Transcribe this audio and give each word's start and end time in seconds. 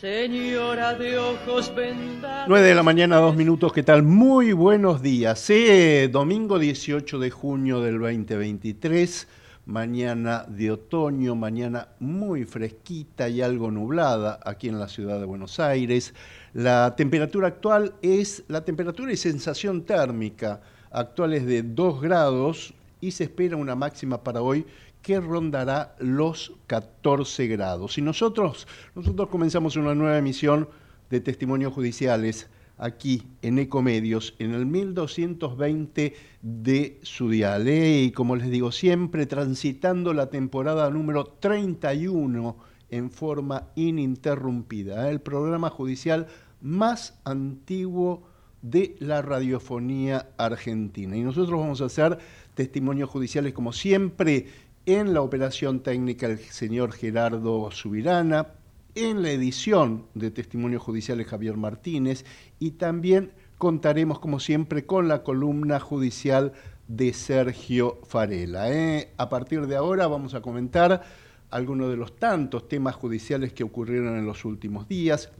Señora 0.00 0.94
de 0.94 1.18
ojos 1.18 1.74
vendados. 1.74 2.46
9 2.46 2.68
de 2.68 2.74
la 2.76 2.84
mañana, 2.84 3.16
dos 3.16 3.34
minutos, 3.34 3.72
¿qué 3.72 3.82
tal? 3.82 4.04
Muy 4.04 4.52
buenos 4.52 5.02
días. 5.02 5.50
Eh, 5.50 6.08
domingo 6.12 6.60
18 6.60 7.18
de 7.18 7.30
junio 7.30 7.80
del 7.80 7.98
2023, 7.98 9.26
mañana 9.66 10.44
de 10.46 10.70
otoño, 10.70 11.34
mañana 11.34 11.88
muy 11.98 12.44
fresquita 12.44 13.28
y 13.28 13.42
algo 13.42 13.72
nublada 13.72 14.38
aquí 14.44 14.68
en 14.68 14.78
la 14.78 14.86
ciudad 14.86 15.18
de 15.18 15.26
Buenos 15.26 15.58
Aires. 15.58 16.14
La 16.52 16.94
temperatura 16.94 17.48
actual 17.48 17.94
es, 18.00 18.44
la 18.46 18.64
temperatura 18.64 19.10
y 19.12 19.16
sensación 19.16 19.82
térmica 19.82 20.60
actual 20.92 21.34
es 21.34 21.44
de 21.44 21.64
2 21.64 22.00
grados 22.00 22.72
y 23.00 23.10
se 23.10 23.24
espera 23.24 23.56
una 23.56 23.74
máxima 23.74 24.22
para 24.22 24.42
hoy 24.42 24.64
que 25.02 25.20
rondará 25.20 25.96
los 25.98 26.52
14 26.66 27.46
grados. 27.46 27.98
Y 27.98 28.02
nosotros, 28.02 28.66
nosotros 28.94 29.28
comenzamos 29.28 29.76
una 29.76 29.94
nueva 29.94 30.18
emisión 30.18 30.68
de 31.10 31.20
testimonios 31.20 31.72
judiciales 31.72 32.48
aquí 32.78 33.24
en 33.42 33.58
Ecomedios, 33.58 34.34
en 34.38 34.54
el 34.54 34.66
1220 34.66 36.14
de 36.42 37.00
su 37.02 37.28
dial. 37.28 37.68
¿eh? 37.68 38.02
Y 38.02 38.12
como 38.12 38.36
les 38.36 38.50
digo 38.50 38.72
siempre, 38.72 39.26
transitando 39.26 40.14
la 40.14 40.30
temporada 40.30 40.88
número 40.90 41.24
31 41.24 42.56
en 42.90 43.10
forma 43.10 43.68
ininterrumpida. 43.74 45.10
El 45.10 45.20
programa 45.20 45.70
judicial 45.70 46.28
más 46.60 47.20
antiguo 47.24 48.22
de 48.62 48.96
la 48.98 49.22
radiofonía 49.22 50.30
argentina. 50.36 51.16
Y 51.16 51.22
nosotros 51.22 51.60
vamos 51.60 51.80
a 51.80 51.86
hacer 51.86 52.18
testimonios 52.54 53.08
judiciales 53.08 53.52
como 53.52 53.72
siempre 53.72 54.46
en 54.88 55.12
la 55.12 55.20
operación 55.20 55.80
técnica 55.80 56.24
el 56.24 56.38
señor 56.38 56.92
Gerardo 56.92 57.70
Subirana, 57.70 58.54
en 58.94 59.20
la 59.20 59.30
edición 59.30 60.06
de 60.14 60.30
Testimonios 60.30 60.80
Judiciales 60.80 61.26
Javier 61.26 61.58
Martínez 61.58 62.24
y 62.58 62.70
también 62.70 63.32
contaremos 63.58 64.18
como 64.18 64.40
siempre 64.40 64.86
con 64.86 65.06
la 65.06 65.22
columna 65.22 65.78
judicial 65.78 66.54
de 66.86 67.12
Sergio 67.12 67.98
Farela. 68.06 68.72
¿eh? 68.72 69.12
A 69.18 69.28
partir 69.28 69.66
de 69.66 69.76
ahora 69.76 70.06
vamos 70.06 70.32
a 70.32 70.40
comentar 70.40 71.02
algunos 71.50 71.90
de 71.90 71.98
los 71.98 72.16
tantos 72.16 72.66
temas 72.66 72.94
judiciales 72.94 73.52
que 73.52 73.64
ocurrieron 73.64 74.16
en 74.16 74.24
los 74.24 74.46
últimos 74.46 74.88
días 74.88 75.30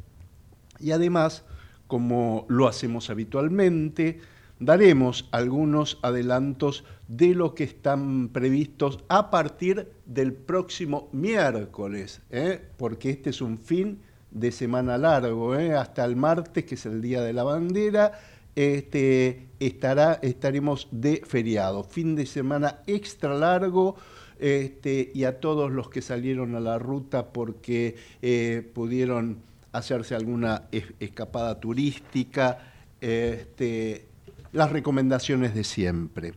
y 0.78 0.90
además, 0.90 1.46
como 1.86 2.44
lo 2.50 2.68
hacemos 2.68 3.08
habitualmente, 3.08 4.20
daremos 4.60 5.28
algunos 5.30 5.98
adelantos 6.02 6.84
de 7.06 7.34
lo 7.34 7.54
que 7.54 7.64
están 7.64 8.28
previstos 8.28 9.04
a 9.08 9.30
partir 9.30 9.88
del 10.06 10.32
próximo 10.32 11.08
miércoles, 11.12 12.20
¿eh? 12.30 12.60
porque 12.76 13.10
este 13.10 13.30
es 13.30 13.40
un 13.40 13.58
fin 13.58 14.00
de 14.30 14.52
semana 14.52 14.98
largo, 14.98 15.56
¿eh? 15.56 15.74
hasta 15.74 16.04
el 16.04 16.16
martes, 16.16 16.64
que 16.64 16.74
es 16.74 16.86
el 16.86 17.00
Día 17.00 17.22
de 17.22 17.32
la 17.32 17.44
Bandera, 17.44 18.12
este, 18.54 19.46
estará, 19.60 20.18
estaremos 20.20 20.88
de 20.90 21.22
feriado, 21.24 21.84
fin 21.84 22.16
de 22.16 22.26
semana 22.26 22.80
extra 22.86 23.34
largo. 23.34 23.96
Este, 24.40 25.10
y 25.14 25.24
a 25.24 25.40
todos 25.40 25.72
los 25.72 25.90
que 25.90 26.00
salieron 26.00 26.54
a 26.54 26.60
la 26.60 26.78
ruta 26.78 27.32
porque 27.32 27.96
eh, 28.22 28.70
pudieron 28.72 29.38
hacerse 29.72 30.14
alguna 30.14 30.68
escapada 31.00 31.58
turística, 31.58 32.72
este, 33.00 34.07
las 34.52 34.72
recomendaciones 34.72 35.54
de 35.54 35.64
siempre. 35.64 36.34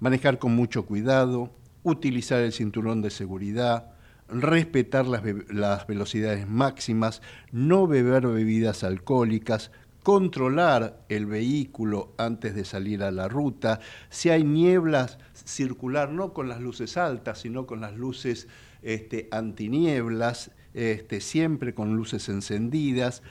Manejar 0.00 0.38
con 0.38 0.54
mucho 0.54 0.86
cuidado, 0.86 1.50
utilizar 1.82 2.40
el 2.40 2.52
cinturón 2.52 3.02
de 3.02 3.10
seguridad, 3.10 3.92
respetar 4.28 5.06
las, 5.06 5.22
las, 5.48 5.86
velocidades 5.86 6.48
máximas, 6.48 7.22
no 7.52 7.86
beber 7.86 8.26
bebidas 8.26 8.84
alcohólicas, 8.84 9.70
controlar 10.02 11.02
el 11.08 11.26
vehículo 11.26 12.12
antes 12.18 12.54
de 12.54 12.64
salir 12.64 13.02
a 13.02 13.10
la 13.10 13.28
ruta, 13.28 13.80
si 14.10 14.28
hay 14.28 14.44
nieblas, 14.44 15.18
circular 15.32 16.10
no 16.10 16.32
con 16.32 16.48
las 16.48 16.60
luces 16.60 16.96
altas, 16.96 17.38
sino 17.40 17.66
con 17.66 17.80
las 17.80 17.94
luces 17.94 18.48
este, 18.82 19.28
antinieblas, 19.30 20.50
este, 20.74 21.20
siempre 21.20 21.74
con 21.74 21.96
luces 21.96 22.28
encendidas. 22.28 23.22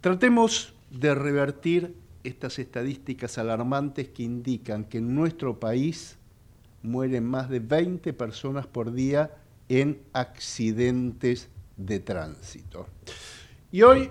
Tratemos 0.00 0.74
de 0.90 1.14
revertir 1.14 1.94
estas 2.24 2.58
estadísticas 2.58 3.38
alarmantes 3.38 4.08
que 4.08 4.22
indican 4.22 4.84
que 4.84 4.98
en 4.98 5.14
nuestro 5.14 5.58
país 5.58 6.18
mueren 6.82 7.24
más 7.24 7.48
de 7.48 7.60
20 7.60 8.12
personas 8.12 8.66
por 8.66 8.92
día 8.92 9.36
en 9.68 10.00
accidentes 10.12 11.48
de 11.76 12.00
tránsito. 12.00 12.86
Y 13.72 13.82
hoy, 13.82 14.10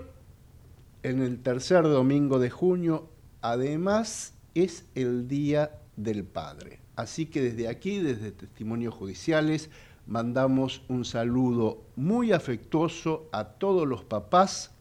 en 1.04 1.22
el 1.22 1.42
tercer 1.42 1.84
domingo 1.84 2.40
de 2.40 2.50
junio, 2.50 3.10
además 3.42 4.34
es 4.56 4.86
el 4.96 5.28
Día 5.28 5.80
del 5.96 6.24
Padre. 6.24 6.80
Así 6.96 7.26
que 7.26 7.42
desde 7.42 7.68
aquí, 7.68 8.00
desde 8.00 8.32
Testimonios 8.32 8.94
Judiciales, 8.94 9.70
mandamos 10.06 10.82
un 10.88 11.06
saludo 11.06 11.84
muy 11.96 12.32
afectuoso 12.32 13.30
a 13.32 13.46
todos 13.46 13.88
los 13.88 14.04
papás 14.04 14.72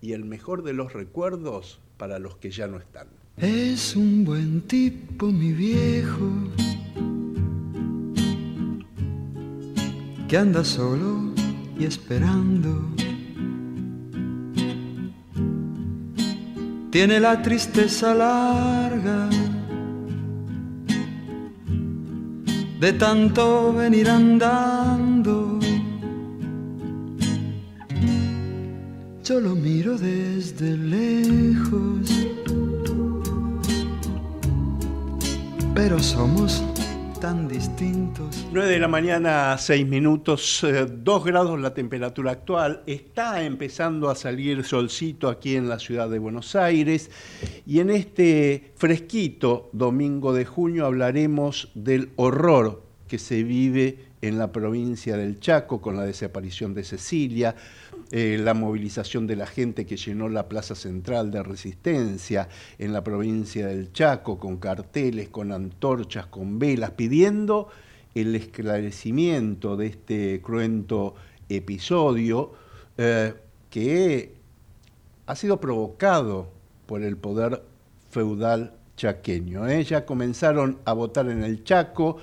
y 0.00 0.12
el 0.12 0.24
mejor 0.24 0.62
de 0.62 0.74
los 0.74 0.92
recuerdos 0.92 1.80
para 1.96 2.18
los 2.18 2.36
que 2.36 2.50
ya 2.50 2.66
no 2.66 2.78
están. 2.78 3.08
Es 3.36 3.96
un 3.96 4.24
buen 4.24 4.62
tipo, 4.62 5.26
mi 5.26 5.52
viejo, 5.52 6.30
que 10.28 10.36
anda 10.36 10.64
solo 10.64 11.34
y 11.78 11.84
esperando. 11.84 12.96
tiene 16.96 17.20
la 17.20 17.42
tristeza 17.42 18.14
larga 18.14 19.28
de 22.80 22.92
tanto 22.94 23.74
venir 23.74 24.08
andando. 24.08 25.55
Yo 29.26 29.40
lo 29.40 29.56
miro 29.56 29.98
desde 29.98 30.76
lejos, 30.76 32.28
pero 35.74 35.98
somos 35.98 36.62
tan 37.20 37.48
distintos. 37.48 38.46
9 38.52 38.70
de 38.70 38.78
la 38.78 38.86
mañana, 38.86 39.58
6 39.58 39.84
minutos, 39.84 40.64
2 40.88 41.24
grados 41.24 41.58
la 41.58 41.74
temperatura 41.74 42.30
actual. 42.30 42.84
Está 42.86 43.42
empezando 43.42 44.10
a 44.10 44.14
salir 44.14 44.62
solcito 44.62 45.28
aquí 45.28 45.56
en 45.56 45.68
la 45.68 45.80
ciudad 45.80 46.08
de 46.08 46.20
Buenos 46.20 46.54
Aires. 46.54 47.10
Y 47.66 47.80
en 47.80 47.90
este 47.90 48.74
fresquito 48.76 49.70
domingo 49.72 50.32
de 50.34 50.44
junio 50.44 50.86
hablaremos 50.86 51.72
del 51.74 52.10
horror 52.14 52.84
que 53.08 53.18
se 53.18 53.42
vive 53.42 54.05
en 54.22 54.38
la 54.38 54.50
provincia 54.52 55.16
del 55.16 55.40
Chaco 55.40 55.80
con 55.80 55.96
la 55.96 56.04
desaparición 56.04 56.74
de 56.74 56.84
Cecilia, 56.84 57.54
eh, 58.10 58.38
la 58.40 58.54
movilización 58.54 59.26
de 59.26 59.36
la 59.36 59.46
gente 59.46 59.86
que 59.86 59.96
llenó 59.96 60.28
la 60.28 60.48
Plaza 60.48 60.74
Central 60.74 61.30
de 61.30 61.42
Resistencia 61.42 62.48
en 62.78 62.92
la 62.92 63.04
provincia 63.04 63.66
del 63.66 63.92
Chaco 63.92 64.38
con 64.38 64.56
carteles, 64.56 65.28
con 65.28 65.52
antorchas, 65.52 66.26
con 66.26 66.58
velas, 66.58 66.92
pidiendo 66.92 67.68
el 68.14 68.34
esclarecimiento 68.34 69.76
de 69.76 69.86
este 69.86 70.40
cruento 70.40 71.14
episodio 71.48 72.52
eh, 72.96 73.34
que 73.68 74.34
ha 75.26 75.36
sido 75.36 75.60
provocado 75.60 76.48
por 76.86 77.02
el 77.02 77.16
poder 77.16 77.62
feudal 78.10 78.72
chaqueño. 78.96 79.68
¿eh? 79.68 79.84
Ya 79.84 80.06
comenzaron 80.06 80.78
a 80.84 80.92
votar 80.92 81.28
en 81.28 81.42
el 81.42 81.64
Chaco, 81.64 82.16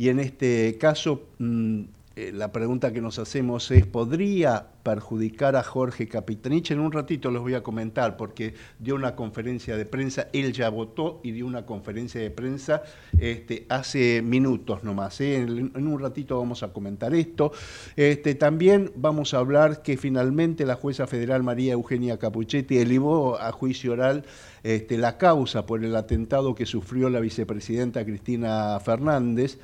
y 0.00 0.08
en 0.08 0.18
este 0.18 0.78
caso, 0.78 1.24
mm, 1.38 1.82
eh, 2.20 2.32
la 2.32 2.52
pregunta 2.52 2.92
que 2.92 3.00
nos 3.00 3.18
hacemos 3.18 3.70
es, 3.70 3.86
¿podría 3.86 4.66
perjudicar 4.82 5.56
a 5.56 5.62
Jorge 5.62 6.06
Capitanich? 6.06 6.70
En 6.70 6.80
un 6.80 6.92
ratito 6.92 7.30
los 7.30 7.40
voy 7.40 7.54
a 7.54 7.62
comentar 7.62 8.18
porque 8.18 8.52
dio 8.78 8.94
una 8.94 9.16
conferencia 9.16 9.74
de 9.74 9.86
prensa, 9.86 10.28
él 10.34 10.52
ya 10.52 10.68
votó 10.68 11.20
y 11.22 11.32
dio 11.32 11.46
una 11.46 11.64
conferencia 11.64 12.20
de 12.20 12.30
prensa 12.30 12.82
este, 13.18 13.64
hace 13.70 14.20
minutos 14.20 14.84
nomás. 14.84 15.18
¿eh? 15.22 15.36
En, 15.36 15.86
un 15.86 15.98
ratito 15.98 16.38
vamos 16.38 16.62
a 16.62 16.74
comentar 16.74 17.14
esto. 17.14 17.52
Este, 17.96 18.34
también 18.34 18.92
vamos 18.96 19.32
a 19.32 19.38
hablar 19.38 19.80
que 19.80 19.96
finalmente 19.96 20.66
la 20.66 20.74
jueza 20.74 21.06
federal 21.06 21.42
María 21.42 21.72
Eugenia 21.72 22.18
Capuchetti 22.18 22.76
elevó 22.76 23.38
a 23.40 23.50
juicio 23.50 23.92
oral 23.92 24.26
este, 24.62 24.98
la 24.98 25.16
causa 25.16 25.64
por 25.64 25.82
el 25.82 25.96
atentado 25.96 26.54
que 26.54 26.66
sufrió 26.66 27.08
la 27.08 27.20
vicepresidenta 27.20 28.04
Cristina 28.04 28.78
Fernández, 28.80 29.58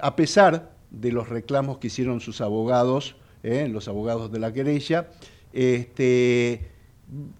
a 0.00 0.16
pesar 0.16 0.79
de 0.90 1.12
los 1.12 1.28
reclamos 1.28 1.78
que 1.78 1.88
hicieron 1.88 2.20
sus 2.20 2.40
abogados, 2.40 3.16
¿eh? 3.42 3.68
los 3.68 3.88
abogados 3.88 4.30
de 4.32 4.38
la 4.38 4.52
querella. 4.52 5.10
Este, 5.52 6.70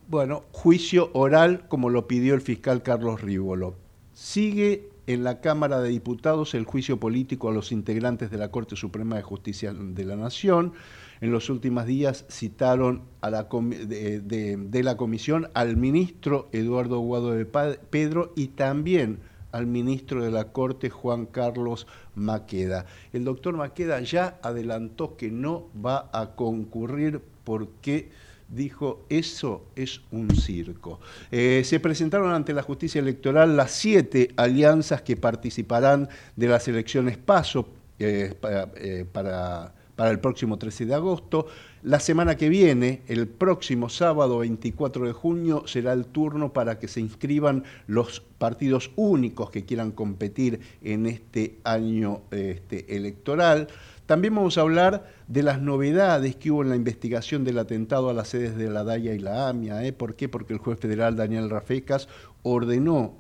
bueno, 0.09 0.45
juicio 0.53 1.11
oral 1.13 1.69
como 1.69 1.91
lo 1.91 2.07
pidió 2.07 2.35
el 2.35 2.41
fiscal 2.41 2.83
Carlos 2.83 3.21
Rívolo. 3.21 3.75
Sigue 4.13 4.91
en 5.07 5.25
la 5.25 5.41
Cámara 5.41 5.81
de 5.81 5.89
Diputados 5.89 6.55
el 6.55 6.65
juicio 6.65 7.01
político 7.01 7.49
a 7.49 7.53
los 7.53 7.73
integrantes 7.73 8.31
de 8.31 8.39
la 8.39 8.51
Corte 8.51 8.77
Suprema 8.77 9.17
de 9.17 9.23
Justicia 9.23 9.73
de 9.73 10.05
la 10.05 10.17
Nación. 10.17 10.73
En 11.21 11.33
los 11.33 11.51
últimos 11.51 11.87
días 11.87 12.25
citaron 12.31 13.03
a 13.21 13.31
la 13.31 13.45
de, 13.45 14.21
de, 14.57 14.83
la 14.83 14.97
comisión 14.97 15.49
al 15.53 15.77
ministro 15.77 16.49
Eduardo 16.53 16.99
Guado 17.01 17.33
de 17.33 17.45
Pedro 17.45 18.33
y 18.37 18.49
también 18.49 19.19
al 19.53 19.67
ministro 19.67 20.23
de 20.23 20.31
la 20.31 20.53
Corte, 20.53 20.91
Juan 20.91 21.27
Carlos 21.27 21.87
Maqueda. 22.15 22.87
El 23.13 23.25
doctor 23.25 23.57
Maqueda 23.57 24.01
ya 24.01 24.39
adelantó 24.43 25.17
que 25.17 25.31
no 25.31 25.69
va 25.85 26.09
a 26.13 26.35
concurrir 26.37 27.21
porque 27.45 28.11
dijo, 28.49 29.05
eso 29.09 29.65
es 29.77 30.01
un 30.11 30.35
circo. 30.35 31.01
Eh, 31.31 31.63
se 31.65 31.81
presentaron 31.81 32.33
ante 32.33 32.53
la 32.53 32.63
justicia 32.63 33.01
electoral 33.01 33.57
las 33.57 33.71
siete 33.71 34.33
alianzas 34.37 35.03
que 35.03 35.17
participarán 35.17 36.09
de 36.37 36.49
las 36.49 36.67
elecciones 36.69 37.17
PASO 37.17 37.69
eh, 37.99 38.35
eh, 38.77 39.05
para 39.11 39.75
para 40.01 40.13
el 40.13 40.19
próximo 40.19 40.57
13 40.57 40.87
de 40.87 40.95
agosto. 40.95 41.47
La 41.83 41.99
semana 41.99 42.37
que 42.37 42.51
viene, 42.51 43.01
el 43.09 43.27
próximo 43.27 43.89
sábado 43.89 44.41
24 44.41 45.07
de 45.07 45.13
junio, 45.15 45.63
será 45.67 45.95
el 45.95 46.05
turno 46.05 46.53
para 46.53 46.79
que 46.79 46.89
se 46.89 47.01
inscriban 47.01 47.65
los 47.87 48.21
partidos 48.21 48.91
únicos 48.97 49.51
que 49.51 49.65
quieran 49.65 49.91
competir 49.91 50.61
en 50.83 51.07
este 51.07 51.59
año 51.65 52.21
este, 52.33 52.95
electoral. 52.97 53.69
También 54.05 54.35
vamos 54.35 54.59
a 54.59 54.61
hablar 54.61 55.11
de 55.27 55.43
las 55.43 55.63
novedades 55.63 56.37
que 56.37 56.51
hubo 56.51 56.63
en 56.63 56.69
la 56.69 56.77
investigación 56.77 57.45
del 57.45 57.59
atentado 57.59 58.11
a 58.11 58.15
las 58.15 58.29
sedes 58.29 58.59
de 58.59 58.69
la 58.69 58.85
DAIA 58.85 59.15
y 59.15 59.19
la 59.19 59.49
AMIA. 59.49 59.83
¿eh? 59.83 59.95
¿Por 59.95 60.17
qué? 60.17 60.29
Porque 60.29 60.53
el 60.53 60.59
juez 60.59 60.79
federal 60.79 61.17
Daniel 61.17 61.49
Rafecas 61.49 62.09
ordenó 62.43 63.15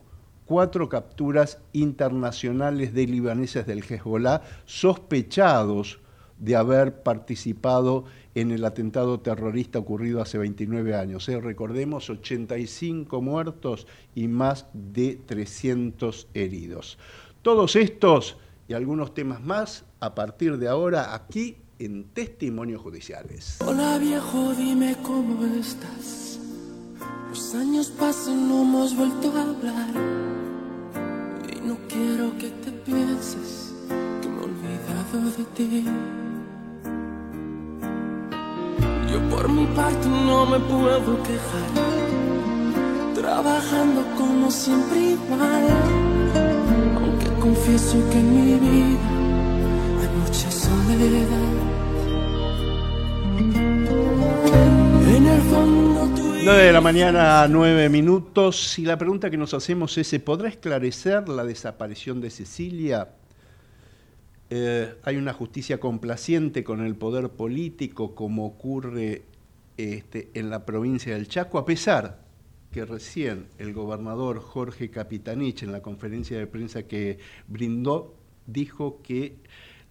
cuatro 0.45 0.91
capturas 0.91 1.62
internacionales 1.73 2.93
de 2.93 3.07
libaneses 3.07 3.67
del 3.67 3.85
Hezbollah 3.85 4.43
sospechados 4.67 6.01
de 6.41 6.57
haber 6.57 7.03
participado 7.03 8.05
el 8.35 8.65
atentado 8.65 9.21
terrorista 9.21 9.79
ocurrido 9.79 10.21
hace 10.21 10.38
29 10.38 10.94
años. 10.94 11.29
¿eh? 11.29 11.41
Recordemos, 11.41 12.11
85 12.11 13.21
muertos 13.21 13.87
y 14.15 14.29
más 14.29 14.67
de 14.73 15.21
300 15.27 16.29
heridos. 16.35 16.99
Todos 17.43 17.77
estos 17.77 18.37
y 18.69 18.75
algunos 18.75 19.15
temas 19.15 19.43
más 19.43 19.85
a 19.99 20.15
partir 20.15 20.59
de 20.59 20.69
ahora 20.69 21.15
aquí 21.15 21.56
en 21.81 22.05
Testimonios 22.05 22.81
Judiciales. 22.82 23.59
Hola 23.67 23.99
viejo, 23.99 24.55
dime 24.55 24.97
cómo 25.03 25.44
estás. 25.47 26.38
Los 27.31 27.55
años 27.55 27.91
pasan, 27.99 28.49
no 28.49 28.62
hemos 28.62 28.94
vuelto 28.97 29.33
a 29.37 29.43
hablar. 29.43 29.94
No 31.65 31.79
quiero 31.88 32.37
que 32.38 32.50
te 32.50 32.71
pienses 32.71 33.75
que 34.21 34.29
me 34.29 34.41
he 34.41 34.44
olvidado 34.44 35.31
de 35.37 35.44
ti. 35.56 35.85
Yo 39.11 39.21
por 39.29 39.49
mi 39.49 39.67
parte 39.75 40.09
no 40.09 40.47
me 40.47 40.59
puedo 40.61 41.23
quejar, 41.23 41.71
trabajando 43.15 44.05
como 44.17 44.51
siempre 44.51 45.01
igual, 45.01 45.67
aunque 46.97 47.26
confieso 47.40 47.97
que 48.11 48.19
en 48.19 48.35
mi 48.35 48.55
vida 48.55 48.99
hay 50.00 50.09
mucha 50.17 50.50
soledad. 50.50 51.71
En 55.17 55.26
el 55.26 55.40
fondo 55.43 56.00
tú 56.14 56.31
9 56.45 56.64
de 56.64 56.73
la 56.73 56.81
mañana, 56.81 57.47
9 57.49 57.88
minutos, 57.88 58.79
y 58.79 58.85
la 58.87 58.97
pregunta 58.97 59.29
que 59.29 59.37
nos 59.37 59.52
hacemos 59.55 59.99
es, 59.99 60.07
¿se 60.07 60.21
podrá 60.21 60.49
esclarecer 60.49 61.29
la 61.29 61.45
desaparición 61.45 62.21
de 62.21 62.31
Cecilia? 62.31 63.09
Eh, 64.52 64.97
hay 65.04 65.16
una 65.16 65.33
justicia 65.33 65.78
complaciente 65.78 66.64
con 66.64 66.85
el 66.85 66.97
poder 66.97 67.30
político 67.30 68.16
como 68.16 68.47
ocurre 68.47 69.23
este, 69.76 70.30
en 70.35 70.50
la 70.50 70.66
provincia 70.66 71.14
del 71.14 71.28
Chaco, 71.28 71.57
a 71.59 71.64
pesar 71.64 72.25
que 72.73 72.85
recién 72.85 73.47
el 73.59 73.73
gobernador 73.73 74.40
Jorge 74.40 74.90
Capitanich 74.90 75.62
en 75.62 75.71
la 75.71 75.83
conferencia 75.83 76.37
de 76.37 76.49
prensa 76.49 76.83
que 76.83 77.19
brindó 77.47 78.16
dijo 78.47 79.00
que 79.02 79.37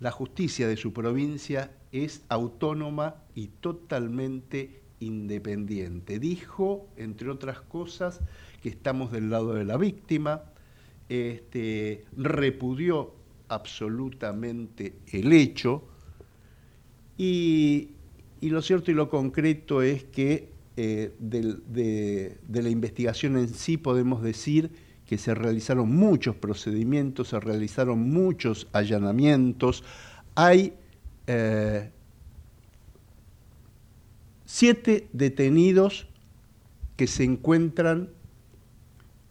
la 0.01 0.11
justicia 0.11 0.67
de 0.67 0.75
su 0.75 0.91
provincia 0.91 1.71
es 1.93 2.23
autónoma 2.27 3.23
y 3.35 3.47
totalmente 3.47 4.81
independiente. 4.99 6.19
Dijo, 6.19 6.89
entre 6.97 7.29
otras 7.29 7.61
cosas, 7.61 8.19
que 8.61 8.69
estamos 8.69 9.11
del 9.11 9.29
lado 9.29 9.53
de 9.53 9.63
la 9.63 9.77
víctima, 9.77 10.43
este, 11.07 12.05
repudió 12.15 13.18
absolutamente 13.49 14.93
el 15.11 15.33
hecho. 15.33 15.83
Y, 17.17 17.89
lo 18.41 18.61
cierto 18.61 18.91
y 18.91 18.93
lo 18.93 19.09
concreto 19.09 19.81
es 19.81 20.05
que 20.05 20.53
eh, 20.77 21.13
de, 21.19 22.37
la 22.47 22.69
investigación 22.69 23.37
en 23.37 23.49
sí 23.49 23.75
podemos 23.75 24.23
decir 24.23 24.71
que 25.05 25.17
se 25.17 25.35
realizaron 25.35 25.93
muchos 25.93 26.35
procedimientos, 26.35 27.29
se 27.29 27.39
realizaron 27.39 27.99
muchos 28.09 28.67
allanamientos, 28.71 29.83
hay 30.35 30.73
eh, 31.27 31.89
siete 34.45 35.09
detenidos 35.11 36.07
que 36.95 37.07
se 37.07 37.23
encuentran 37.23 38.09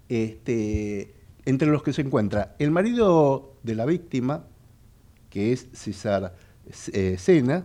este, 0.09 1.15
entre 1.49 1.69
los 1.69 1.83
que 1.83 1.95
se 1.95 2.03
encuentra 2.03 2.55
el 2.59 2.71
marido 2.71 3.57
de 3.63 3.75
la 3.75 3.87
víctima, 3.87 4.45
que 5.31 5.53
es 5.55 5.69
César 5.73 6.37
eh, 6.93 7.17
Sena, 7.19 7.65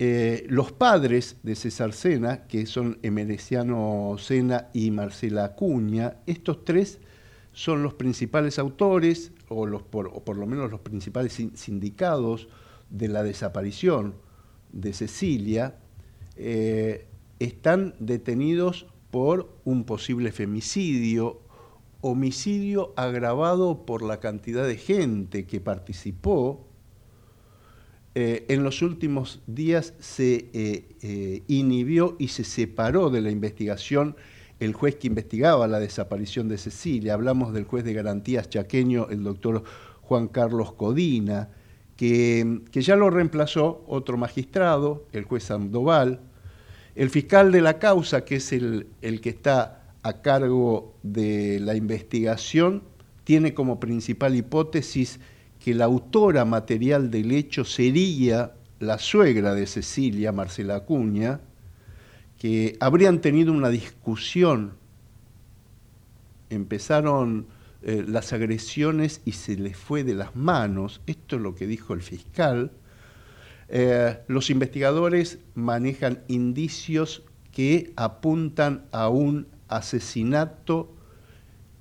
Eh, 0.00 0.46
los 0.48 0.70
padres 0.70 1.38
de 1.42 1.56
César 1.56 1.92
Sena, 1.92 2.46
que 2.46 2.66
son 2.66 2.98
Emereciano 3.02 4.14
Sena 4.16 4.68
y 4.72 4.92
Marcela 4.92 5.44
Acuña, 5.44 6.18
estos 6.24 6.64
tres 6.64 7.00
son 7.52 7.82
los 7.82 7.94
principales 7.94 8.60
autores, 8.60 9.32
o, 9.48 9.66
los, 9.66 9.82
por, 9.82 10.36
lo 10.36 10.46
menos 10.46 10.70
los 10.70 10.82
principales 10.82 11.32
sindicados 11.54 12.46
de 12.90 13.08
la 13.08 13.24
desaparición 13.24 14.14
de 14.72 14.92
Cecilia, 14.92 15.74
eh, 16.36 17.08
están 17.40 17.94
detenidos 17.98 18.86
por 19.10 19.48
un 19.64 19.82
posible 19.82 20.30
femicidio, 20.30 21.40
homicidio 22.00 22.92
agravado 22.96 23.84
por 23.84 24.02
la 24.02 24.20
cantidad 24.20 24.66
de 24.66 24.76
gente 24.76 25.46
que 25.46 25.60
participó. 25.60 26.66
Eh, 28.14 28.46
en 28.48 28.64
los 28.64 28.82
últimos 28.82 29.42
días 29.46 29.94
se 29.98 30.50
eh, 30.52 31.42
inhibió 31.46 32.16
y 32.18 32.28
se 32.28 32.44
separó 32.44 33.10
de 33.10 33.20
la 33.20 33.30
investigación 33.30 34.16
el 34.60 34.72
juez 34.72 34.96
que 34.96 35.06
investigaba 35.06 35.68
la 35.68 35.78
desaparición 35.78 36.48
de 36.48 36.58
Cecilia. 36.58 37.14
Hablamos 37.14 37.52
del 37.52 37.64
juez 37.64 37.84
de 37.84 37.92
garantías 37.92 38.48
chaqueño, 38.48 39.08
el 39.10 39.22
doctor 39.22 39.62
Juan 40.02 40.28
Carlos 40.28 40.72
Codina, 40.72 41.50
que, 41.96 42.62
que 42.72 42.80
ya 42.80 42.96
lo 42.96 43.10
reemplazó 43.10 43.84
otro 43.86 44.16
magistrado, 44.16 45.06
el 45.12 45.24
juez 45.24 45.44
Sandoval, 45.44 46.20
el 46.98 47.10
fiscal 47.10 47.52
de 47.52 47.60
la 47.60 47.78
causa, 47.78 48.24
que 48.24 48.36
es 48.36 48.52
el, 48.52 48.88
que 49.00 49.28
está 49.28 49.77
a 50.02 50.22
cargo 50.22 50.96
de 51.02 51.60
la 51.60 51.74
investigación, 51.74 52.82
tiene 53.24 53.54
como 53.54 53.80
principal 53.80 54.34
hipótesis 54.36 55.20
que 55.58 55.74
la 55.74 55.84
autora 55.86 56.44
material 56.44 57.10
del 57.10 57.32
hecho 57.32 57.64
sería 57.64 58.54
la 58.78 58.98
suegra 58.98 59.54
de 59.54 59.66
Cecilia, 59.66 60.32
Marcela 60.32 60.76
Acuña, 60.76 61.40
que 62.38 62.76
habrían 62.80 63.20
tenido 63.20 63.52
una 63.52 63.68
discusión, 63.68 64.74
empezaron 66.50 67.48
eh, 67.82 68.04
las 68.06 68.32
agresiones 68.32 69.20
y 69.24 69.32
se 69.32 69.56
les 69.56 69.76
fue 69.76 70.04
de 70.04 70.14
las 70.14 70.36
manos, 70.36 71.00
esto 71.06 71.36
es 71.36 71.42
lo 71.42 71.54
que 71.54 71.66
dijo 71.66 71.94
el 71.94 72.02
fiscal, 72.02 72.70
eh, 73.68 74.20
los 74.28 74.48
investigadores 74.50 75.40
manejan 75.54 76.22
indicios 76.28 77.24
que 77.52 77.92
apuntan 77.96 78.86
a 78.92 79.08
un 79.08 79.48
asesinato 79.68 80.94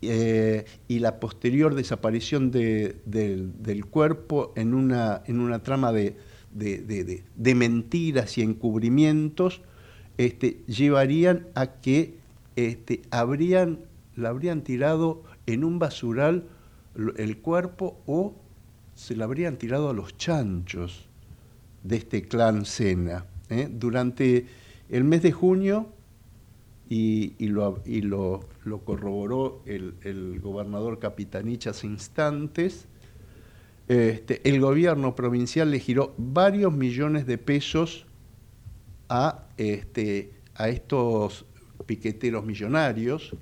eh, 0.01 0.65
y 0.87 0.99
la 0.99 1.19
posterior 1.19 1.73
desaparición 1.73 2.51
del 2.51 3.85
cuerpo 3.89 4.53
en 4.55 4.73
una, 4.73 5.23
en 5.25 5.39
una 5.39 5.63
trama 5.63 5.91
de, 5.91 6.15
mentiras 7.55 8.37
y 8.37 8.43
encubrimientos, 8.43 9.61
este, 10.17 10.63
llevarían 10.67 11.47
a 11.55 11.67
que 11.81 12.15
este, 12.55 13.01
habrían, 13.09 13.79
la 14.15 14.29
habrían 14.29 14.61
tirado 14.61 15.23
en 15.47 15.63
un 15.63 15.79
basural 15.79 16.45
el 17.17 17.37
cuerpo 17.37 17.99
o 18.05 18.35
se 18.95 19.15
la 19.15 19.25
habrían 19.25 19.57
tirado 19.57 19.89
a 19.89 19.93
los 19.93 20.17
chanchos 20.17 21.07
de 21.83 21.97
este 21.97 22.27
clan 22.27 22.65
Sena. 22.65 23.25
¿eh? 23.49 23.69
Durante 23.71 24.47
el 24.89 25.03
mes 25.03 25.21
de 25.21 25.31
junio, 25.31 25.93
y, 26.89 27.47
lo, 27.47 27.81
lo, 28.63 28.79
corroboró 28.85 29.61
el, 29.65 30.39
gobernador 30.39 30.99
Capitanich 30.99 31.67
hace 31.67 31.87
instantes, 31.87 32.87
este, 33.87 34.47
el 34.47 34.59
gobierno 34.59 35.15
provincial 35.15 35.71
le 35.71 35.79
giró 35.79 36.13
varios 36.17 36.73
millones 36.73 37.25
de 37.25 37.37
pesos 37.37 38.05
a, 39.09 39.47
este, 39.57 40.33
a 40.55 40.69
estos 40.69 41.45
piqueteros 41.85 42.45
millonarios, 42.45 43.35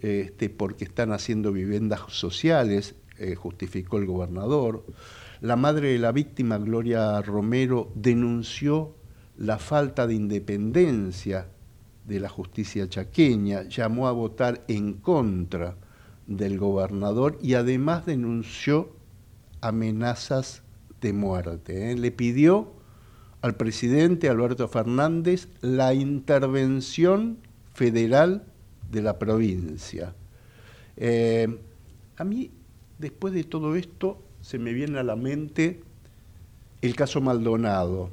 este, 0.00 0.50
porque 0.50 0.84
están 0.84 1.12
haciendo 1.12 1.52
viviendas 1.52 2.00
sociales, 2.08 2.94
eh, 3.18 3.34
justificó 3.34 3.98
el 3.98 4.06
gobernador. 4.06 4.84
La 5.40 5.56
madre 5.56 5.92
de 5.92 5.98
la 5.98 6.12
víctima, 6.12 6.58
Gloria 6.58 7.20
Romero, 7.22 7.90
denunció 7.94 8.94
la 9.36 9.58
falta 9.58 10.06
de 10.06 10.14
independencia 10.14 11.48
de 12.04 12.20
la 12.20 12.28
justicia 12.28 12.88
chaqueña, 12.88 13.62
llamó 13.68 14.08
a 14.08 14.12
votar 14.12 14.64
en 14.68 14.94
contra 14.94 15.76
del 16.26 16.58
gobernador 16.58 17.38
y 17.42 17.54
además 17.54 18.06
denunció 18.06 18.90
amenazas 19.60 20.62
de 21.00 21.12
muerte. 21.12 21.90
¿eh? 21.90 21.96
Le 21.96 22.10
pidió 22.10 22.72
al 23.40 23.56
presidente 23.56 24.28
Alberto 24.28 24.68
Fernández 24.68 25.48
la 25.60 25.94
intervención 25.94 27.38
federal 27.74 28.44
de 28.90 29.02
la 29.02 29.18
provincia. 29.18 30.14
Eh, 30.96 31.58
a 32.16 32.24
mí, 32.24 32.50
después 32.98 33.34
de 33.34 33.44
todo 33.44 33.74
esto, 33.74 34.22
se 34.40 34.58
me 34.58 34.72
viene 34.72 34.98
a 34.98 35.02
la 35.02 35.16
mente 35.16 35.82
el 36.80 36.94
caso 36.94 37.20
Maldonado. 37.20 38.10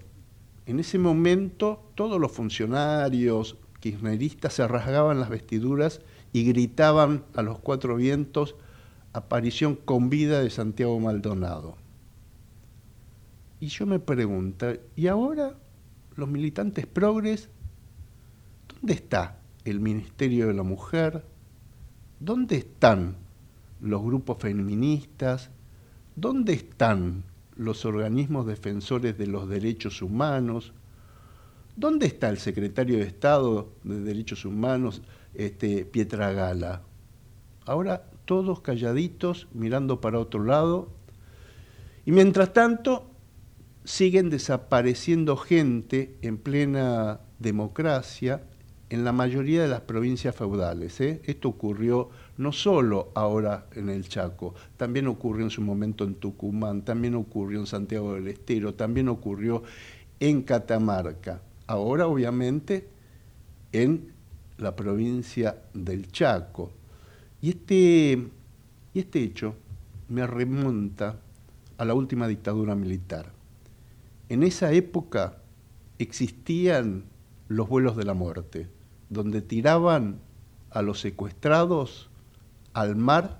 En 0.65 0.79
ese 0.79 0.97
momento 0.97 1.91
todos 1.95 2.19
los 2.19 2.31
funcionarios 2.31 3.57
kirchneristas 3.81 4.53
se 4.53 4.67
rasgaban 4.67 5.19
las 5.19 5.29
vestiduras 5.29 5.99
y 6.31 6.45
gritaban 6.45 7.25
a 7.35 7.41
los 7.41 7.59
cuatro 7.59 7.97
vientos 7.97 8.55
aparición 9.11 9.75
con 9.75 10.09
vida 10.09 10.41
de 10.41 10.49
Santiago 10.49 10.97
Maldonado. 10.99 11.75
Y 13.59 13.67
yo 13.67 13.85
me 13.85 13.99
pregunto, 13.99 14.67
¿y 14.95 15.07
ahora 15.07 15.55
los 16.15 16.29
militantes 16.29 16.87
progres, 16.87 17.49
dónde 18.69 18.93
está 18.93 19.39
el 19.65 19.79
Ministerio 19.79 20.47
de 20.47 20.53
la 20.53 20.63
Mujer? 20.63 21.25
¿Dónde 22.19 22.57
están 22.57 23.15
los 23.81 24.01
grupos 24.01 24.37
feministas? 24.39 25.49
¿Dónde 26.15 26.53
están 26.53 27.23
los 27.55 27.85
organismos 27.85 28.47
defensores 28.47 29.17
de 29.17 29.27
los 29.27 29.49
derechos 29.49 30.01
humanos? 30.01 30.73
¿Dónde 31.81 32.05
está 32.05 32.29
el 32.29 32.37
secretario 32.37 32.99
de 32.99 33.05
Estado 33.05 33.73
de 33.83 34.01
Derechos 34.01 34.45
Humanos, 34.45 35.01
este, 35.33 35.83
Pietra 35.83 36.31
Gala? 36.31 36.83
Ahora 37.65 38.05
todos 38.25 38.61
calladitos, 38.61 39.47
mirando 39.51 39.99
para 39.99 40.19
otro 40.19 40.43
lado. 40.43 40.91
Y 42.05 42.11
mientras 42.11 42.53
tanto, 42.53 43.09
siguen 43.83 44.29
desapareciendo 44.29 45.35
gente 45.37 46.19
en 46.21 46.37
plena 46.37 47.21
democracia 47.39 48.43
en 48.91 49.03
la 49.03 49.11
mayoría 49.11 49.63
de 49.63 49.67
las 49.67 49.81
provincias 49.81 50.35
feudales. 50.35 51.01
¿eh? 51.01 51.23
Esto 51.25 51.49
ocurrió 51.49 52.11
no 52.37 52.51
solo 52.51 53.11
ahora 53.15 53.65
en 53.73 53.89
el 53.89 54.07
Chaco, 54.07 54.53
también 54.77 55.07
ocurrió 55.07 55.45
en 55.45 55.49
su 55.49 55.63
momento 55.63 56.03
en 56.03 56.13
Tucumán, 56.13 56.83
también 56.85 57.15
ocurrió 57.15 57.59
en 57.59 57.65
Santiago 57.65 58.13
del 58.13 58.27
Estero, 58.27 58.75
también 58.75 59.09
ocurrió 59.09 59.63
en 60.19 60.43
Catamarca. 60.43 61.41
Ahora, 61.67 62.07
obviamente, 62.07 62.89
en 63.71 64.13
la 64.57 64.75
provincia 64.75 65.61
del 65.73 66.11
Chaco. 66.11 66.71
Y 67.41 67.49
este, 67.49 68.29
y 68.93 68.99
este 68.99 69.23
hecho 69.23 69.55
me 70.09 70.27
remonta 70.27 71.19
a 71.77 71.85
la 71.85 71.93
última 71.93 72.27
dictadura 72.27 72.75
militar. 72.75 73.31
En 74.29 74.43
esa 74.43 74.71
época 74.71 75.37
existían 75.97 77.05
los 77.47 77.67
vuelos 77.67 77.97
de 77.97 78.05
la 78.05 78.13
muerte 78.13 78.67
donde 79.11 79.41
tiraban 79.41 80.21
a 80.69 80.81
los 80.81 81.01
secuestrados 81.01 82.09
al 82.73 82.95
mar 82.95 83.39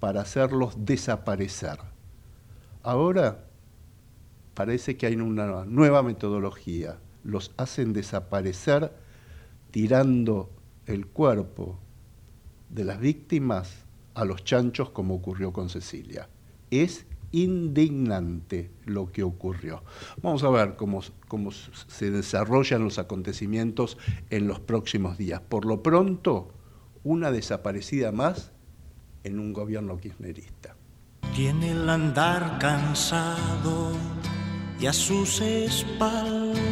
para 0.00 0.22
hacerlos 0.22 0.74
desaparecer. 0.84 1.78
Ahora 2.82 3.44
parece 4.54 4.96
que 4.96 5.06
hay 5.06 5.14
una 5.14 5.64
nueva 5.64 6.02
metodología. 6.02 6.98
Los 7.24 7.52
hacen 7.56 7.92
desaparecer 7.92 8.92
tirando 9.70 10.50
el 10.86 11.06
cuerpo 11.06 11.78
de 12.70 12.84
las 12.84 13.00
víctimas 13.00 13.84
a 14.14 14.24
los 14.24 14.44
chanchos 14.44 14.90
como 14.90 15.14
ocurrió 15.14 15.52
con 15.52 15.68
Cecilia. 15.68 16.28
Es 16.70 17.06
indignante 17.30 18.70
lo 18.84 19.12
que 19.12 19.22
ocurrió. 19.22 19.82
Vamos 20.22 20.42
a 20.42 20.50
ver 20.50 20.76
cómo, 20.76 21.02
cómo 21.28 21.50
se 21.52 22.10
desarrollan 22.10 22.84
los 22.84 22.98
acontecimientos 22.98 23.98
en 24.30 24.48
los 24.48 24.60
próximos 24.60 25.18
días. 25.18 25.40
Por 25.40 25.66
lo 25.66 25.82
pronto, 25.82 26.52
una 27.04 27.30
desaparecida 27.30 28.12
más 28.12 28.52
en 29.24 29.38
un 29.38 29.52
gobierno 29.52 29.98
kirchnerista. 29.98 30.74
Tiene 31.34 31.72
el 31.72 31.88
andar 31.88 32.58
cansado 32.58 33.92
y 34.80 34.86
a 34.86 34.92
sus 34.92 35.40
espaldas 35.40 36.67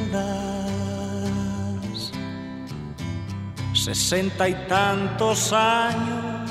Sesenta 3.72 4.48
y 4.48 4.54
tantos 4.68 5.52
años 5.52 6.50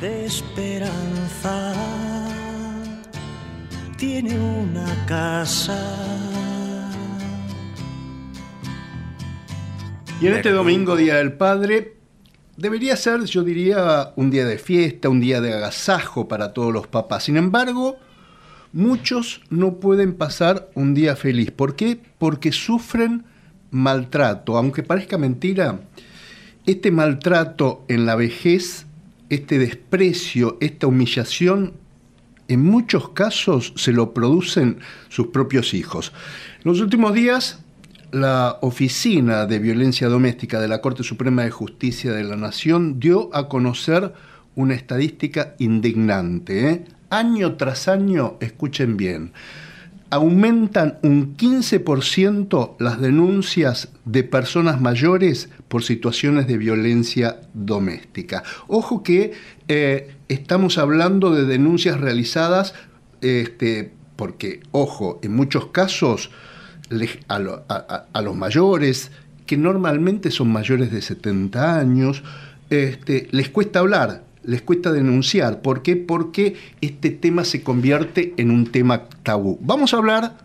de 0.00 0.24
esperanza. 0.26 1.74
Tiene 3.96 4.38
una 4.38 5.06
casa. 5.06 5.78
Y 10.20 10.26
en 10.26 10.34
este 10.34 10.50
domingo, 10.50 10.96
Día 10.96 11.16
del 11.16 11.34
Padre, 11.34 11.96
debería 12.56 12.96
ser, 12.96 13.24
yo 13.24 13.42
diría, 13.42 14.12
un 14.16 14.30
día 14.30 14.44
de 14.44 14.58
fiesta, 14.58 15.08
un 15.08 15.20
día 15.20 15.40
de 15.40 15.54
agasajo 15.54 16.28
para 16.28 16.52
todos 16.52 16.72
los 16.72 16.86
papás. 16.86 17.24
Sin 17.24 17.36
embargo, 17.36 17.96
muchos 18.72 19.42
no 19.50 19.74
pueden 19.76 20.14
pasar 20.14 20.70
un 20.74 20.94
día 20.94 21.16
feliz. 21.16 21.50
¿Por 21.50 21.76
qué? 21.76 22.00
Porque 22.18 22.52
sufren 22.52 23.24
maltrato. 23.70 24.56
Aunque 24.56 24.82
parezca 24.82 25.18
mentira, 25.18 25.80
este 26.66 26.90
maltrato 26.90 27.84
en 27.88 28.06
la 28.06 28.16
vejez, 28.16 28.86
este 29.28 29.58
desprecio, 29.58 30.58
esta 30.60 30.86
humillación, 30.86 31.72
en 32.48 32.64
muchos 32.64 33.10
casos 33.10 33.72
se 33.76 33.92
lo 33.92 34.12
producen 34.12 34.78
sus 35.08 35.28
propios 35.28 35.72
hijos. 35.72 36.12
Los 36.64 36.80
últimos 36.80 37.14
días 37.14 37.60
la 38.12 38.58
Oficina 38.60 39.46
de 39.46 39.58
Violencia 39.58 40.08
Doméstica 40.08 40.60
de 40.60 40.68
la 40.68 40.80
Corte 40.80 41.02
Suprema 41.02 41.44
de 41.44 41.50
Justicia 41.50 42.12
de 42.12 42.24
la 42.24 42.36
Nación 42.36 42.98
dio 42.98 43.30
a 43.32 43.48
conocer 43.48 44.12
una 44.56 44.74
estadística 44.74 45.54
indignante. 45.58 46.70
¿eh? 46.70 46.84
Año 47.10 47.56
tras 47.56 47.88
año, 47.88 48.36
escuchen 48.40 48.96
bien, 48.96 49.32
aumentan 50.10 50.98
un 51.02 51.36
15% 51.36 52.76
las 52.78 53.00
denuncias 53.00 53.88
de 54.04 54.24
personas 54.24 54.80
mayores 54.80 55.48
por 55.68 55.84
situaciones 55.84 56.46
de 56.46 56.58
violencia 56.58 57.40
doméstica. 57.54 58.42
Ojo 58.66 59.02
que 59.02 59.32
eh, 59.68 60.14
estamos 60.28 60.78
hablando 60.78 61.32
de 61.32 61.44
denuncias 61.44 62.00
realizadas 62.00 62.74
este, 63.20 63.92
porque, 64.16 64.60
ojo, 64.72 65.20
en 65.22 65.34
muchos 65.34 65.66
casos 65.66 66.30
a, 67.28 68.20
los 68.20 68.36
mayores, 68.36 69.12
que 69.46 69.56
normalmente 69.56 70.30
son 70.30 70.52
mayores 70.52 70.90
de 70.90 71.02
70 71.02 71.78
años, 71.78 72.22
este, 72.68 73.28
les 73.30 73.48
cuesta 73.48 73.78
hablar, 73.78 74.24
les 74.42 74.62
cuesta 74.62 74.92
denunciar. 74.92 75.62
¿Por 75.62 75.82
qué? 75.82 75.96
Porque 75.96 76.56
este 76.80 77.10
tema 77.10 77.44
se 77.44 77.62
convierte 77.62 78.34
en 78.36 78.50
un 78.50 78.66
tema 78.66 79.08
tabú. 79.22 79.58
Vamos 79.60 79.94
a 79.94 79.98
hablar 79.98 80.38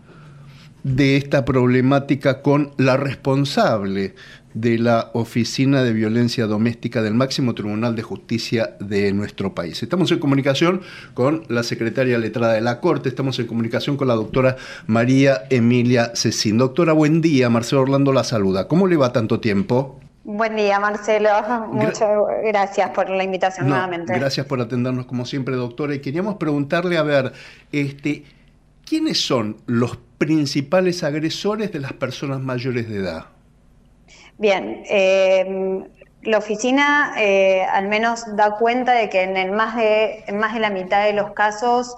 de 0.82 1.16
esta 1.16 1.44
problemática 1.44 2.42
con 2.42 2.70
la 2.76 2.96
responsable 2.96 4.14
de 4.54 4.78
la 4.78 5.10
Oficina 5.12 5.82
de 5.82 5.92
Violencia 5.92 6.46
Doméstica 6.46 7.02
del 7.02 7.12
Máximo 7.12 7.54
Tribunal 7.54 7.94
de 7.94 8.02
Justicia 8.02 8.76
de 8.80 9.12
nuestro 9.12 9.54
país. 9.54 9.82
Estamos 9.82 10.10
en 10.12 10.18
comunicación 10.18 10.80
con 11.12 11.42
la 11.48 11.62
secretaria 11.62 12.16
letrada 12.18 12.54
de 12.54 12.62
la 12.62 12.80
Corte, 12.80 13.08
estamos 13.08 13.38
en 13.38 13.46
comunicación 13.46 13.96
con 13.98 14.08
la 14.08 14.14
doctora 14.14 14.56
María 14.86 15.42
Emilia 15.50 16.12
Cecín. 16.14 16.56
Doctora, 16.56 16.94
buen 16.94 17.20
día, 17.20 17.50
Marcelo 17.50 17.82
Orlando 17.82 18.14
la 18.14 18.24
saluda. 18.24 18.66
¿Cómo 18.66 18.86
le 18.86 18.96
va 18.96 19.12
tanto 19.12 19.40
tiempo? 19.40 20.00
Buen 20.28 20.56
día, 20.56 20.80
Marcelo. 20.80 21.30
Muchas 21.70 22.10
gracias 22.42 22.90
por 22.90 23.08
la 23.08 23.22
invitación 23.22 23.68
nuevamente. 23.68 24.12
Gracias 24.12 24.44
por 24.44 24.60
atendernos 24.60 25.06
como 25.06 25.24
siempre, 25.24 25.54
doctora. 25.54 25.94
Y 25.94 26.00
queríamos 26.00 26.34
preguntarle, 26.34 26.98
a 26.98 27.04
ver, 27.04 27.32
este, 27.70 28.24
¿quiénes 28.84 29.24
son 29.24 29.58
los 29.66 30.00
principales 30.18 31.04
agresores 31.04 31.70
de 31.70 31.78
las 31.78 31.92
personas 31.92 32.40
mayores 32.40 32.88
de 32.88 32.96
edad? 32.96 33.26
Bien, 34.36 34.82
eh, 34.90 35.84
la 36.22 36.38
oficina 36.38 37.14
eh, 37.18 37.62
al 37.62 37.86
menos 37.86 38.24
da 38.34 38.56
cuenta 38.56 38.94
de 38.94 39.08
que 39.08 39.22
en, 39.22 39.36
el 39.36 39.52
más 39.52 39.76
de, 39.76 40.24
más 40.34 40.54
de 40.54 40.60
la 40.60 40.70
mitad 40.70 41.04
de 41.04 41.12
los 41.12 41.34
casos 41.34 41.94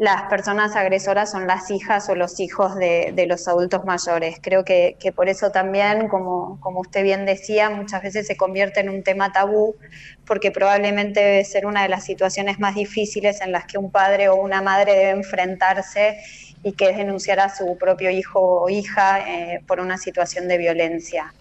las 0.00 0.22
personas 0.30 0.76
agresoras 0.76 1.30
son 1.30 1.46
las 1.46 1.70
hijas 1.70 2.08
o 2.08 2.14
los 2.14 2.40
hijos 2.40 2.74
de, 2.74 3.26
los 3.28 3.46
adultos 3.46 3.84
mayores. 3.84 4.38
Creo 4.40 4.64
que, 4.64 4.96
por 5.14 5.28
eso 5.28 5.50
también, 5.50 6.08
como, 6.08 6.58
como, 6.60 6.80
usted 6.80 7.02
bien 7.02 7.26
decía, 7.26 7.68
muchas 7.68 8.02
veces 8.02 8.26
se 8.26 8.34
convierte 8.34 8.80
en 8.80 8.88
un 8.88 9.02
tema 9.02 9.30
tabú, 9.30 9.76
porque 10.24 10.50
probablemente 10.52 11.20
debe 11.20 11.44
ser 11.44 11.66
una 11.66 11.82
de 11.82 11.90
las 11.90 12.02
situaciones 12.06 12.58
más 12.58 12.76
difíciles 12.76 13.42
en 13.42 13.52
las 13.52 13.66
que 13.66 13.76
un 13.76 13.90
padre 13.90 14.30
o 14.30 14.36
una 14.36 14.62
madre 14.62 14.92
debe 14.92 15.10
enfrentarse 15.10 16.16
y 16.62 16.72
que 16.72 16.88
es 16.88 16.96
denunciar 16.96 17.38
a 17.38 17.54
su 17.54 17.76
propio 17.76 18.08
hijo 18.08 18.40
o 18.40 18.70
hija 18.70 19.20
eh, 19.28 19.60
por 19.66 19.80
una 19.80 19.98
situación 19.98 20.48
de 20.48 20.56
violencia. 20.56 21.34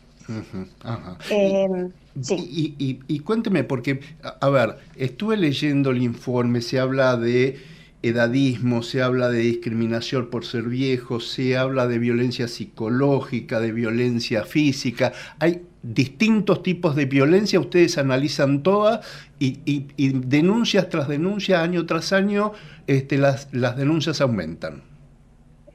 Em, 1.30 1.94
y, 2.28 3.20
cuénteme, 3.22 3.64
porque, 3.64 4.02
a 4.22 4.50
ver, 4.50 4.76
estuve 4.98 5.38
leyendo 5.38 5.92
el 5.92 6.02
informe, 6.04 6.60
se 6.60 6.78
habla 6.78 7.16
de 7.16 7.79
edadismo, 8.02 8.82
se 8.82 9.02
habla 9.02 9.30
de 9.30 9.40
discriminación 9.40 10.30
por 10.30 10.46
ser 10.46 10.64
viejo, 10.64 11.20
se 11.20 11.58
habla 11.58 11.88
de 11.88 12.00
violencia 12.00 12.48
psicológica, 12.48 13.60
de 13.60 13.72
violencia 13.72 14.46
física. 14.46 15.12
Hay 15.40 15.64
distintos 15.84 16.64
tipos 16.64 16.96
de 16.96 17.06
violencia, 17.06 17.60
ustedes 17.60 17.98
analizan 17.98 18.64
todas 18.64 19.06
y, 19.40 19.86
denuncias 19.98 20.90
tras 20.90 21.08
denuncia, 21.08 21.62
año 21.62 21.86
tras 21.86 22.14
año, 22.14 22.54
este, 22.88 23.18
las, 23.18 23.50
las 23.52 23.78
denuncias 23.78 24.22
aumentan. 24.22 24.89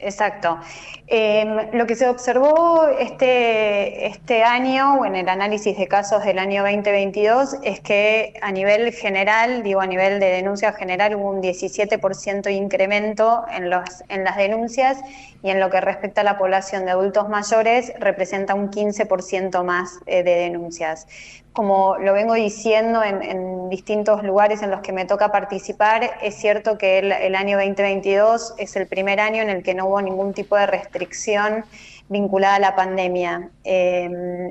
Exacto. 0.05 0.59
Em, 1.07 1.71
lo 1.73 1.87
que 1.87 1.97
se 1.97 2.07
observó 2.09 2.87
este, 2.99 4.07
este 4.07 4.43
año, 4.43 5.01
o 5.01 5.07
en 5.07 5.17
el 5.17 5.29
análisis 5.29 5.77
de 5.79 5.89
casos 5.89 6.25
del 6.25 6.39
año 6.39 6.63
2022, 6.63 7.57
es 7.63 7.81
que 7.81 8.35
a 8.43 8.53
nivel 8.53 8.93
general, 8.93 9.63
digo 9.63 9.81
a 9.81 9.87
nivel 9.87 10.21
de 10.21 10.27
denuncia 10.27 10.73
general, 10.73 11.15
hubo 11.15 11.31
un 11.31 11.43
17% 11.43 12.51
incremento 12.53 13.45
en, 13.51 13.71
los, 13.71 14.05
en 14.09 14.25
las 14.25 14.37
denuncias 14.37 14.99
y 15.45 15.51
en 15.51 15.61
lo 15.61 15.69
que 15.69 15.79
respecta 15.79 16.23
a 16.23 16.25
la 16.25 16.39
población 16.39 16.87
de 16.87 16.93
adultos 16.93 17.29
mayores, 17.29 17.93
representa 17.99 18.55
un 18.55 18.71
15% 18.71 19.63
más 19.63 20.01
eh, 20.07 20.23
de 20.23 20.37
denuncias. 20.37 21.07
Como 21.53 21.99
lo 21.99 22.15
vengo 22.15 22.33
diciendo 22.33 23.03
en, 23.03 23.69
distintos 23.69 24.23
lugares 24.23 24.63
en 24.63 24.71
los 24.71 24.81
que 24.81 24.93
me 24.93 25.05
toca 25.05 25.31
participar, 25.31 26.13
es 26.23 26.37
cierto 26.37 26.79
que 26.79 26.99
el, 26.99 27.35
año 27.35 27.59
2022 27.59 28.55
es 28.57 28.75
el 28.77 28.87
primer 28.87 29.21
año 29.21 29.43
en 29.43 29.51
el 29.51 29.63
que 29.63 29.75
no 29.75 29.87
hubo 29.87 30.01
ningún 30.01 30.33
tipo 30.33 30.57
de 30.57 30.67
restricción 30.67 31.67
vinculada 32.15 32.55
a 32.55 32.59
la 32.61 32.77
pandemia. 32.77 33.51
Eh, 33.65 34.09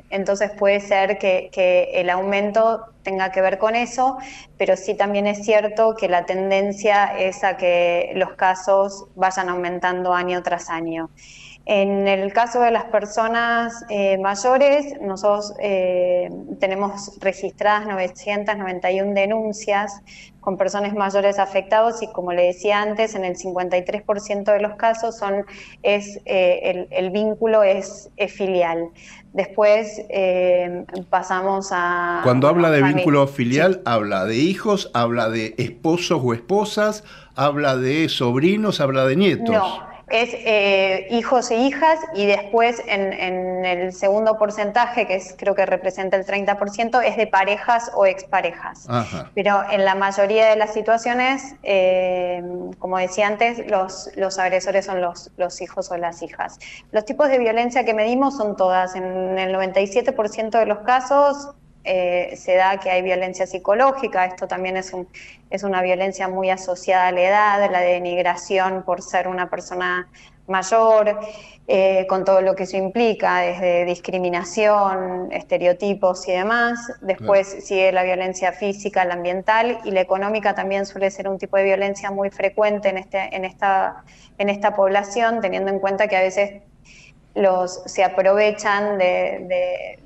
entonces 0.09 0.51
puede 0.51 0.79
ser 0.81 1.17
que, 1.17 1.49
el 1.93 2.09
aumento 2.09 2.85
tenga 3.03 3.31
que 3.31 3.41
ver 3.41 3.57
con 3.57 3.75
eso, 3.75 4.17
pero 4.57 4.75
sí 4.75 4.93
también 4.95 5.27
es 5.27 5.43
cierto 5.43 5.95
que 5.95 6.07
la 6.09 6.25
tendencia 6.25 7.17
es 7.17 7.43
a 7.43 7.57
que 7.57 8.11
los 8.15 8.33
casos 8.33 9.05
vayan 9.15 9.49
aumentando 9.49 10.13
año 10.13 10.43
tras 10.43 10.69
año. 10.69 11.09
En 11.65 12.09
el 12.09 12.33
caso 12.33 12.59
de 12.59 12.71
las 12.71 12.85
personas 12.85 13.85
eh, 13.89 14.17
mayores, 14.17 14.99
nosotros 14.99 15.53
eh, 15.61 16.29
tenemos 16.59 17.17
registradas 17.21 17.87
991 17.87 19.13
denuncias 19.13 20.01
con 20.41 20.57
personas 20.57 20.93
mayores 20.93 21.39
afectados 21.39 22.03
y 22.03 22.11
como 22.11 22.33
le 22.33 22.47
decía 22.47 22.81
antes, 22.81 23.15
en 23.15 23.23
el 23.23 23.37
53% 23.37 24.43
de 24.43 24.59
los 24.59 24.75
casos 24.75 25.17
son, 25.17 25.45
es, 25.83 26.19
eh, 26.25 26.85
el, 26.91 27.11
vínculo 27.11 27.63
es, 27.63 28.09
filial. 28.27 28.89
Después 29.31 30.01
pasamos 31.09 31.69
a... 31.71 32.19
Cuando 32.23 32.49
habla 32.49 32.71
de 32.71 32.83
vínculo 32.83 33.25
filial, 33.25 33.81
habla 33.85 34.25
de 34.25 34.35
hijos, 34.35 34.91
habla 34.93 35.29
de 35.29 35.55
esposos 35.57 36.21
o 36.21 36.33
esposas, 36.33 37.05
habla 37.35 37.77
de 37.77 38.09
sobrinos, 38.09 38.81
habla 38.81 39.05
de 39.05 39.15
nietos. 39.15 39.49
No 39.49 39.92
es 40.09 40.29
eh, 40.33 41.07
hijos 41.11 41.49
e 41.51 41.55
hijas 41.55 41.99
y 42.13 42.25
después 42.25 42.81
en, 42.87 43.13
el 43.65 43.93
segundo 43.93 44.37
porcentaje, 44.37 45.07
que 45.07 45.15
es, 45.15 45.35
creo 45.37 45.55
que 45.55 45.65
representa 45.65 46.17
el 46.17 46.25
30%, 46.25 47.01
es 47.03 47.17
de 47.17 47.27
parejas 47.27 47.91
o 47.95 48.05
exparejas. 48.05 48.87
Pero 49.33 49.63
en 49.71 49.85
la 49.85 49.95
mayoría 49.95 50.47
de 50.47 50.55
las 50.55 50.73
situaciones, 50.73 51.55
eh, 51.63 52.43
como 52.79 52.97
decía 52.97 53.27
antes, 53.27 53.65
los, 53.69 54.09
los 54.15 54.39
agresores 54.39 54.85
son 54.85 55.01
los, 55.01 55.31
los 55.37 55.61
hijos 55.61 55.91
o 55.91 55.97
las 55.97 56.21
hijas. 56.21 56.59
Los 56.91 57.05
tipos 57.05 57.29
de 57.29 57.39
violencia 57.39 57.85
que 57.85 57.93
medimos 57.93 58.37
son 58.37 58.55
todas. 58.55 58.95
En 58.95 59.39
el 59.39 59.55
97% 59.55 60.59
de 60.59 60.65
los 60.65 60.79
casos 60.79 61.53
eh, 61.83 62.35
se 62.37 62.55
da 62.55 62.79
que 62.79 62.89
hay 62.89 63.01
violencia 63.01 63.45
psicológica, 63.45 64.25
esto 64.25 64.47
también 64.47 64.77
es, 64.77 64.93
un, 64.93 65.07
es 65.49 65.63
una 65.63 65.81
violencia 65.81 66.29
muy 66.29 66.49
asociada 66.49 67.07
a 67.07 67.11
la 67.11 67.21
edad, 67.21 67.71
la 67.71 67.81
denigración 67.81 68.83
por 68.83 69.01
ser 69.01 69.27
una 69.27 69.49
persona 69.49 70.07
mayor, 70.47 71.19
eh, 71.67 72.05
con 72.07 72.23
todo 72.25 72.41
lo 72.41 72.55
que 72.55 72.63
eso 72.63 72.77
implica, 72.77 73.39
desde 73.39 73.85
discriminación, 73.85 75.29
estereotipos 75.31 76.27
y 76.27 76.33
demás. 76.33 76.91
Después 77.01 77.65
sigue 77.65 77.91
la 77.91 78.03
violencia 78.03 78.51
física, 78.53 79.03
la 79.05 79.15
ambiental 79.15 79.79
y 79.83 79.91
la 79.91 80.01
económica 80.01 80.55
también 80.55 80.85
suele 80.85 81.11
ser 81.11 81.27
un 81.27 81.37
tipo 81.37 81.57
de 81.57 81.63
violencia 81.63 82.11
muy 82.11 82.29
frecuente 82.29 82.89
en, 82.89 82.97
este, 82.97 83.35
en, 83.35 83.45
esta, 83.45 84.03
en 84.37 84.49
esta 84.49 84.73
población, 84.73 85.41
teniendo 85.41 85.69
en 85.69 85.79
cuenta 85.79 86.07
que 86.07 86.17
a 86.17 86.21
veces 86.21 86.61
los, 87.35 87.83
se 87.85 88.03
aprovechan 88.03 88.97
de 88.97 89.99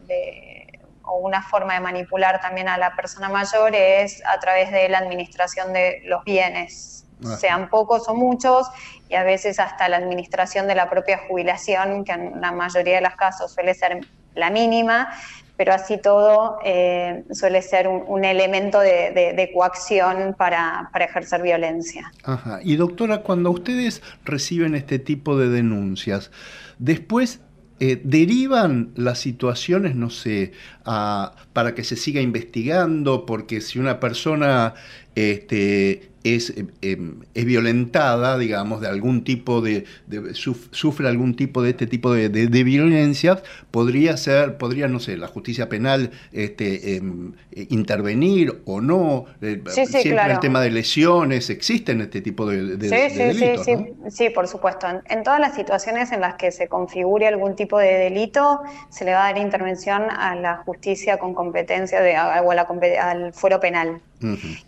o 1.08 1.18
una 1.18 1.42
forma 1.42 1.74
de 1.74 1.80
manipular 1.80 2.42
también 2.42 2.68
a 2.68 2.78
la 2.78 2.96
persona 2.96 3.30
mayor 3.30 3.74
es 3.76 4.22
a 4.26 4.40
través 4.40 4.72
de 4.72 4.90
la 4.90 5.00
administración 5.00 5.74
de 5.74 6.02
los 6.06 6.24
bienes, 6.24 7.06
ah. 7.26 7.36
sean 7.38 7.70
pocos 7.70 8.08
o 8.08 8.16
muchos, 8.16 8.68
y 9.10 9.16
a 9.16 9.24
veces 9.24 9.60
hasta 9.60 9.88
la 9.90 9.98
administración 9.98 10.68
de 10.68 10.76
la 10.76 10.90
propia 10.90 11.20
jubilación, 11.28 12.04
que 12.04 12.12
en 12.12 12.42
la 12.42 12.52
mayoría 12.52 12.96
de 12.96 13.02
los 13.02 13.16
casos 13.16 13.54
suele 13.54 13.74
ser 13.74 14.02
la 14.36 14.50
mínima, 14.50 15.10
pero 15.58 15.74
así 15.74 15.98
todo 15.98 16.60
eh, 16.64 17.24
suele 17.32 17.64
ser 17.64 17.88
un, 17.88 18.24
elemento 18.24 18.80
de, 18.80 19.52
coacción 19.54 20.36
para, 20.38 20.90
ejercer 21.00 21.42
violencia. 21.42 22.12
Ajá. 22.24 22.60
Y 22.64 22.76
doctora, 22.76 23.24
cuando 23.24 23.50
ustedes 23.50 24.04
reciben 24.24 24.76
este 24.76 25.00
tipo 25.00 25.36
de 25.36 25.50
denuncias, 25.50 26.32
después 26.78 27.42
eh, 27.80 28.02
derivan 28.04 28.92
las 28.96 29.20
situaciones, 29.20 29.96
no 29.96 30.10
sé, 30.10 30.52
para 30.84 31.76
que 31.76 31.84
se 31.84 31.96
siga 31.96 32.22
investigando, 32.22 33.26
porque 33.26 33.62
si 33.62 33.80
una 33.80 34.00
persona 34.00 34.74
este, 35.16 36.10
es, 36.36 36.52
eh, 36.52 36.66
em, 36.82 37.22
es, 37.34 37.46
violentada, 37.46 38.38
digamos, 38.38 38.82
de 38.82 38.88
algún 38.88 39.24
tipo 39.24 39.62
de, 39.62 39.86
sufre 40.34 41.08
algún 41.08 41.36
tipo 41.36 41.62
de 41.62 41.72
este 41.72 41.88
tipo 41.88 42.14
de, 42.14 42.64
violencias, 42.64 43.44
podría 43.72 44.18
ser, 44.18 44.58
podría, 44.58 44.88
no 44.88 45.00
sé, 45.00 45.18
la 45.18 45.28
justicia 45.28 45.70
penal 45.70 46.12
este, 46.32 46.96
em, 46.96 47.34
eh, 47.52 47.68
intervenir 47.70 48.62
o 48.66 48.82
no. 48.82 49.26
Eh, 49.42 49.62
siempre 49.68 50.32
el 50.32 50.40
tema 50.40 50.62
de 50.62 50.72
lesiones, 50.72 51.50
existen 51.50 52.02
este 52.02 52.22
tipo 52.22 52.46
de, 52.46 52.78
delitos. 52.78 53.66
Sí, 53.66 53.76
sí, 54.10 54.30
por 54.30 54.48
supuesto. 54.48 54.88
En, 55.10 55.24
todas 55.24 55.40
las 55.40 55.56
situaciones 55.56 56.12
en 56.12 56.22
las 56.22 56.36
que 56.36 56.52
se 56.52 56.68
configure 56.68 57.28
algún 57.28 57.56
tipo 57.56 57.80
de 57.80 57.94
delito, 57.94 58.62
se 58.90 59.06
le 59.06 59.14
va 59.14 59.28
a 59.28 59.34
dar 59.34 59.38
intervención 59.38 60.04
a 60.10 60.36
la 60.36 60.58
justicia 60.58 61.18
con 61.18 61.34
competencia 61.34 62.02
de, 62.02 62.18
o 62.18 62.52
al 62.52 63.34
fuero 63.34 63.60
penal. 63.60 64.02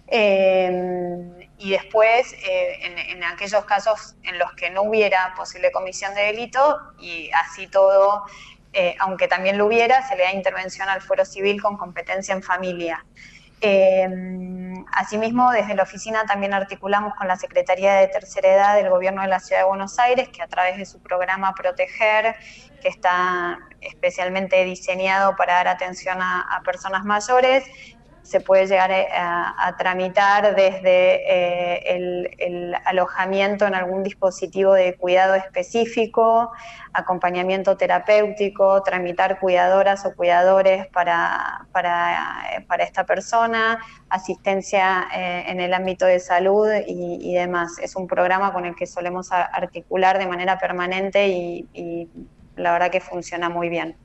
Em, 0.08 1.49
y 1.60 1.72
después, 1.72 2.34
eh, 2.42 2.80
en, 3.10 3.24
aquellos 3.26 3.66
casos 3.66 4.16
en 4.24 4.40
los 4.40 4.54
que 4.54 4.70
no 4.70 4.84
hubiera 4.84 5.34
posible 5.36 5.74
comisión 5.74 6.16
de 6.16 6.22
delito, 6.22 6.80
y 6.98 7.30
así 7.32 7.68
todo, 7.68 8.24
eh, 8.72 8.96
aunque 9.00 9.28
también 9.28 9.58
lo 9.58 9.66
hubiera, 9.66 10.08
se 10.08 10.16
le 10.16 10.24
da 10.24 10.32
intervención 10.32 10.88
al 10.88 11.02
fuero 11.02 11.26
civil 11.26 11.62
con 11.62 11.76
competencia 11.76 12.34
en 12.34 12.44
familia. 12.44 13.06
Em, 13.60 14.86
asimismo, 14.94 15.52
desde 15.52 15.76
la 15.76 15.84
oficina 15.84 16.24
también 16.26 16.54
articulamos 16.54 17.14
con 17.16 17.28
la 17.28 17.36
Secretaría 17.36 17.96
de 17.96 18.08
Tercera 18.08 18.54
Edad 18.54 18.76
del 18.76 18.90
Gobierno 18.90 19.22
de 19.22 19.28
la 19.28 19.42
Ciudad 19.42 19.64
de 19.64 19.68
Buenos 19.68 20.00
Aires, 20.00 20.30
que 20.30 20.42
a 20.42 20.48
través 20.48 20.78
de 20.78 20.86
su 20.86 21.02
programa 21.02 21.54
Proteger, 21.56 22.38
que 22.82 22.88
está 22.88 23.60
especialmente 23.82 24.64
diseñado 24.64 25.36
para 25.36 25.56
dar 25.56 25.68
atención 25.68 26.20
a 26.22 26.62
personas 26.64 27.04
mayores, 27.04 27.66
se 28.30 28.42
puede 28.42 28.68
llegar 28.68 28.92
eh, 28.92 29.08
a, 29.12 29.76
tramitar 29.78 30.56
desde 30.56 31.16
eh, 31.26 31.96
el, 32.38 32.76
alojamiento 32.86 33.66
en 33.66 33.74
algún 33.74 34.04
dispositivo 34.04 34.74
de 34.74 34.96
cuidado 34.96 35.34
específico, 35.34 36.52
acompañamiento 36.94 37.76
terapéutico, 37.76 38.84
tramitar 38.84 39.40
cuidadoras 39.40 40.06
o 40.06 40.14
cuidadores 40.16 40.86
para, 40.88 41.66
para, 41.72 42.44
esta 42.80 43.04
persona, 43.04 43.80
asistencia 44.10 45.08
eh, 45.16 45.46
en 45.48 45.60
el 45.60 45.74
ámbito 45.74 46.06
de 46.06 46.20
salud 46.20 46.70
y, 46.86 47.34
demás. 47.34 47.80
Es 47.82 47.96
un 47.96 48.06
programa 48.06 48.54
con 48.54 48.66
el 48.66 48.76
que 48.76 48.86
solemos 48.86 49.32
articular 49.32 50.20
de 50.20 50.28
manera 50.28 50.60
permanente 50.60 51.28
y 51.28 52.10
la 52.60 52.74
verdad 52.74 52.92
que 52.92 53.00
funciona 53.00 53.50
muy 53.50 53.70
bien. 53.70 53.96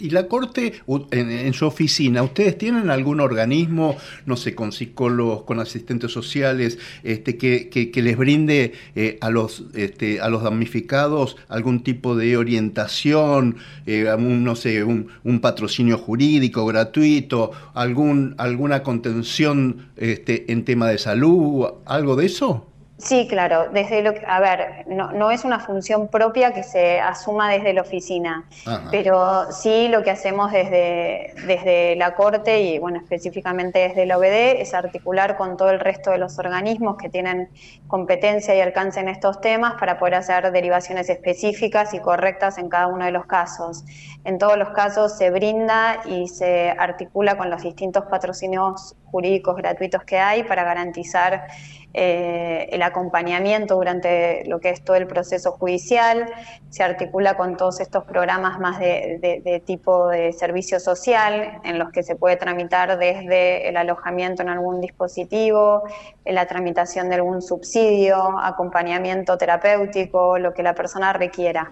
Y 0.00 0.10
la 0.10 0.26
Corte, 0.26 0.74
en, 1.10 1.52
su 1.52 1.66
oficina, 1.66 2.22
¿ustedes 2.22 2.58
tienen 2.58 2.90
algún 2.90 3.20
organismo, 3.20 3.96
no 4.26 4.36
sé, 4.36 4.54
con 4.54 4.72
psicólogos, 4.72 5.44
con 5.44 5.60
asistentes 5.60 6.12
sociales, 6.12 6.78
este, 7.02 7.36
que, 7.36 7.90
les 8.00 8.16
brinde 8.16 8.72
eh, 8.94 9.18
a, 9.20 9.30
los, 9.30 9.64
este, 9.74 10.20
a 10.20 10.28
los 10.28 10.42
damnificados 10.42 11.36
algún 11.48 11.82
tipo 11.82 12.16
de 12.16 12.36
orientación, 12.36 13.56
eh, 13.86 14.12
no 14.18 14.56
sé, 14.56 14.84
un, 14.84 15.10
patrocinio 15.40 15.96
jurídico 15.96 16.66
gratuito, 16.66 17.52
algún, 17.72 18.34
alguna 18.36 18.82
contención 18.82 19.88
este, 19.96 20.52
en 20.52 20.64
tema 20.64 20.88
de 20.88 20.98
salud, 20.98 21.66
algo 21.86 22.16
de 22.16 22.26
eso? 22.26 22.69
Sí, 23.00 23.26
claro. 23.26 23.68
Desde 23.72 24.02
lo 24.02 24.12
a 24.26 24.40
ver, 24.40 24.84
no, 24.86 25.30
es 25.30 25.44
una 25.44 25.58
función 25.58 26.08
propia 26.08 26.52
que 26.52 26.62
se 26.62 27.00
asuma 27.00 27.50
desde 27.50 27.72
la 27.72 27.80
oficina, 27.80 28.44
pero 28.90 29.50
sí 29.52 29.88
lo 29.88 30.02
que 30.02 30.10
hacemos 30.10 30.52
desde, 30.52 31.32
desde 31.46 31.96
la 31.96 32.14
Corte 32.14 32.60
y 32.60 32.78
bueno, 32.78 32.98
específicamente 32.98 33.78
desde 33.78 34.04
la 34.04 34.18
OBD 34.18 34.60
es 34.60 34.74
articular 34.74 35.38
con 35.38 35.56
todo 35.56 35.70
el 35.70 35.80
resto 35.80 36.10
de 36.10 36.18
los 36.18 36.38
organismos 36.38 36.96
que 36.96 37.08
tienen 37.08 37.48
competencia 37.86 38.54
y 38.54 38.60
alcance 38.60 39.00
en 39.00 39.08
estos 39.08 39.40
temas 39.40 39.74
para 39.80 39.98
poder 39.98 40.16
hacer 40.16 40.52
derivaciones 40.52 41.08
específicas 41.08 41.94
y 41.94 42.00
correctas 42.00 42.58
en 42.58 42.68
cada 42.68 42.88
uno 42.88 43.06
de 43.06 43.12
los 43.12 43.24
casos. 43.24 43.84
En 44.24 44.36
todos 44.36 44.58
los 44.58 44.70
casos 44.70 45.16
se 45.16 45.30
brinda 45.30 46.02
y 46.04 46.28
se 46.28 46.70
articula 46.70 47.38
con 47.38 47.48
los 47.48 47.62
distintos 47.62 48.04
patrocinios 48.04 48.94
jurídicos 49.10 49.56
gratuitos 49.56 50.04
que 50.04 50.18
hay 50.18 50.44
para 50.44 50.64
garantizar 50.64 51.46
eh, 51.92 52.68
el 52.70 52.82
acompañamiento 52.82 53.74
durante 53.74 54.44
lo 54.46 54.60
que 54.60 54.70
es 54.70 54.82
todo 54.82 54.96
el 54.96 55.06
proceso 55.06 55.52
judicial, 55.52 56.26
se 56.68 56.84
articula 56.84 57.36
con 57.36 57.56
todos 57.56 57.80
estos 57.80 58.04
programas 58.04 58.60
más 58.60 58.78
de, 58.78 59.62
tipo 59.66 60.08
de 60.08 60.32
servicio 60.32 60.78
social, 60.78 61.60
en 61.64 61.78
los 61.78 61.90
que 61.90 62.02
se 62.02 62.14
puede 62.14 62.36
tramitar 62.36 62.96
desde 62.98 63.68
el 63.68 63.76
alojamiento 63.76 64.42
en 64.42 64.50
algún 64.50 64.80
dispositivo, 64.80 65.82
la 66.24 66.46
tramitación 66.46 67.08
de 67.08 67.16
algún 67.16 67.42
subsidio, 67.42 68.38
acompañamiento 68.38 69.36
terapéutico, 69.36 70.38
lo 70.38 70.54
que 70.54 70.62
la 70.62 70.74
persona 70.74 71.12
requiera. 71.12 71.70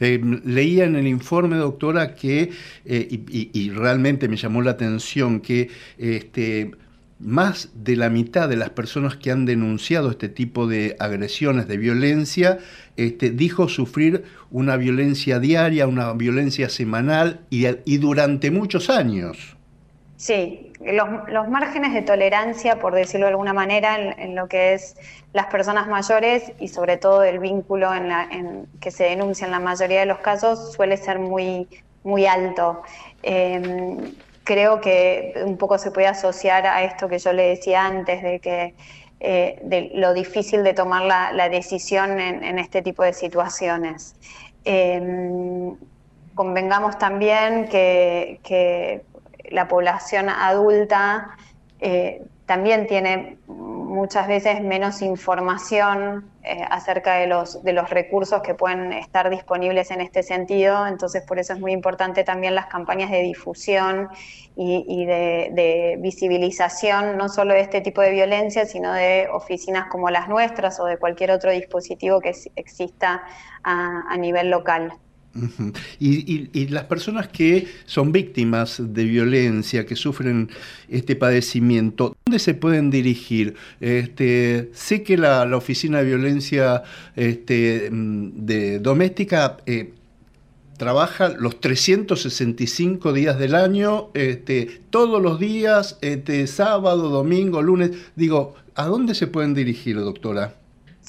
Eh, 0.00 0.20
leía 0.44 0.84
en 0.84 0.96
el 0.96 1.06
informe, 1.06 1.56
doctora, 1.56 2.14
que, 2.14 2.50
eh, 2.84 3.08
y, 3.10 3.50
y, 3.52 3.70
realmente 3.70 4.28
me 4.28 4.36
llamó 4.36 4.60
la 4.60 4.72
atención, 4.72 5.40
que 5.40 5.70
este, 5.98 6.72
más 7.20 7.68
de 7.74 7.96
la 7.96 8.08
mitad 8.08 8.48
de 8.48 8.56
las 8.56 8.70
personas 8.70 9.16
que 9.16 9.30
han 9.30 9.44
denunciado 9.44 10.10
este 10.10 10.28
tipo 10.28 10.66
de 10.66 10.96
agresiones, 10.98 11.68
de 11.68 11.76
violencia, 11.76 12.58
este, 12.96 13.30
dijo 13.30 13.68
sufrir 13.68 14.24
una 14.50 14.76
violencia 14.76 15.38
diaria, 15.38 15.86
una 15.86 16.12
violencia 16.14 16.68
semanal 16.68 17.40
y, 17.50 17.98
durante 17.98 18.50
muchos 18.50 18.90
años. 18.90 19.56
Sí, 20.16 20.72
los, 20.80 21.48
márgenes 21.48 21.92
de 21.92 22.02
tolerancia, 22.02 22.78
por 22.78 22.94
decirlo 22.94 23.26
de 23.26 23.32
alguna 23.32 23.52
manera, 23.52 23.96
en, 23.96 24.34
lo 24.34 24.48
que 24.48 24.74
es 24.74 24.96
las 25.32 25.46
personas 25.46 25.88
mayores 25.88 26.52
y 26.58 26.68
sobre 26.68 26.96
todo 26.96 27.22
el 27.22 27.38
vínculo 27.38 27.94
en, 27.94 28.08
la, 28.08 28.24
en 28.30 28.66
que 28.80 28.90
se 28.90 29.04
denuncia 29.04 29.44
en 29.44 29.52
la 29.52 29.60
mayoría 29.60 30.00
de 30.00 30.06
los 30.06 30.18
casos 30.18 30.72
suele 30.72 30.96
ser 30.96 31.18
muy, 31.18 31.68
muy 32.02 32.26
alto. 32.26 32.82
Em, 33.22 33.98
creo 34.44 34.80
que 34.80 35.34
un 35.44 35.56
poco 35.56 35.78
se 35.78 35.90
puede 35.90 36.06
asociar 36.06 36.66
a 36.66 36.82
esto 36.82 37.08
que 37.08 37.18
yo 37.18 37.32
le 37.32 37.48
decía 37.48 37.86
antes, 37.86 38.22
de 38.22 38.40
que 38.40 38.74
eh, 39.22 39.58
de 39.62 39.90
lo 39.94 40.14
difícil 40.14 40.64
de 40.64 40.72
tomar 40.72 41.02
la, 41.02 41.48
decisión 41.50 42.18
en, 42.18 42.58
este 42.58 42.80
tipo 42.80 43.02
de 43.02 43.12
situaciones. 43.12 44.14
Em, 44.64 45.76
convengamos 46.34 46.98
también 46.98 47.68
que, 47.68 49.02
la 49.50 49.66
población 49.66 50.28
adulta 50.28 51.36
eh, 51.80 52.22
también 52.46 52.86
tiene 52.86 53.36
muchas 53.90 54.28
veces 54.28 54.62
menos 54.62 55.02
información 55.02 56.30
eh, 56.42 56.64
acerca 56.70 57.16
de 57.16 57.26
los, 57.26 57.62
de 57.62 57.72
los 57.72 57.90
recursos 57.90 58.40
que 58.40 58.54
pueden 58.54 58.92
estar 58.92 59.28
disponibles 59.28 59.90
en 59.90 60.00
este 60.00 60.22
sentido, 60.22 60.86
entonces 60.86 61.22
por 61.26 61.38
eso 61.38 61.52
es 61.52 61.60
muy 61.60 61.72
importante 61.72 62.22
también 62.24 62.54
las 62.54 62.66
campañas 62.66 63.10
de 63.10 63.22
difusión 63.22 64.08
y, 64.56 65.06
de, 65.06 65.96
visibilización, 66.00 67.16
no 67.16 67.28
solo 67.28 67.54
de 67.54 67.60
este 67.60 67.80
tipo 67.80 68.00
de 68.02 68.10
violencia, 68.10 68.66
sino 68.66 68.92
de 68.92 69.28
oficinas 69.32 69.88
como 69.88 70.10
las 70.10 70.28
nuestras 70.28 70.78
o 70.80 70.84
de 70.84 70.98
cualquier 70.98 71.30
otro 71.30 71.50
dispositivo 71.50 72.20
que 72.20 72.34
exista 72.56 73.22
a 73.62 74.16
nivel 74.18 74.50
local 74.50 74.92
y, 76.00 76.66
las 76.68 76.84
personas 76.84 77.28
que 77.28 77.68
son 77.86 78.12
víctimas 78.12 78.82
de 78.82 79.04
violencia, 79.04 79.86
que 79.86 79.96
sufren 79.96 80.50
este 80.88 81.16
padecimiento, 81.16 82.16
¿dónde 82.24 82.38
se 82.38 82.54
pueden 82.54 82.90
dirigir? 82.90 83.54
Este, 83.80 84.70
sé 84.72 85.02
que 85.02 85.16
la, 85.16 85.48
Oficina 85.56 85.98
de 85.98 86.04
Violencia 86.04 86.82
este, 87.16 87.90
mm, 87.90 88.46
de, 88.46 88.78
Doméstica 88.78 89.58
eh, 89.66 89.92
trabaja 90.76 91.28
los 91.28 91.60
365 91.60 93.12
días 93.12 93.38
del 93.38 93.54
año, 93.54 94.08
este, 94.14 94.80
todos 94.90 95.20
los 95.20 95.38
días, 95.38 95.98
este, 96.00 96.46
sábado, 96.46 97.10
domingo, 97.10 97.60
lunes. 97.60 97.90
Digo, 98.16 98.54
¿a 98.74 98.86
dónde 98.86 99.14
se 99.14 99.26
pueden 99.26 99.54
dirigir, 99.54 99.96
doctora? 99.96 100.59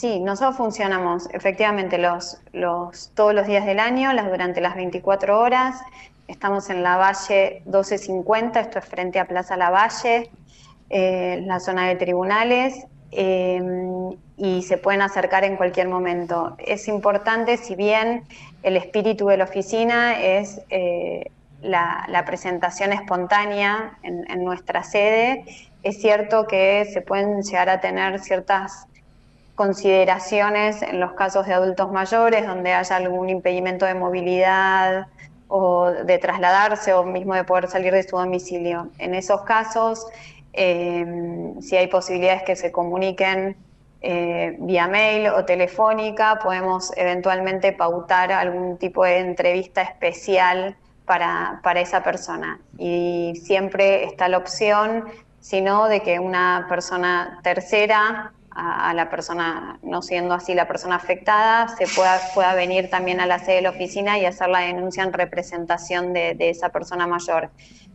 Sí, 0.02 0.20
nosotros 0.20 0.58
funcionamos 0.58 1.30
efectivamente 1.32 2.00
los, 2.00 2.42
los, 2.54 3.12
todos 3.14 3.36
los 3.36 3.46
días 3.46 3.68
del 3.68 3.80
año, 3.80 4.12
las, 4.14 4.32
durante 4.32 4.60
las 4.60 4.74
24 4.74 5.40
horas. 5.40 5.80
Estamos 6.28 6.72
en 6.72 6.82
la 6.82 6.98
Valle 6.98 7.62
1250, 7.66 8.62
esto 8.62 8.80
es 8.80 8.86
frente 8.86 9.20
a 9.20 9.28
Plaza 9.28 9.58
La 9.58 9.70
Valle, 9.70 10.32
eh, 10.90 11.44
la 11.46 11.60
zona 11.60 11.88
de 11.88 11.98
tribunales, 11.98 12.88
em, 13.12 14.18
y 14.38 14.64
se 14.64 14.80
pueden 14.80 15.04
acercar 15.04 15.44
en 15.44 15.56
cualquier 15.56 15.88
momento. 15.88 16.56
Es 16.58 16.88
importante, 16.88 17.58
si 17.58 17.76
bien 17.76 18.24
el 18.64 18.78
espíritu 18.78 19.28
de 19.28 19.38
la 19.38 19.44
oficina 19.44 20.20
es 20.20 20.62
eh, 20.72 21.30
la, 21.62 22.24
presentación 22.26 22.92
espontánea 22.92 24.00
en, 24.02 24.28
en, 24.32 24.44
nuestra 24.44 24.82
sede, 24.82 25.46
es 25.84 26.02
cierto 26.02 26.48
que 26.48 26.90
se 26.92 27.02
pueden 27.02 27.44
llegar 27.44 27.70
a 27.70 27.80
tener 27.80 28.20
ciertas 28.20 28.88
consideraciones 29.62 30.82
en 30.82 31.00
los 31.00 31.12
casos 31.14 31.46
de 31.46 31.54
adultos 31.54 31.92
mayores, 31.92 32.48
donde 32.48 32.74
haya 32.74 32.96
algún 32.96 33.30
impedimento 33.30 33.86
de 33.86 33.94
movilidad 33.94 35.06
o 35.50 35.92
de 35.92 36.18
trasladarse 36.18 36.96
o 36.96 37.04
mismo 37.04 37.36
de 37.36 37.44
poder 37.44 37.68
salir 37.68 37.94
de 37.94 38.02
su 38.02 38.18
domicilio. 38.18 38.90
En 38.98 39.14
esos 39.14 39.44
casos, 39.44 40.08
eh, 40.54 41.06
si 41.62 41.78
hay 41.78 41.86
posibilidades 41.86 42.42
que 42.42 42.56
se 42.56 42.72
comuniquen 42.72 43.56
eh, 44.02 44.56
vía 44.62 44.88
mail 44.88 45.28
o 45.28 45.46
telefónica, 45.46 46.40
podemos 46.42 46.92
eventualmente 46.98 47.72
pautar 47.72 48.32
algún 48.32 48.80
tipo 48.80 49.04
de 49.04 49.20
entrevista 49.20 49.84
especial 49.84 50.76
para, 51.06 51.60
para 51.62 51.82
esa 51.82 52.02
persona. 52.02 52.60
Y 52.80 53.34
siempre 53.46 54.06
está 54.06 54.28
la 54.28 54.40
opción, 54.40 55.06
si 55.40 55.62
no, 55.62 55.88
de 55.88 56.00
que 56.02 56.18
una 56.18 56.66
persona 56.68 57.40
tercera 57.44 58.34
a, 58.54 58.94
la 58.94 59.10
persona, 59.10 59.80
no 59.82 60.02
siendo 60.02 60.34
así 60.34 60.54
la 60.54 60.68
persona 60.68 60.96
afectada, 60.96 61.70
se 61.70 61.88
pueda, 61.96 62.20
pueda 62.34 62.54
venir 62.54 62.90
también 62.90 63.22
a 63.22 63.26
la 63.26 63.40
sede 63.40 63.58
de 63.58 63.62
la 63.62 63.70
oficina 63.70 64.20
y 64.20 64.26
hacer 64.26 64.50
la 64.50 64.60
denuncia 64.60 65.04
en 65.04 65.14
representación 65.14 66.14
de, 66.14 66.36
esa 66.38 66.70
persona 66.70 67.08
mayor. 67.08 67.50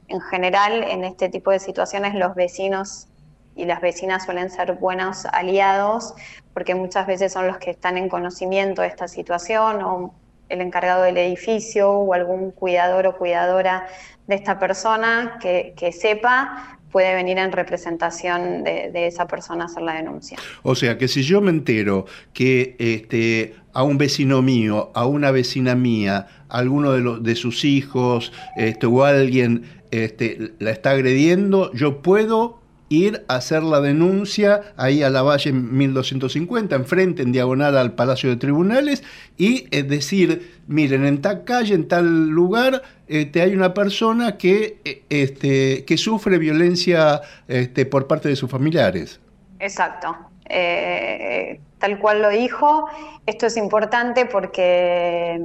En 0.09 0.21
general, 0.21 0.83
en 0.85 1.05
este 1.05 1.29
tipo 1.29 1.51
de 1.51 1.59
situaciones, 1.59 2.15
los 2.15 2.35
vecinos 2.35 3.09
y 3.55 3.67
las 3.67 3.81
vecinas 3.81 4.25
suelen 4.25 4.51
ser 4.51 4.75
buenos 4.75 5.27
aliados 5.27 6.15
porque 6.55 6.75
muchas 6.75 7.07
veces 7.07 7.33
son 7.33 7.47
los 7.47 7.59
que 7.59 7.71
están 7.71 7.99
en 7.99 8.09
conocimiento 8.09 8.83
de 8.83 8.89
esta 8.89 9.09
situación 9.09 9.83
o 9.83 10.15
el 10.49 10.61
encargado 10.61 11.03
del 11.03 11.19
edificio 11.19 11.91
o 11.91 12.15
algún 12.15 12.51
cuidador 12.51 13.07
o 13.07 13.17
cuidadora 13.17 13.87
de 14.27 14.37
esta 14.37 14.59
persona 14.59 15.39
que, 15.41 15.75
que 15.77 15.93
sepa 15.93 16.76
puede 16.97 17.15
venir 17.15 17.37
en 17.37 17.53
representación 17.53 18.65
de, 18.65 19.07
esa 19.07 19.27
persona 19.27 19.65
a 19.65 19.67
hacer 19.67 19.83
la 19.83 19.97
denuncia. 19.97 20.39
O 20.63 20.75
sea 20.75 20.97
que 20.97 21.09
si 21.09 21.23
yo 21.23 21.43
me 21.43 21.51
entero 21.51 22.07
que 22.33 22.75
este, 22.79 23.55
a 23.75 23.83
un 23.83 23.99
vecino 23.99 24.41
mío, 24.41 24.93
a 24.95 25.05
una 25.05 25.31
vecina 25.31 25.75
mía, 25.75 26.27
alguno 26.49 26.93
de, 26.93 27.03
los, 27.03 27.23
de 27.23 27.35
sus 27.35 27.67
hijos 27.67 28.33
este, 28.57 28.87
o 28.87 29.05
alguien 29.05 29.65
este, 29.91 30.53
la 30.59 30.71
está 30.71 30.93
agrediendo, 30.93 31.71
yo 31.75 32.01
puedo 32.01 32.63
ir 32.89 33.25
a 33.29 33.37
hacer 33.37 33.63
la 33.63 33.81
denuncia 33.81 34.75
ahí 34.77 35.03
a 35.03 35.11
la 35.11 35.23
Valle 35.23 35.53
1250, 35.53 36.75
enfrente, 36.77 37.23
en 37.23 37.33
diagonal 37.33 37.77
al 37.77 37.95
Palacio 37.95 38.31
de 38.31 38.37
Tribunales, 38.37 39.03
y 39.37 39.67
es 39.71 39.89
decir, 39.89 40.61
miren, 40.67 41.05
en 41.05 41.21
tal 41.21 41.45
calle, 41.45 41.75
en 41.75 41.89
tal 41.89 42.29
lugar, 42.29 42.83
este, 43.09 43.43
hay 43.43 43.55
una 43.55 43.75
persona 43.75 44.37
que, 44.37 44.79
e, 44.85 45.03
este, 45.11 45.85
que 45.85 45.97
sufre 45.97 46.39
violencia 46.39 47.21
este, 47.49 47.87
por 47.87 48.07
parte 48.07 48.29
de 48.29 48.37
sus 48.37 48.51
familiares. 48.51 49.21
Exacto. 49.59 50.17
Eh, 50.49 51.61
tal 51.79 51.99
cual 51.99 52.23
lo 52.23 52.31
dijo. 52.31 52.89
Esto 53.27 53.47
es 53.47 53.57
importante 53.57 54.27
porque 54.27 55.39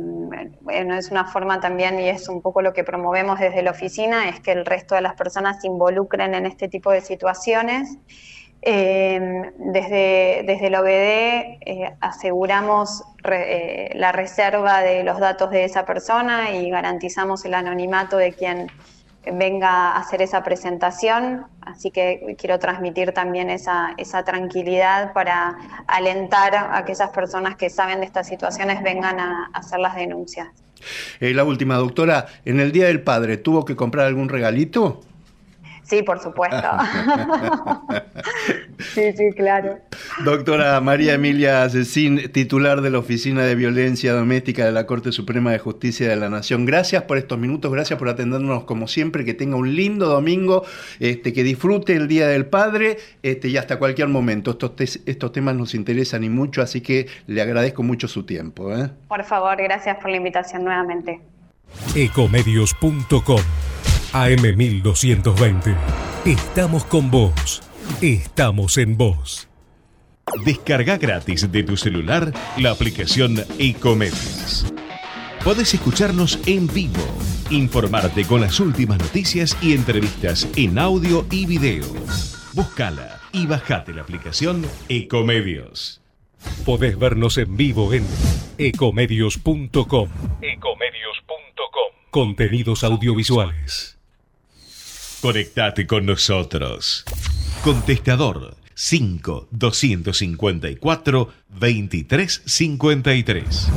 bueno, 0.61 0.95
es 0.95 1.11
una 1.11 1.25
forma 1.25 1.59
también, 1.59 1.99
y 1.99 2.09
es 2.09 2.29
un 2.29 2.41
poco 2.41 2.61
lo 2.61 2.73
que 2.73 2.83
promovemos 2.83 3.39
desde 3.39 3.61
la 3.61 3.71
oficina, 3.71 4.29
es 4.29 4.39
que 4.39 4.51
el 4.51 4.65
resto 4.65 4.95
de 4.95 5.01
las 5.01 5.15
personas 5.15 5.61
se 5.61 5.67
involucren 5.67 6.33
en 6.33 6.45
este 6.45 6.67
tipo 6.67 6.91
de 6.91 7.01
situaciones. 7.01 7.97
Eh, 8.63 9.19
desde, 9.57 10.43
desde 10.45 10.69
la 10.69 10.81
OBD 10.81 11.57
eh, 11.65 11.95
aseguramos 11.99 13.03
la 13.23 14.11
reserva 14.11 14.81
de 14.81 15.03
los 15.03 15.19
datos 15.19 15.49
de 15.49 15.63
esa 15.63 15.83
persona 15.83 16.51
y 16.51 16.69
garantizamos 16.69 17.43
el 17.45 17.55
anonimato 17.55 18.17
de 18.17 18.33
quien 18.33 18.67
venga 19.25 19.91
a 19.91 19.99
hacer 19.99 20.21
esa 20.21 20.43
presentación, 20.43 21.45
así 21.61 21.91
que 21.91 22.35
quiero 22.37 22.57
transmitir 22.59 23.11
también 23.11 23.49
esa, 23.49 23.93
esa 23.97 24.23
tranquilidad 24.23 25.13
para 25.13 25.57
alentar 25.87 26.55
a 26.55 26.77
aquellas 26.77 27.09
personas 27.11 27.55
que 27.55 27.69
saben 27.69 27.99
de 27.99 28.05
estas 28.05 28.27
situaciones 28.27 28.81
vengan 28.81 29.19
a, 29.19 29.49
hacer 29.53 29.79
las 29.79 29.95
denuncias. 29.95 30.47
Eh, 31.19 31.33
la 31.33 31.43
última, 31.43 31.75
doctora, 31.75 32.25
¿en 32.45 32.59
el 32.59 32.71
Día 32.71 32.87
del 32.87 33.03
Padre 33.03 33.37
tuvo 33.37 33.65
que 33.65 33.75
comprar 33.75 34.07
algún 34.07 34.29
regalito? 34.29 35.01
Sí, 35.91 36.03
por 36.03 36.21
supuesto. 36.21 36.57
sí, 38.93 39.11
sí, 39.11 39.31
claro. 39.35 39.77
Doctora 40.23 40.79
María 40.79 41.15
Emilia 41.15 41.69
Cecín, 41.69 42.31
titular 42.31 42.79
de 42.79 42.91
la 42.91 42.99
Oficina 42.99 43.43
de 43.43 43.55
Violencia 43.55 44.13
Doméstica 44.13 44.63
de 44.63 44.71
la 44.71 44.85
Corte 44.85 45.11
Suprema 45.11 45.51
de 45.51 45.59
Justicia 45.59 46.07
de 46.07 46.15
la 46.15 46.29
Nación. 46.29 46.65
Gracias 46.65 47.03
por 47.03 47.17
estos 47.17 47.37
minutos, 47.37 47.69
gracias 47.73 47.99
por 47.99 48.07
atendernos 48.07 48.63
como 48.63 48.87
siempre, 48.87 49.25
que 49.25 49.33
tenga 49.33 49.57
un 49.57 49.75
lindo 49.75 50.05
domingo, 50.05 50.63
este, 51.01 51.33
que 51.33 51.43
disfrute 51.43 51.93
el 51.93 52.07
Día 52.07 52.29
del 52.29 52.45
Padre 52.45 52.97
este, 53.21 53.49
y 53.49 53.57
hasta 53.57 53.77
cualquier 53.77 54.07
momento. 54.07 54.51
Estos, 54.51 55.01
estos 55.05 55.33
temas 55.33 55.55
nos 55.55 55.75
interesan 55.75 56.23
y 56.23 56.29
mucho, 56.29 56.61
así 56.61 56.79
que 56.79 57.07
le 57.27 57.41
agradezco 57.41 57.83
mucho 57.83 58.07
su 58.07 58.23
tiempo. 58.23 58.73
¿eh? 58.73 58.89
Por 59.09 59.25
favor, 59.25 59.61
gracias 59.61 59.97
por 59.97 60.09
la 60.09 60.15
invitación 60.15 60.63
nuevamente. 60.63 61.19
Ecomedios.com 61.97 63.41
AM1220. 64.13 65.75
Estamos 66.25 66.85
con 66.85 67.09
vos. 67.09 67.61
Estamos 68.01 68.77
en 68.77 68.97
vos. 68.97 69.47
Descarga 70.45 70.97
gratis 70.97 71.51
de 71.51 71.63
tu 71.63 71.77
celular 71.77 72.31
la 72.57 72.71
aplicación 72.71 73.43
Ecomedios. 73.57 74.71
Podés 75.43 75.73
escucharnos 75.73 76.39
en 76.45 76.67
vivo, 76.67 77.01
informarte 77.49 78.25
con 78.25 78.41
las 78.41 78.59
últimas 78.59 78.99
noticias 78.99 79.57
y 79.61 79.73
entrevistas 79.73 80.47
en 80.55 80.77
audio 80.77 81.25
y 81.31 81.45
video. 81.45 81.85
Búscala 82.53 83.19
y 83.31 83.47
bajate 83.47 83.93
la 83.93 84.03
aplicación 84.03 84.65
Ecomedios. 84.87 86.01
Podés 86.65 86.97
vernos 86.97 87.37
en 87.37 87.57
vivo 87.57 87.93
en 87.93 88.05
ecomedios.com. 88.57 90.09
Ecomedios.com. 90.41 91.91
Contenidos 92.11 92.83
audiovisuales. 92.83 94.00
Conectate 95.21 95.85
con 95.85 96.07
nosotros. 96.07 97.03
Contestador 97.63 98.55
5 98.73 99.49
254 99.51 101.29
2353. 101.59 103.67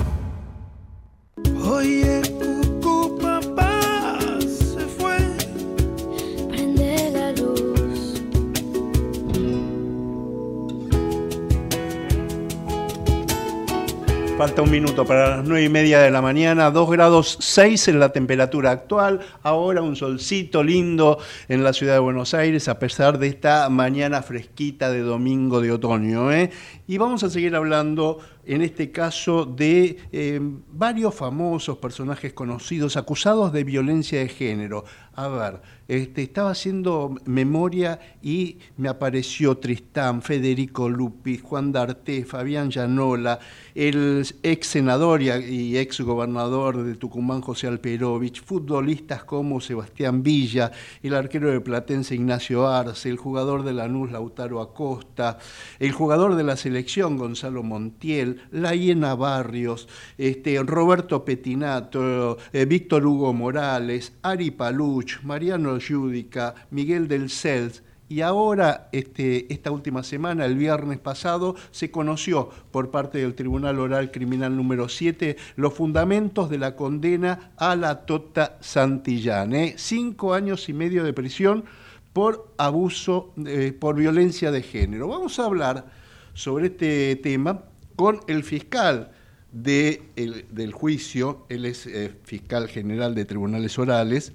Falta 14.37 14.63
un 14.63 14.71
minuto 14.71 15.05
para 15.05 15.37
las 15.37 15.47
nueve 15.47 15.65
y 15.65 15.69
media 15.69 16.01
de 16.01 16.11
la 16.11 16.21
mañana, 16.21 16.73
2 16.73 16.91
grados 16.91 17.37
6 17.39 17.87
en 17.87 18.01
la 18.01 18.09
temperatura 18.09 18.73
actual, 18.73 19.21
ahora 19.45 19.81
un 19.81 19.95
solcito 19.95 20.65
lindo 20.65 21.19
en 21.49 21.63
la 21.63 21.73
ciudad 21.73 21.93
de 21.93 22.01
Buenos 22.01 22.35
Aires 22.35 22.67
a 22.67 22.81
pesar 22.81 23.19
de 23.19 23.29
esta 23.29 23.69
mañana 23.69 24.23
fresquita 24.23 24.91
de 24.91 25.03
domingo 25.03 25.61
de 25.61 25.71
otoño. 25.71 26.33
¿eh? 26.33 26.51
Y 26.89 26.99
vamos 26.99 27.23
a 27.23 27.31
seguir 27.31 27.55
hablando 27.55 28.19
en 28.47 28.63
este 28.63 28.91
caso 28.91 29.45
de 29.45 29.99
eh, 30.13 30.41
varios 30.43 31.15
famosos 31.15 31.79
personajes 31.79 32.33
conocidos 32.33 32.97
acusados 32.97 33.53
de 33.53 33.65
violencia 33.65 34.19
de 34.19 34.29
género. 34.29 34.85
A 35.15 35.29
ver, 35.29 35.63
este, 35.87 36.23
estaba 36.23 36.51
haciendo 36.51 37.15
memoria 37.25 38.01
y 38.21 38.59
me 38.77 38.89
apareció 38.89 39.59
Tristán, 39.59 40.23
Federico 40.23 40.89
Lupi, 40.89 41.39
Juan 41.39 41.73
D'Arte, 41.73 42.25
Fabián 42.25 42.71
Llanola, 42.71 43.39
el 43.75 44.25
ex 44.43 44.67
senador 44.67 45.21
y 45.23 45.77
ex 45.77 46.01
gobernador 46.01 46.83
de 46.85 46.95
Tucumán, 46.95 47.41
José 47.41 47.67
Alperovich, 47.67 48.43
futbolistas 48.43 49.25
como 49.25 49.61
Sebastián 49.61 50.23
Villa, 50.23 50.71
el 51.03 51.15
arquero 51.15 51.51
de 51.51 51.61
Platense 51.61 52.15
Ignacio 52.15 52.69
Arce, 52.69 53.09
el 53.09 53.17
jugador 53.17 53.65
de 53.65 53.73
Lanús 53.73 54.13
Lautaro 54.13 54.61
Acosta, 54.61 55.39
el 55.79 55.93
jugador 55.93 56.37
de 56.37 56.45
la 56.45 56.57
selección 56.57 57.17
Gonzalo 57.17 57.63
Montiel, 57.63 58.43
la 58.53 58.75
Hiena 58.75 59.15
Barrios, 59.15 59.89
este, 60.19 60.63
Roberto 60.63 61.25
Petinato, 61.25 62.39
eh, 62.53 62.65
Víctor 62.67 63.07
Hugo 63.07 63.33
Morales, 63.33 64.13
Ari 64.23 64.53
Paluch, 64.53 65.23
Mariano 65.23 65.79
Yudica, 65.79 66.55
Miguel 66.71 67.09
del 67.09 67.31
Cels, 67.31 67.83
y 68.15 68.21
ahora, 68.21 68.91
este, 68.93 69.53
esta 69.53 69.73
última 69.73 70.05
semana, 70.05 70.45
el 70.45 70.57
viernes 70.57 71.01
pasado, 71.01 71.57
se 71.73 71.91
conoció 71.91 72.49
por 72.71 72.93
parte 72.93 73.19
del 73.19 73.35
Tribunal 73.35 73.81
Oral 73.81 74.13
Criminal 74.13 74.57
número 74.57 74.89
7 74.89 75.37
los 75.57 75.75
fundamentos 75.75 76.49
de 76.49 76.59
la 76.59 76.77
condena 76.77 77.51
a 77.57 77.75
la 77.75 78.07
Tota 78.07 78.57
Santillán. 78.61 79.53
¿eh? 79.53 79.75
Cinco 79.79 80.33
años 80.33 80.69
y 80.69 80.73
medio 80.75 81.03
de 81.03 81.13
prisión 81.13 81.65
por 82.13 82.55
abuso, 82.57 83.33
eh, 83.47 83.77
por 83.77 83.97
violencia 83.97 84.53
de 84.53 84.63
género. 84.63 85.09
Vamos 85.09 85.41
a 85.41 85.47
hablar 85.47 85.87
sobre 86.35 86.67
este 86.67 87.17
tema 87.17 87.65
con 87.97 88.21
el 88.29 88.45
fiscal 88.45 89.11
de 89.51 90.45
del 90.53 90.73
juicio, 90.73 91.47
él 91.49 91.65
es 91.65 91.89
eh, 91.89 92.15
fiscal 92.23 92.69
general 92.69 93.17
de 93.17 93.25
tribunales 93.25 93.77
orales, 93.77 94.35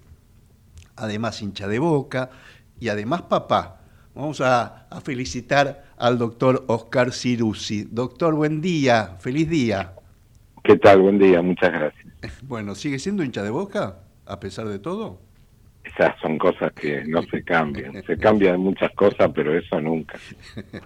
además 0.98 1.42
hincha 1.42 1.70
de 1.70 1.80
boca 1.80 2.30
y 2.80 2.90
además 2.90 3.24
papá. 3.24 3.82
Vamos 4.16 4.42
a, 4.42 4.88
a 4.90 5.02
felicitar 5.02 5.84
al 5.98 6.18
doctor 6.18 6.66
Oscar 6.68 7.14
Cirusi. 7.14 7.88
Doctor, 7.90 8.36
buen 8.36 8.62
día, 8.62 9.16
feliz 9.20 9.50
día. 9.50 9.94
¿Qué 10.64 10.78
tal? 10.78 11.02
Buen 11.02 11.20
día, 11.20 11.42
muchas 11.42 11.72
gracias. 11.72 12.06
Bueno, 12.44 12.76
¿sigue 12.76 13.00
siendo 13.00 13.24
hincha 13.24 13.44
de 13.44 13.50
boca 13.50 14.00
a 14.26 14.40
pesar 14.40 14.68
de 14.68 14.80
todo? 14.80 15.20
Esas 15.84 16.20
son 16.22 16.38
cosas 16.38 16.72
que 16.74 17.04
no 17.06 17.24
se 17.24 17.44
cambian. 17.44 18.04
Se 18.06 18.18
cambian 18.20 18.60
muchas 18.60 18.92
cosas, 18.94 19.32
pero 19.34 19.58
eso 19.58 19.80
nunca. 19.80 20.20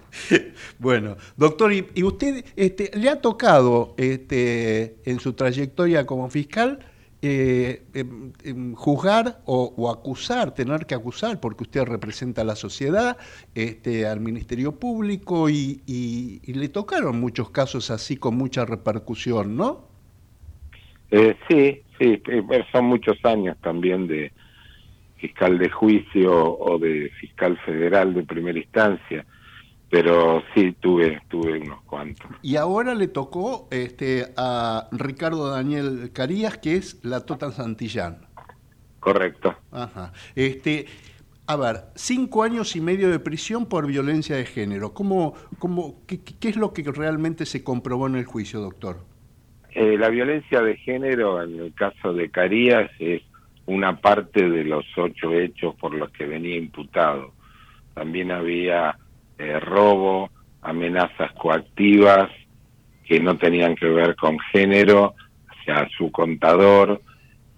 bueno, 0.78 1.16
doctor, 1.36 1.72
¿y, 1.72 2.02
usted 2.02 2.44
este, 2.56 2.90
le 2.96 3.10
ha 3.10 3.20
tocado 3.20 3.94
este, 3.96 4.96
en 5.04 5.20
su 5.20 5.32
trayectoria 5.34 6.06
como 6.06 6.30
fiscal 6.30 6.78
eh, 7.26 7.82
em, 7.94 8.32
em, 8.44 8.74
juzgar 8.74 9.40
o, 9.46 9.90
acusar, 9.90 10.52
tener 10.52 10.84
que 10.86 10.94
acusar, 10.94 11.40
porque 11.40 11.64
usted 11.64 11.84
representa 11.84 12.42
a 12.42 12.44
la 12.44 12.56
sociedad, 12.56 13.16
este, 13.54 14.06
al 14.06 14.20
Ministerio 14.20 14.78
Público 14.78 15.48
y, 15.48 15.80
y 15.86 16.52
le 16.52 16.68
tocaron 16.68 17.18
muchos 17.18 17.50
casos 17.50 17.90
así 17.90 18.16
con 18.16 18.36
mucha 18.36 18.64
repercusión, 18.64 19.56
¿no? 19.56 19.94
Eh, 21.16 21.36
sí, 21.48 21.80
sí, 21.96 22.20
eh, 22.26 22.64
son 22.72 22.86
muchos 22.86 23.16
años 23.24 23.56
también 23.60 24.08
de 24.08 24.32
fiscal 25.16 25.58
de 25.58 25.70
juicio 25.70 26.58
o 26.58 26.76
de 26.78 27.08
fiscal 27.20 27.56
federal 27.64 28.14
de 28.14 28.24
primera 28.24 28.58
instancia, 28.58 29.24
pero 29.94 30.42
sí 30.52 30.72
tuve 30.80 31.22
tuve 31.28 31.60
unos 31.60 31.80
cuantos. 31.82 32.26
Y 32.42 32.56
ahora 32.56 32.96
le 32.96 33.06
tocó 33.06 33.68
este 33.70 34.24
a 34.36 34.88
Ricardo 34.90 35.52
Daniel 35.52 36.10
Carías, 36.12 36.58
que 36.58 36.74
es 36.74 37.04
la 37.04 37.24
Tota 37.24 37.52
Santillán. 37.52 38.26
Correcto. 38.98 39.54
Ajá. 39.70 40.12
Este, 40.34 40.86
a 41.46 41.54
ver, 41.54 41.76
cinco 41.94 42.42
años 42.42 42.74
y 42.74 42.80
medio 42.80 43.08
de 43.08 43.20
prisión 43.20 43.66
por 43.66 43.86
violencia 43.86 44.34
de 44.34 44.46
género. 44.46 44.92
¿Cómo, 44.94 45.34
cómo, 45.60 46.00
qué, 46.08 46.18
qué 46.24 46.48
es 46.48 46.56
lo 46.56 46.72
que 46.72 46.82
realmente 46.90 47.46
se 47.46 47.62
comprobó 47.62 48.08
en 48.08 48.16
el 48.16 48.24
juicio, 48.24 48.58
doctor? 48.58 48.96
Eh, 49.76 49.96
la 49.96 50.08
violencia 50.08 50.60
de 50.60 50.76
género, 50.76 51.40
en 51.40 51.60
el 51.60 51.72
caso 51.72 52.12
de 52.12 52.32
Carías, 52.32 52.90
es 52.98 53.22
una 53.66 54.00
parte 54.00 54.48
de 54.50 54.64
los 54.64 54.84
ocho 54.96 55.32
hechos 55.32 55.76
por 55.76 55.94
los 55.94 56.10
que 56.10 56.26
venía 56.26 56.56
imputado. 56.56 57.32
También 57.94 58.32
había 58.32 58.98
eh, 59.38 59.60
robo, 59.60 60.30
amenazas 60.62 61.32
coactivas 61.32 62.30
que 63.04 63.20
no 63.20 63.36
tenían 63.36 63.74
que 63.74 63.86
ver 63.86 64.16
con 64.16 64.38
género 64.52 65.14
hacia 65.48 65.88
su 65.96 66.10
contador, 66.10 67.02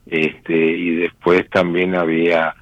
este, 0.06 0.54
y 0.56 0.96
después 0.96 1.48
también 1.50 1.94
había 1.94 2.54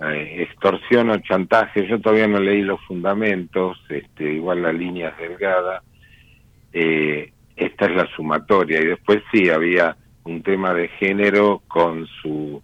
eh, 0.00 0.42
extorsión 0.42 1.10
o 1.10 1.18
chantaje. 1.18 1.86
Yo 1.86 2.00
todavía 2.00 2.28
no 2.28 2.40
leí 2.40 2.62
los 2.62 2.80
fundamentos, 2.82 3.78
este, 3.88 4.32
igual 4.34 4.62
la 4.62 4.72
línea 4.72 5.10
es 5.10 5.18
delgada. 5.18 5.82
Eh, 6.72 7.32
esta 7.56 7.86
es 7.86 7.96
la 7.96 8.06
sumatoria. 8.16 8.80
Y 8.80 8.86
después 8.86 9.22
sí, 9.32 9.48
había 9.50 9.96
un 10.24 10.42
tema 10.42 10.74
de 10.74 10.88
género 10.88 11.62
con 11.68 12.06
su 12.20 12.62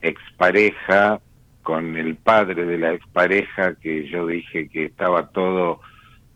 expareja, 0.00 1.20
con 1.66 1.96
el 1.96 2.14
padre 2.14 2.64
de 2.64 2.78
la 2.78 2.92
expareja, 2.92 3.74
que 3.74 4.06
yo 4.06 4.24
dije 4.24 4.68
que 4.68 4.84
estaba 4.84 5.30
todo 5.30 5.80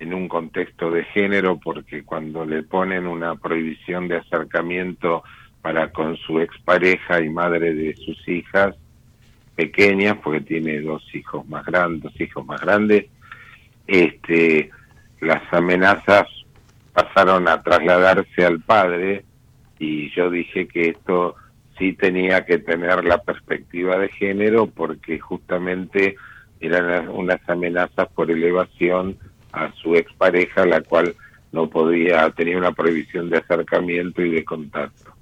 en 0.00 0.12
un 0.12 0.26
contexto 0.26 0.90
de 0.90 1.04
género, 1.04 1.60
porque 1.60 2.02
cuando 2.02 2.44
le 2.44 2.64
ponen 2.64 3.06
una 3.06 3.36
prohibición 3.36 4.08
de 4.08 4.16
acercamiento 4.16 5.22
para 5.62 5.92
con 5.92 6.16
su 6.16 6.40
expareja 6.40 7.20
y 7.20 7.28
madre 7.28 7.72
de 7.74 7.94
sus 7.94 8.26
hijas 8.26 8.74
pequeñas, 9.54 10.16
porque 10.20 10.40
tiene 10.40 10.80
dos 10.80 11.04
hijos 11.14 11.48
más 11.48 11.64
grandes, 11.64 12.02
dos 12.02 12.20
hijos 12.20 12.44
más 12.44 12.60
grandes, 12.60 13.06
este, 13.86 14.68
las 15.20 15.42
amenazas 15.52 16.26
pasaron 16.92 17.46
a 17.46 17.62
trasladarse 17.62 18.44
al 18.44 18.58
padre 18.58 19.24
y 19.78 20.10
yo 20.10 20.28
dije 20.28 20.66
que 20.66 20.88
esto 20.88 21.36
sí 21.80 21.94
tenía 21.94 22.44
que 22.44 22.58
tener 22.58 23.04
la 23.04 23.22
perspectiva 23.22 23.98
de 23.98 24.10
género 24.10 24.66
porque 24.66 25.18
justamente 25.18 26.14
eran 26.60 27.08
unas 27.08 27.40
amenazas 27.48 28.06
por 28.14 28.30
elevación 28.30 29.16
a 29.52 29.72
su 29.72 29.96
expareja, 29.96 30.66
la 30.66 30.82
cual 30.82 31.16
no 31.52 31.70
podía, 31.70 32.30
tenía 32.30 32.58
una 32.58 32.72
prohibición 32.72 33.30
de 33.30 33.38
acercamiento 33.38 34.22
y 34.22 34.30
de 34.30 34.44
contacto. 34.44 35.14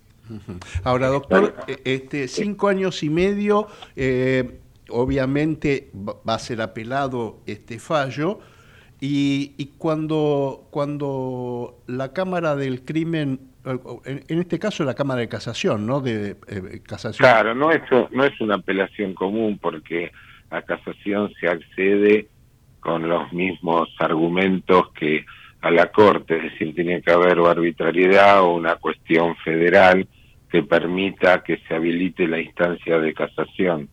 Ahora, 0.82 1.06
doctor, 1.06 1.54
e, 1.68 1.80
este 1.84 2.28
cinco 2.28 2.68
años 2.68 3.02
y 3.02 3.08
medio, 3.08 3.68
eh, 3.96 4.58
obviamente 4.90 5.90
va 5.94 6.34
a 6.34 6.38
ser 6.38 6.60
apelado 6.60 7.38
este 7.46 7.78
fallo, 7.78 8.40
y, 9.00 9.74
cuando, 9.78 10.66
cuando 10.70 11.78
la 11.86 12.12
Cámara 12.12 12.56
del 12.56 12.84
Crimen, 12.84 13.38
en, 14.04 14.38
este 14.38 14.58
caso 14.58 14.84
la 14.84 14.94
Cámara 14.94 15.20
de 15.20 15.28
Casación, 15.28 15.86
¿no? 15.86 16.00
De 16.00 16.36
eh, 16.48 16.80
Casación. 16.86 17.28
Claro, 17.28 17.54
no 17.54 17.70
es, 17.70 17.82
no 18.10 18.24
es 18.24 18.40
una 18.40 18.56
apelación 18.56 19.14
común 19.14 19.58
porque 19.60 20.12
a 20.50 20.62
Casación 20.62 21.32
se 21.40 21.48
accede 21.48 22.28
con 22.80 23.08
los 23.08 23.32
mismos 23.32 23.88
argumentos 23.98 24.92
que 24.92 25.24
a 25.60 25.70
la 25.70 25.90
Corte, 25.90 26.36
es 26.36 26.52
decir, 26.52 26.74
tiene 26.74 27.02
que 27.02 27.10
haber 27.10 27.38
arbitrariedad 27.38 28.42
o 28.42 28.54
una 28.54 28.76
cuestión 28.76 29.36
federal 29.36 30.06
que 30.50 30.62
permita 30.62 31.42
que 31.42 31.58
se 31.66 31.74
habilite 31.74 32.26
la 32.26 32.40
instancia 32.40 32.98
de 32.98 33.12
casación. 33.12 33.88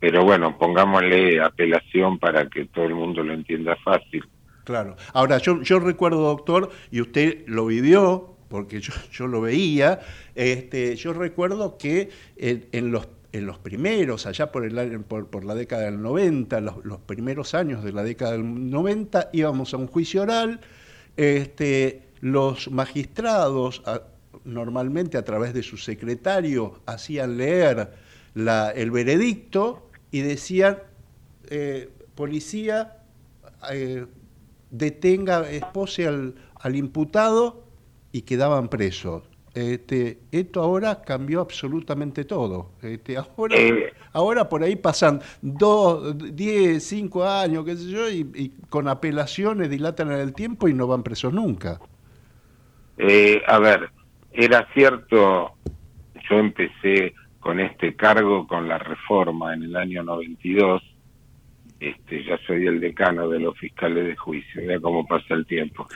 Pero 0.00 0.24
bueno, 0.24 0.56
pongámosle 0.58 1.40
apelación 1.40 2.18
para 2.18 2.48
que 2.48 2.64
todo 2.64 2.86
el 2.86 2.94
mundo 2.94 3.22
lo 3.22 3.34
entienda 3.34 3.76
fácil. 3.84 4.24
Claro. 4.64 4.96
Ahora, 5.12 5.38
yo, 5.38 5.62
yo 5.62 5.78
recuerdo, 5.78 6.22
doctor, 6.22 6.70
y 6.90 7.00
usted 7.00 7.44
lo 7.46 7.66
vivió, 7.66 8.36
porque 8.50 8.80
yo, 8.80 8.92
yo 9.12 9.26
lo 9.26 9.40
veía, 9.40 10.00
este, 10.34 10.96
yo 10.96 11.14
recuerdo 11.14 11.78
que 11.78 12.10
en, 12.36 12.92
los 12.92 13.08
en 13.32 13.46
los 13.46 13.58
primeros, 13.58 14.26
allá 14.26 14.50
por, 14.50 14.64
el, 14.64 15.00
por, 15.02 15.28
por 15.28 15.44
la 15.44 15.54
década 15.54 15.82
del 15.82 16.02
90, 16.02 16.60
los, 16.60 16.98
primeros 17.06 17.54
años 17.54 17.84
de 17.84 17.92
la 17.92 18.02
década 18.02 18.32
del 18.32 18.70
90, 18.70 19.30
íbamos 19.32 19.72
a 19.72 19.76
un 19.76 19.86
juicio 19.86 20.22
oral, 20.22 20.60
este, 21.16 22.02
los 22.20 22.70
magistrados, 22.70 23.82
normalmente 24.44 25.16
a 25.16 25.24
través 25.24 25.54
de 25.54 25.62
su 25.62 25.76
secretario, 25.76 26.80
hacían 26.86 27.36
leer 27.36 27.92
el 28.34 28.90
veredicto 28.90 29.90
y 30.10 30.22
decían, 30.22 30.78
eh, 31.50 31.88
policía, 32.16 32.96
eh, 33.70 34.06
detenga, 34.70 35.48
expose 35.52 36.08
al, 36.08 36.34
al 36.56 36.74
imputado 36.74 37.69
y 38.12 38.22
quedaban 38.22 38.68
presos. 38.68 39.22
Este, 39.54 40.20
esto 40.30 40.62
ahora 40.62 41.02
cambió 41.02 41.40
absolutamente 41.40 42.24
todo. 42.24 42.70
Este, 42.82 43.16
ahora, 43.16 43.56
eh. 43.56 43.92
ahora 44.12 44.48
por 44.48 44.62
ahí 44.62 44.76
pasan 44.76 45.20
dos, 45.42 46.16
diez, 46.36 46.84
cinco 46.84 47.24
años, 47.24 47.64
qué 47.64 47.76
sé 47.76 47.90
yo, 47.90 48.08
y, 48.08 48.52
con 48.68 48.86
apelaciones 48.86 49.68
dilatan 49.68 50.12
el 50.12 50.32
tiempo 50.34 50.68
y 50.68 50.74
no 50.74 50.86
van 50.86 51.02
presos 51.02 51.32
nunca. 51.32 51.80
Eh, 52.96 53.42
a 53.46 53.58
ver, 53.58 53.90
era 54.32 54.68
cierto, 54.72 55.52
yo 56.28 56.38
empecé 56.38 57.14
con 57.40 57.58
este 57.58 57.96
cargo 57.96 58.46
con 58.46 58.68
la 58.68 58.78
reforma 58.78 59.54
en 59.54 59.64
el 59.64 59.76
año 59.76 60.04
92 60.04 60.82
este, 61.80 62.22
ya 62.24 62.38
soy 62.46 62.66
el 62.66 62.78
decano 62.78 63.26
de 63.28 63.40
los 63.40 63.58
fiscales 63.58 64.06
de 64.06 64.14
juicio, 64.14 64.66
vea 64.66 64.78
cómo 64.78 65.06
pasa 65.06 65.32
el 65.34 65.46
tiempo. 65.46 65.88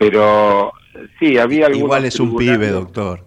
Pero 0.00 0.72
sí, 1.18 1.36
había 1.36 1.66
algunos... 1.66 1.84
Igual 1.84 2.04
es 2.06 2.18
un 2.20 2.34
pibe, 2.34 2.68
doctor. 2.68 3.22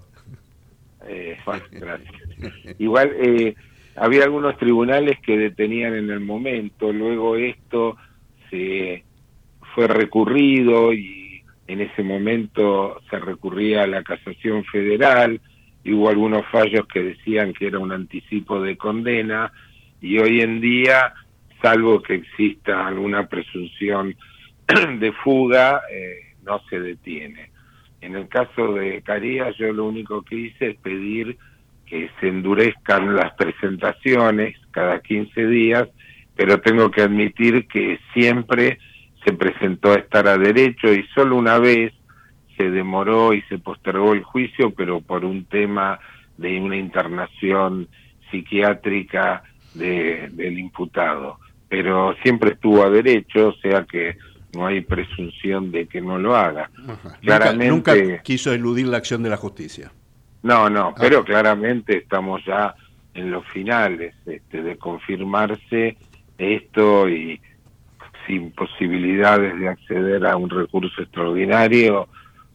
Eh, 1.08 1.38
gracias. 1.72 2.76
Igual 2.80 3.12
eh, 3.16 3.54
había 3.96 4.24
algunos 4.24 4.58
tribunales 4.58 5.20
que 5.20 5.38
detenían 5.38 5.94
en 5.94 6.10
el 6.10 6.20
momento, 6.20 6.92
luego 6.92 7.36
esto 7.36 7.96
se 8.50 9.04
fue 9.76 9.88
recurrido 9.88 10.92
y 10.94 11.44
en 11.68 11.82
ese 11.82 12.02
momento 12.02 13.00
se 13.08 13.20
recurría 13.20 13.84
a 13.84 13.88
la 13.88 14.02
casación 14.02 14.66
federal 14.66 15.40
y 15.84 15.94
hubo 15.94 16.10
algunos 16.10 16.44
fallos 16.48 16.88
que 16.88 17.04
decían 17.04 17.54
que 17.54 17.68
era 17.68 17.78
un 17.78 17.92
anticipo 17.92 18.60
de 18.60 18.78
condena 18.78 19.52
y 20.02 20.18
hoy 20.18 20.42
en 20.42 20.60
día 20.60 21.14
salvo 21.62 22.02
que 22.02 22.16
exista 22.16 22.88
alguna 22.88 23.28
presunción 23.28 24.16
de 25.00 25.12
fuga, 25.12 25.84
eh, 25.92 26.33
no 26.46 26.60
se 26.70 26.80
detiene. 26.80 27.52
En 28.02 28.16
el 28.16 28.28
caso 28.28 28.74
de 28.74 29.02
Carías, 29.02 29.56
yo 29.58 29.72
lo 29.72 29.86
único 29.86 30.24
que 30.24 30.36
hice 30.36 30.72
es 30.72 30.78
pedir 30.78 31.38
que 31.86 32.10
se 32.20 32.28
endurezcan 32.28 33.16
las 33.16 33.34
presentaciones 33.36 34.58
cada 34.72 35.00
15 35.00 35.48
días, 35.48 35.88
pero 36.36 36.60
tengo 36.60 36.92
que 36.92 37.02
admitir 37.02 37.68
que 37.68 38.00
siempre 38.14 38.80
se 39.24 39.34
presentó 39.34 39.92
a 39.92 40.00
estar 40.00 40.28
a 40.28 40.38
derecho 40.38 40.92
y 40.92 41.06
solo 41.14 41.38
una 41.38 41.60
vez 41.60 41.94
se 42.58 42.70
demoró 42.70 43.34
y 43.34 43.42
se 43.44 43.58
postergó 43.58 44.14
el 44.14 44.24
juicio, 44.24 44.72
pero 44.72 45.02
por 45.02 45.24
un 45.26 45.46
tema 45.46 46.00
de 46.38 46.60
una 46.60 46.78
internación 46.78 47.88
psiquiátrica 48.30 49.44
de, 49.76 50.30
del 50.34 50.60
imputado. 50.60 51.40
Pero 51.70 52.16
siempre 52.22 52.52
estuvo 52.52 52.84
a 52.84 52.90
derecho, 52.90 53.50
o 53.50 53.54
sea 53.54 53.86
que 53.86 54.18
no 54.54 54.68
hay 54.68 54.82
presunción 54.82 55.72
de 55.72 55.88
que 55.88 56.02
no 56.02 56.18
lo 56.18 56.36
haga. 56.36 56.70
Claramente, 57.22 57.70
nunca, 57.70 58.24
quiso 58.24 58.54
eludir 58.54 58.88
la 58.88 58.98
acción 58.98 59.24
de 59.24 59.30
la 59.30 59.38
justicia. 59.38 59.92
No, 60.44 60.70
no, 60.70 60.90
ah. 60.90 60.96
pero 60.98 61.24
claramente 61.24 61.98
estamos 61.98 62.44
ya 62.46 62.76
en 63.14 63.32
los 63.32 63.46
finales 63.48 64.16
este, 64.26 64.62
de 64.62 64.78
confirmarse 64.78 65.98
esto 66.38 67.10
y 67.10 67.40
sin 68.28 68.52
posibilidades 68.52 69.60
de 69.60 69.68
acceder 69.68 70.26
a 70.26 70.38
un 70.38 70.50
recurso 70.50 71.02
extraordinario, 71.02 72.08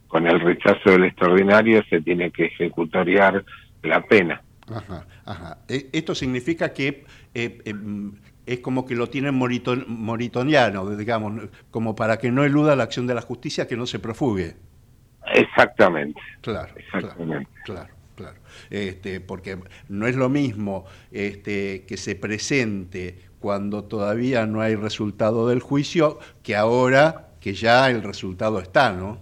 con 0.07 0.25
el 0.27 0.39
rechazo 0.39 0.91
del 0.91 1.05
extraordinario 1.05 1.83
se 1.89 2.01
tiene 2.01 2.31
que 2.31 2.45
ejecutoriar 2.45 3.43
la 3.83 4.01
pena. 4.01 4.41
Ajá, 4.67 5.05
ajá. 5.25 5.57
E, 5.67 5.89
esto 5.93 6.15
significa 6.15 6.73
que 6.73 7.05
eh, 7.33 7.61
em, 7.65 8.13
es 8.49 8.61
como 8.61 8.83
que 8.83 8.95
lo 8.95 9.11
tienen 9.11 9.35
moritoniano, 9.35 10.89
digamos, 10.95 11.49
como 11.69 11.95
para 11.95 12.17
que 12.17 12.31
no 12.31 12.43
eluda 12.43 12.75
la 12.75 12.81
acción 12.81 13.05
de 13.05 13.13
la 13.13 13.21
justicia, 13.21 13.67
que 13.67 13.77
no 13.77 13.85
se 13.85 13.99
profugue. 13.99 14.55
Exactamente. 15.35 16.19
Claro, 16.41 16.73
Exactamente. 16.75 17.47
claro, 17.63 17.93
claro. 18.15 18.37
Este, 18.71 19.21
porque 19.21 19.59
no 19.87 20.07
es 20.07 20.15
lo 20.15 20.29
mismo 20.29 20.85
este, 21.11 21.85
que 21.87 21.95
se 21.95 22.15
presente 22.15 23.19
cuando 23.39 23.83
todavía 23.83 24.47
no 24.47 24.61
hay 24.61 24.73
resultado 24.73 25.47
del 25.47 25.59
juicio 25.59 26.17
que 26.41 26.55
ahora 26.55 27.27
que 27.39 27.53
ya 27.53 27.87
el 27.91 28.01
resultado 28.01 28.59
está, 28.59 28.93
¿no? 28.93 29.19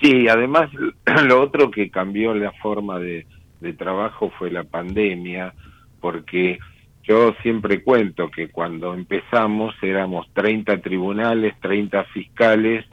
Sí, 0.00 0.28
además 0.28 0.70
lo 1.26 1.42
otro 1.42 1.70
que 1.70 1.90
cambió 1.90 2.32
la 2.32 2.52
forma 2.52 2.98
de, 2.98 3.26
de 3.60 3.74
trabajo 3.74 4.32
fue 4.38 4.50
la 4.50 4.64
pandemia, 4.64 5.52
porque 6.00 6.58
yo 7.02 7.34
siempre 7.42 7.82
cuento 7.82 8.30
que 8.30 8.48
cuando 8.48 8.94
empezamos 8.94 9.74
éramos 9.82 10.26
30 10.34 10.80
tribunales, 10.80 11.54
30 11.60 12.04
fiscales 12.04 12.84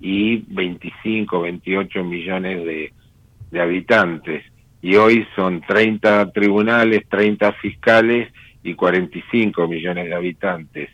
y 0.00 0.44
25, 0.48 1.42
28 1.42 2.04
millones 2.04 2.64
de, 2.64 2.92
habitantes. 3.60 4.44
Y 4.82 4.96
hoy 4.96 5.26
son 5.34 5.62
30 5.62 6.30
tribunales, 6.32 7.08
30 7.08 7.52
fiscales 7.54 8.32
y 8.62 8.74
45 8.74 9.66
millones 9.66 10.06
de 10.06 10.14
habitantes. 10.14 10.90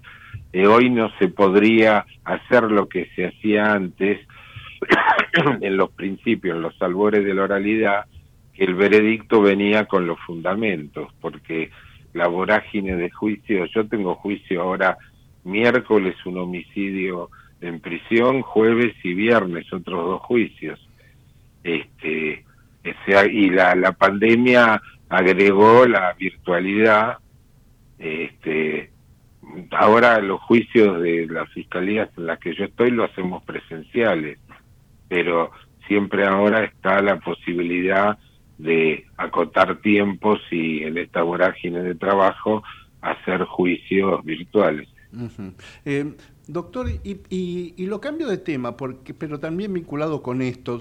Eh, 0.52 0.66
hoy 0.66 0.88
no 0.88 1.10
se 1.18 1.28
podría 1.28 2.06
hacer 2.24 2.64
lo 2.64 2.88
que 2.88 3.08
se 3.16 3.26
hacía 3.26 3.72
antes 3.72 4.20
en 5.60 5.76
los 5.76 5.90
principios, 5.90 6.56
en 6.56 6.62
los 6.62 6.80
albores 6.80 7.24
de 7.24 7.34
la 7.34 7.42
oralidad, 7.42 8.06
que 8.54 8.64
el 8.64 8.74
veredicto 8.74 9.42
venía 9.42 9.86
con 9.86 10.06
los 10.06 10.18
fundamentos, 10.20 11.12
porque 11.20 11.70
la 12.12 12.28
vorágine 12.28 12.96
de 12.96 13.10
juicio. 13.10 13.66
Yo 13.66 13.86
tengo 13.86 14.14
juicio 14.14 14.62
ahora 14.62 14.98
miércoles, 15.44 16.14
un 16.24 16.38
homicidio 16.38 17.30
en 17.60 17.80
prisión, 17.80 18.42
jueves 18.42 18.94
y 19.02 19.14
viernes, 19.14 19.72
otros 19.72 20.04
dos 20.04 20.22
juicios. 20.22 20.80
Este, 21.64 22.44
y 23.32 23.50
la, 23.50 23.74
la 23.74 23.92
pandemia 23.92 24.82
agregó 25.08 25.86
la 25.86 26.12
virtualidad. 26.14 27.18
Este, 27.98 28.90
ahora 29.70 30.18
los 30.20 30.40
juicios 30.40 31.00
de 31.00 31.26
las 31.26 31.48
fiscalías 31.50 32.08
en 32.16 32.26
las 32.26 32.38
que 32.38 32.54
yo 32.54 32.64
estoy 32.64 32.90
lo 32.90 33.04
hacemos 33.04 33.44
presenciales, 33.44 34.38
pero 35.08 35.50
siempre 35.86 36.26
ahora 36.26 36.64
está 36.64 37.00
la 37.00 37.18
posibilidad 37.20 38.18
de 38.62 39.04
acotar 39.16 39.80
tiempos 39.80 40.40
y 40.50 40.84
en 40.84 40.96
esta 40.96 41.22
vorágine 41.22 41.82
de 41.82 41.94
trabajo 41.96 42.62
hacer 43.00 43.44
juicios 43.44 44.24
virtuales. 44.24 44.88
Eh, 45.84 46.14
doctor, 46.46 46.88
y, 47.02 47.86
lo 47.86 48.00
cambio 48.00 48.28
de 48.28 48.38
tema, 48.38 48.76
porque, 48.76 49.12
pero 49.12 49.40
también 49.40 49.72
vinculado 49.74 50.22
con 50.22 50.40
esto, 50.40 50.80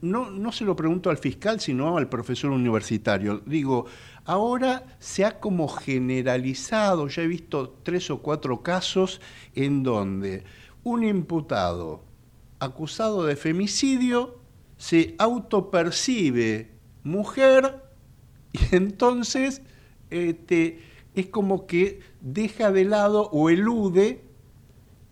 no, 0.00 0.30
no 0.30 0.52
se 0.52 0.64
lo 0.64 0.74
pregunto 0.74 1.10
al 1.10 1.16
fiscal, 1.16 1.60
sino 1.60 1.96
al 1.96 2.08
profesor 2.08 2.50
universitario. 2.50 3.40
Digo, 3.46 3.86
ahora 4.24 4.84
se 4.98 5.24
ha 5.24 5.38
como 5.38 5.68
generalizado, 5.68 7.06
ya 7.06 7.22
he 7.22 7.28
visto 7.28 7.78
tres 7.84 8.10
o 8.10 8.18
cuatro 8.20 8.62
casos 8.62 9.20
en 9.54 9.84
donde 9.84 10.42
un 10.82 11.04
imputado 11.04 12.02
acusado 12.58 13.24
de 13.24 13.36
femicidio 13.36 14.38
se 14.76 15.14
autopercibe 15.18 16.72
mujer 17.04 17.82
y 18.52 18.74
entonces 18.74 19.62
este, 20.10 20.80
es 21.14 21.26
como 21.26 21.66
que 21.66 22.00
deja 22.20 22.70
de 22.70 22.84
lado 22.84 23.28
o 23.32 23.50
elude 23.50 24.22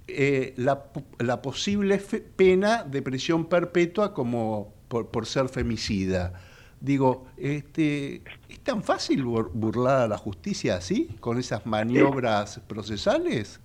eh, 0.09 0.55
la, 0.57 1.43
posible 1.43 2.01
pena 2.37 2.83
de 2.83 3.01
prisión 3.01 3.47
perpetua 3.47 4.13
como 4.13 4.75
por, 4.89 5.27
ser 5.27 5.49
femicida. 5.49 6.33
Digo, 6.81 7.27
este, 7.37 8.23
¿es 8.49 8.61
tan 8.61 8.83
fácil 8.83 9.23
burlar 9.23 10.03
a 10.03 10.09
la 10.09 10.19
justicia 10.19 10.77
así, 10.77 11.09
con 11.21 11.39
esas 11.39 11.65
maniobras 11.65 12.59
procesales? 12.67 13.61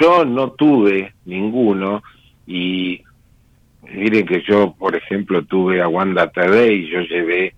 Yo 0.00 0.24
no 0.24 0.52
tuve 0.52 1.14
ninguno 1.24 2.02
y 2.46 3.02
Miren 3.92 4.26
que 4.26 4.42
yo, 4.42 4.74
por 4.78 4.94
ejemplo, 4.94 5.44
tuve 5.44 5.80
a 5.80 5.88
Wanda 5.88 6.30
y 6.68 6.88
yo 6.90 7.00
llevé, 7.00 7.54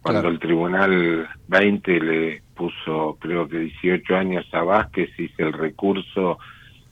cuando 0.00 0.28
el 0.28 0.38
Tribunal 0.38 1.28
20 1.48 2.00
le 2.00 2.42
puso, 2.54 3.16
creo 3.20 3.48
que 3.48 3.58
18 3.58 4.16
años 4.16 4.46
a 4.52 4.62
Vázquez, 4.62 5.10
hice 5.18 5.42
el 5.42 5.52
recurso 5.52 6.38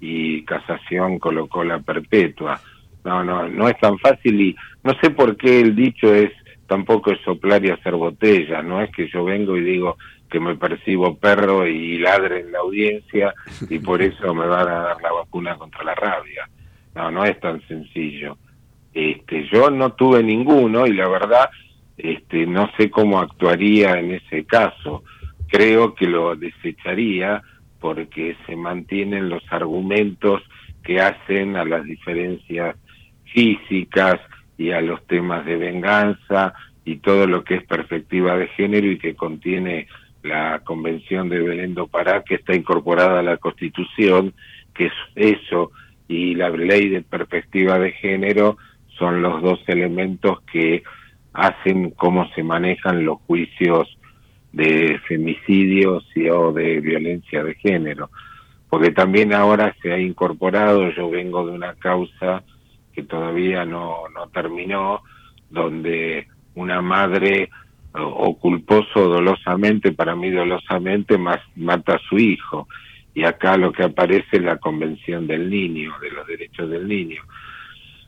y 0.00 0.44
Casación 0.44 1.18
colocó 1.18 1.64
la 1.64 1.78
perpetua. 1.78 2.60
No, 3.04 3.24
no, 3.24 3.48
no 3.48 3.68
es 3.68 3.78
tan 3.80 3.98
fácil 3.98 4.40
y 4.40 4.56
no 4.84 4.94
sé 5.00 5.10
por 5.10 5.36
qué 5.36 5.60
el 5.60 5.74
dicho 5.74 6.14
es 6.14 6.30
tampoco 6.66 7.12
es 7.12 7.20
soplar 7.20 7.64
y 7.64 7.70
hacer 7.70 7.94
botella, 7.94 8.62
no 8.62 8.80
es 8.80 8.90
que 8.92 9.08
yo 9.08 9.24
vengo 9.24 9.56
y 9.56 9.64
digo 9.64 9.98
que 10.30 10.40
me 10.40 10.56
percibo 10.56 11.18
perro 11.18 11.66
y 11.66 11.98
ladre 11.98 12.40
en 12.40 12.52
la 12.52 12.60
audiencia 12.60 13.34
y 13.68 13.78
por 13.78 14.00
eso 14.02 14.34
me 14.34 14.46
van 14.46 14.68
a 14.68 14.80
dar 14.80 15.02
la 15.02 15.12
vacuna 15.12 15.56
contra 15.56 15.84
la 15.84 15.94
rabia. 15.94 16.48
No, 16.94 17.10
no 17.10 17.24
es 17.24 17.38
tan 17.40 17.60
sencillo. 17.68 18.38
Este, 18.94 19.48
yo 19.50 19.70
no 19.70 19.92
tuve 19.92 20.22
ninguno 20.22 20.86
y 20.86 20.92
la 20.92 21.08
verdad 21.08 21.50
este, 21.96 22.46
no 22.46 22.70
sé 22.76 22.90
cómo 22.90 23.20
actuaría 23.20 23.98
en 23.98 24.12
ese 24.12 24.44
caso. 24.44 25.04
Creo 25.48 25.94
que 25.94 26.06
lo 26.06 26.34
desecharía 26.34 27.42
porque 27.80 28.36
se 28.46 28.56
mantienen 28.56 29.28
los 29.28 29.42
argumentos 29.50 30.42
que 30.82 31.00
hacen 31.00 31.56
a 31.56 31.64
las 31.64 31.84
diferencias 31.84 32.76
físicas 33.32 34.20
y 34.58 34.70
a 34.70 34.80
los 34.80 35.04
temas 35.06 35.44
de 35.44 35.56
venganza 35.56 36.54
y 36.84 36.96
todo 36.96 37.26
lo 37.26 37.44
que 37.44 37.56
es 37.56 37.64
perspectiva 37.64 38.36
de 38.36 38.48
género 38.48 38.90
y 38.90 38.98
que 38.98 39.14
contiene 39.14 39.86
la 40.22 40.60
Convención 40.60 41.28
de 41.28 41.40
Belén 41.40 41.74
do 41.74 41.86
Pará 41.86 42.22
que 42.22 42.36
está 42.36 42.54
incorporada 42.54 43.20
a 43.20 43.22
la 43.22 43.36
Constitución, 43.38 44.34
que 44.74 44.86
es 44.86 44.92
eso 45.14 45.72
y 46.08 46.34
la 46.34 46.50
ley 46.50 46.88
de 46.88 47.02
perspectiva 47.02 47.78
de 47.78 47.92
género 47.92 48.58
son 49.02 49.20
los 49.20 49.42
dos 49.42 49.58
elementos 49.66 50.42
que 50.42 50.84
hacen 51.32 51.90
cómo 51.90 52.28
se 52.36 52.44
manejan 52.44 53.04
los 53.04 53.18
juicios 53.22 53.98
de 54.52 55.00
femicidios 55.08 56.04
o 56.32 56.52
de 56.52 56.78
violencia 56.78 57.42
de 57.42 57.56
género. 57.56 58.10
Porque 58.70 58.92
también 58.92 59.34
ahora 59.34 59.74
se 59.82 59.92
ha 59.92 59.98
incorporado, 59.98 60.88
yo 60.92 61.10
vengo 61.10 61.44
de 61.44 61.50
una 61.50 61.74
causa 61.74 62.44
que 62.92 63.02
todavía 63.02 63.64
no, 63.64 64.04
no 64.14 64.28
terminó, 64.28 65.02
donde 65.50 66.28
una 66.54 66.80
madre 66.80 67.50
o, 67.94 68.38
culposo 68.38 69.08
dolosamente, 69.08 69.90
para 69.90 70.14
mí 70.14 70.30
dolosamente, 70.30 71.18
mata 71.18 71.94
a 71.96 72.08
su 72.08 72.20
hijo. 72.20 72.68
Y 73.14 73.24
acá 73.24 73.56
lo 73.56 73.72
que 73.72 73.82
aparece 73.82 74.36
es 74.36 74.42
la 74.42 74.58
Convención 74.58 75.26
del 75.26 75.50
Niño, 75.50 75.92
de 76.00 76.10
los 76.12 76.24
Derechos 76.24 76.70
del 76.70 76.86
Niño. 76.86 77.22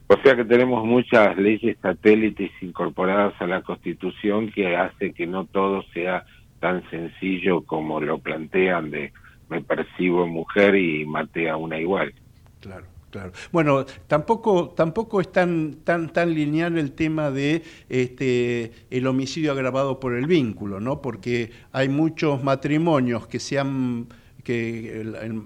O 0.06 0.16
sea 0.22 0.36
que 0.36 0.44
tenemos 0.44 0.84
muchas 0.84 1.36
leyes 1.38 1.78
satélites 1.80 2.50
incorporadas 2.60 3.34
a 3.40 3.46
la 3.46 3.62
Constitución 3.62 4.50
que 4.50 4.76
hace 4.76 5.12
que 5.12 5.26
no 5.26 5.46
todo 5.46 5.82
sea 5.94 6.24
tan 6.60 6.88
sencillo 6.90 7.62
como 7.62 8.00
lo 8.00 8.18
plantean 8.18 8.90
de 8.90 9.12
me 9.48 9.62
percibo 9.62 10.26
mujer 10.26 10.74
y 10.76 11.04
maté 11.04 11.48
a 11.48 11.56
una 11.56 11.78
igual. 11.78 12.12
Claro. 12.60 12.86
Claro. 13.10 13.30
Bueno, 13.52 13.86
tampoco, 14.08 14.70
tampoco 14.70 15.20
es 15.20 15.30
tan, 15.30 15.74
tan, 15.84 16.12
tan 16.12 16.34
lineal 16.34 16.76
el 16.78 16.90
tema 16.90 17.30
de 17.30 17.62
este, 17.88 18.72
el 18.90 19.06
homicidio 19.06 19.52
agravado 19.52 20.00
por 20.00 20.16
el 20.16 20.26
vínculo, 20.26 20.80
¿no? 20.80 21.00
Porque 21.00 21.52
hay 21.70 21.88
muchos 21.88 22.42
matrimonios 22.42 23.28
que 23.28 23.38
se 23.38 23.60
han, 23.60 24.08
que 24.42 25.00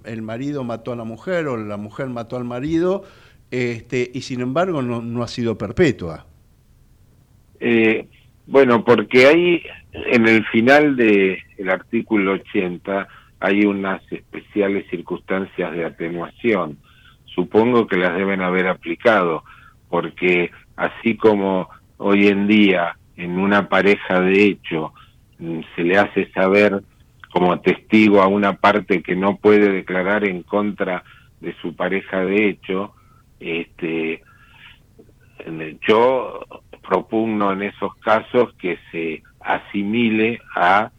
el 0.05 0.23
marido 0.23 0.65
mató 0.65 0.93
a 0.93 0.97
la 0.97 1.05
mujer 1.05 1.47
o 1.47 1.59
la 1.59 1.77
mujer 1.77 2.09
mató 2.09 2.39
al 2.39 2.45
marido 2.45 3.05
este, 3.51 4.11
y 4.13 4.21
sin 4.23 4.41
embargo 4.41 4.83
no, 4.83 5.01
no 5.01 5.23
ha 5.23 5.29
sido 5.29 5.57
perpetua. 5.57 6.27
Eh, 7.61 8.07
bueno, 8.47 8.85
porque 8.85 9.27
hay 9.27 9.63
en 9.93 10.29
el 10.29 10.45
final 10.47 10.97
del 10.97 11.39
el 11.57 11.71
artículo 11.71 12.33
80 12.33 13.09
hay 13.41 13.65
unas 13.65 14.01
especiales 14.11 14.87
circunstancias 14.91 15.73
de 15.73 15.85
atenuación. 15.85 16.79
Supongo 17.27 17.87
que 17.87 17.97
las 17.97 18.17
deben 18.17 18.41
haber 18.41 18.67
aplicado, 18.67 19.45
porque 19.89 20.51
así 20.77 21.17
como 21.17 21.69
hoy 21.99 22.29
en 22.29 22.47
día 22.49 22.97
en 23.17 23.39
una 23.39 23.69
pareja 23.69 24.21
de 24.21 24.45
hecho 24.45 24.93
mm, 25.39 25.61
se 25.75 25.83
le 25.83 25.99
hace 25.99 26.31
saber 26.33 26.83
como 27.33 27.61
testigo 27.61 28.23
a 28.23 28.29
una 28.29 28.55
parte 28.55 29.03
que 29.03 29.15
no 29.15 29.37
puede 29.37 29.71
declarar 29.71 30.25
en 30.25 30.43
contra 30.43 31.05
de 31.41 31.55
su 31.61 31.75
pareja 31.75 32.25
de 32.25 32.49
hecho, 32.49 32.95
este, 33.41 34.23
yo 35.87 36.41
propugno 36.87 37.53
en 37.53 37.63
esos 37.63 37.95
casos 37.97 38.55
que 38.55 38.79
se 38.91 39.23
asimile 39.41 40.41
a 40.55 40.91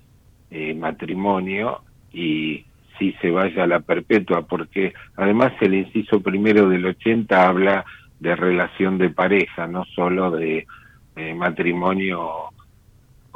eh, 0.52 0.74
matrimonio 0.74 1.82
y 2.12 2.66
si 2.98 3.14
se 3.22 3.32
vaya 3.32 3.64
a 3.64 3.68
la 3.68 3.80
perpetua, 3.80 4.42
porque 4.42 4.94
además 5.16 5.54
el 5.62 5.74
inciso 5.74 6.22
primero 6.22 6.68
del 6.70 6.86
80 6.86 7.48
habla 7.48 7.86
de 8.20 8.36
relación 8.36 8.98
de 8.98 9.10
pareja, 9.10 9.68
no 9.68 9.86
solo 9.86 10.32
de 10.32 10.68
matrimonio 11.36 12.52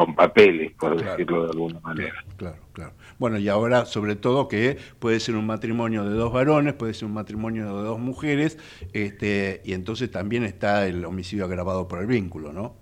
con 0.04 0.16
papeles, 0.16 0.74
por 0.74 1.02
decirlo 1.02 1.46
de 1.46 1.52
alguna 1.52 1.80
manera. 1.80 2.14
Claro, 2.36 2.58
claro. 2.74 2.94
Bueno, 3.18 3.38
y 3.38 3.48
ahora 3.48 3.86
sobre 3.86 4.16
todo 4.16 4.50
que 4.50 4.78
puede 5.00 5.20
ser 5.22 5.36
un 5.36 5.46
matrimonio 5.46 6.04
de 6.04 6.16
dos 6.16 6.34
varones, 6.34 6.74
puede 6.74 6.94
ser 6.94 7.08
un 7.08 7.14
matrimonio 7.14 7.66
de 7.66 7.84
dos 7.84 8.00
mujeres, 8.00 8.60
este, 8.92 9.62
y 9.64 9.74
entonces 9.74 10.12
también 10.12 10.44
está 10.44 10.86
el 10.88 11.06
homicidio 11.06 11.46
agravado 11.46 11.88
por 11.88 12.00
el 12.00 12.08
vínculo, 12.08 12.52
¿no? 12.52 12.76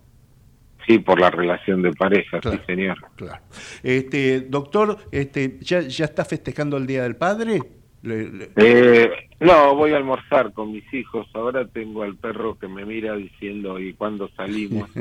Sí, 0.87 0.97
por 0.97 1.19
la 1.19 1.29
relación 1.29 1.83
de 1.83 1.91
pareja, 1.91 2.39
sí, 2.41 2.59
señor. 2.65 2.97
Claro. 3.15 3.43
Este, 3.83 4.41
doctor, 4.41 4.97
este, 5.11 5.59
¿ya, 5.61 5.81
¿ya 5.81 6.05
está 6.05 6.25
festejando 6.25 6.77
el 6.77 6.87
Día 6.87 7.03
del 7.03 7.15
Padre? 7.15 7.61
Eh, 8.03 9.11
no, 9.39 9.75
voy 9.75 9.93
a 9.93 9.97
almorzar 9.97 10.53
con 10.53 10.71
mis 10.71 10.91
hijos. 10.93 11.27
Ahora 11.33 11.67
tengo 11.67 12.03
al 12.03 12.15
perro 12.15 12.57
que 12.57 12.67
me 12.67 12.85
mira 12.85 13.15
diciendo, 13.15 13.79
¿y 13.79 13.93
cuándo 13.93 14.29
salimos? 14.35 14.89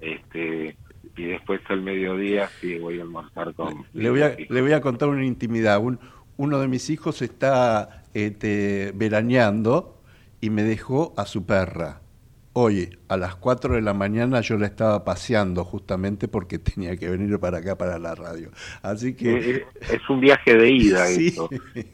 este, 0.00 0.76
y 1.16 1.24
después 1.24 1.60
al 1.68 1.82
mediodía 1.82 2.48
sí 2.60 2.78
voy 2.78 2.98
a 2.98 3.02
almorzar 3.02 3.54
con 3.54 3.84
le 3.92 4.10
voy 4.10 4.22
a, 4.22 4.36
le 4.48 4.62
voy 4.62 4.72
a 4.72 4.80
contar 4.80 5.08
una 5.08 5.24
intimidad 5.24 5.80
Un, 5.80 5.98
uno 6.36 6.58
de 6.58 6.68
mis 6.68 6.88
hjos 6.88 7.22
está 7.22 8.04
este, 8.14 8.92
veraneando 8.94 10.00
y 10.40 10.50
me 10.50 10.62
dejó 10.62 11.14
a 11.16 11.26
su 11.26 11.44
perra 11.44 12.02
Hoy, 12.54 12.90
a 13.08 13.16
las 13.16 13.34
4 13.36 13.76
de 13.76 13.80
la 13.80 13.94
mañana, 13.94 14.42
yo 14.42 14.58
la 14.58 14.66
estaba 14.66 15.04
paseando 15.04 15.64
justamente 15.64 16.28
porque 16.28 16.58
tenía 16.58 16.96
que 16.98 17.08
venir 17.08 17.38
para 17.38 17.58
acá, 17.58 17.78
para 17.78 17.98
la 17.98 18.14
radio. 18.14 18.50
Así 18.82 19.14
que... 19.14 19.32
Eh, 19.32 19.56
eh, 19.56 19.64
es 19.80 20.10
un 20.10 20.20
viaje 20.20 20.54
de 20.54 20.70
ida 20.70 21.08
eso. 21.08 21.48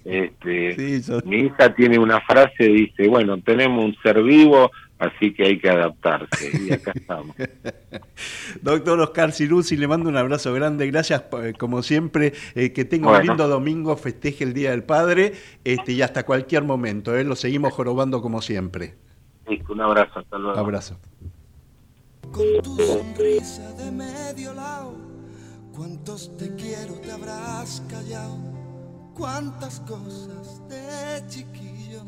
Este, 0.04 1.00
Mi 1.24 1.42
hija 1.42 1.72
tiene 1.76 1.98
una 1.98 2.20
frase, 2.22 2.64
dice, 2.64 3.06
bueno, 3.06 3.40
tenemos 3.40 3.84
un 3.84 3.94
ser 4.02 4.20
vivo, 4.20 4.72
así 4.98 5.32
que 5.34 5.46
hay 5.46 5.58
que 5.58 5.70
adaptarse. 5.70 6.50
Y 6.60 6.72
acá 6.72 6.92
estamos. 6.94 7.36
Doctor 8.62 9.00
Oscar 9.00 9.32
Ciruzzi, 9.32 9.76
le 9.76 9.88
mando 9.88 10.08
un 10.08 10.16
abrazo 10.16 10.52
grande. 10.52 10.86
Gracias, 10.90 11.24
eh, 11.42 11.52
como 11.58 11.82
siempre. 11.82 12.32
que 12.54 12.84
tenga 12.84 13.18
un 13.18 13.26
lindo 13.26 13.48
domingo, 13.48 13.96
festeje 13.96 14.44
el 14.44 14.54
Día 14.54 14.70
del 14.70 14.84
Padre 14.84 15.32
este, 15.64 15.92
y 15.92 16.02
hasta 16.02 16.24
cualquier 16.24 16.64
momento. 16.64 17.12
Lo 17.22 17.36
seguimos 17.36 17.72
jorobando 17.72 18.22
como 18.22 18.42
siempre 18.42 18.94
un 19.68 19.80
abrazo, 19.80 20.20
hasta 20.20 20.38
luego. 20.38 20.58
Abrazo. 20.58 20.98
Con 22.32 22.62
tu 22.62 22.76
sonrisa 22.76 23.72
de 23.72 23.90
medio 23.90 24.52
lado, 24.52 24.94
cuántos 25.74 26.36
te 26.36 26.54
quiero 26.56 26.94
te 26.94 27.10
habrás 27.10 27.82
callado, 27.88 28.36
cuántas 29.14 29.80
cosas 29.80 30.68
de 30.68 31.26
chiquillo 31.28 32.02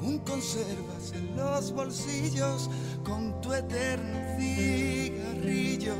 aún 0.00 0.18
conservas 0.20 1.12
en 1.14 1.36
los 1.36 1.72
bolsillos 1.72 2.70
con 3.04 3.40
tu 3.40 3.52
eterno 3.52 4.18
cigarrillo, 4.38 5.94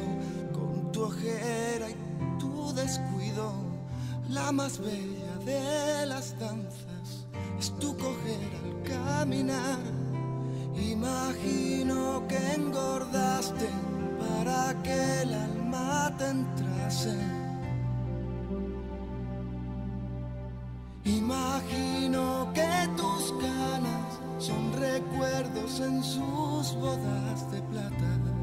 con 0.53 0.93
tu 0.93 1.05
ojera 1.05 1.91
y 1.91 2.39
tu 2.39 2.73
descuido, 2.75 3.53
la 4.29 4.53
más 4.53 4.79
bella 4.79 5.37
de 5.45 6.07
las 6.07 6.39
danzas 6.39 7.27
es 7.59 7.71
tu 7.79 7.97
coger 7.97 8.51
al 8.65 8.83
caminar 8.83 10.01
Imagino 10.81 12.27
que 12.27 12.55
engordaste 12.55 13.69
para 14.19 14.75
que 14.83 15.23
el 15.23 15.35
alma 15.35 16.13
te 16.17 16.29
entrase. 16.29 17.17
Imagino 21.05 22.51
que 22.55 22.61
canas 22.97 23.10
son 24.41 24.73
recuerdos 24.73 25.81
en 25.81 26.03
sus 26.03 26.75
bodas 26.77 27.51
de 27.53 27.61
plata. 27.63 28.40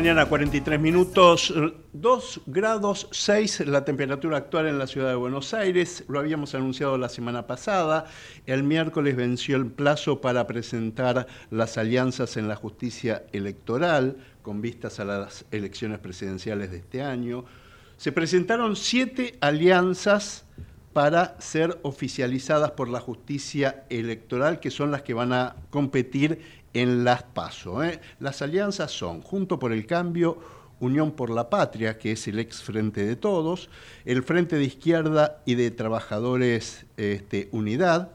Mañana, 0.00 0.24
43 0.24 0.80
minutos, 0.80 1.52
2 1.92 2.40
grados 2.46 3.06
6 3.10 3.66
la 3.66 3.84
temperatura 3.84 4.38
actual 4.38 4.66
en 4.66 4.78
la 4.78 4.86
ciudad 4.86 5.10
de 5.10 5.14
Buenos 5.14 5.52
Aires, 5.52 6.04
lo 6.08 6.18
habíamos 6.18 6.54
anunciado 6.54 6.96
la 6.96 7.10
semana 7.10 7.46
pasada, 7.46 8.06
el 8.46 8.62
miércoles 8.62 9.14
venció 9.14 9.58
el 9.58 9.66
plazo 9.66 10.22
para 10.22 10.46
presentar 10.46 11.26
las 11.50 11.76
alianzas 11.76 12.38
en 12.38 12.48
la 12.48 12.56
justicia 12.56 13.24
electoral 13.32 14.16
con 14.40 14.62
vistas 14.62 15.00
a 15.00 15.04
las 15.04 15.44
elecciones 15.50 15.98
presidenciales 15.98 16.70
de 16.70 16.78
este 16.78 17.02
año. 17.02 17.44
Se 17.98 18.10
presentaron 18.10 18.76
siete 18.76 19.36
alianzas 19.42 20.46
para 20.94 21.38
ser 21.40 21.78
oficializadas 21.82 22.72
por 22.72 22.88
la 22.88 23.00
justicia 23.00 23.84
electoral, 23.90 24.60
que 24.60 24.70
son 24.70 24.90
las 24.90 25.02
que 25.02 25.14
van 25.14 25.32
a 25.32 25.56
competir 25.70 26.40
en 26.74 27.04
las 27.04 27.22
PASO. 27.22 27.82
¿eh? 27.84 28.00
Las 28.18 28.42
alianzas 28.42 28.90
son 28.90 29.22
Junto 29.22 29.58
por 29.58 29.72
el 29.72 29.86
Cambio, 29.86 30.38
Unión 30.80 31.12
por 31.12 31.30
la 31.30 31.50
Patria, 31.50 31.98
que 31.98 32.12
es 32.12 32.26
el 32.28 32.38
ex 32.38 32.62
Frente 32.62 33.04
de 33.04 33.16
Todos, 33.16 33.68
el 34.04 34.22
Frente 34.22 34.56
de 34.56 34.64
Izquierda 34.64 35.42
y 35.44 35.54
de 35.54 35.70
Trabajadores 35.70 36.86
este, 36.96 37.48
Unidad, 37.52 38.12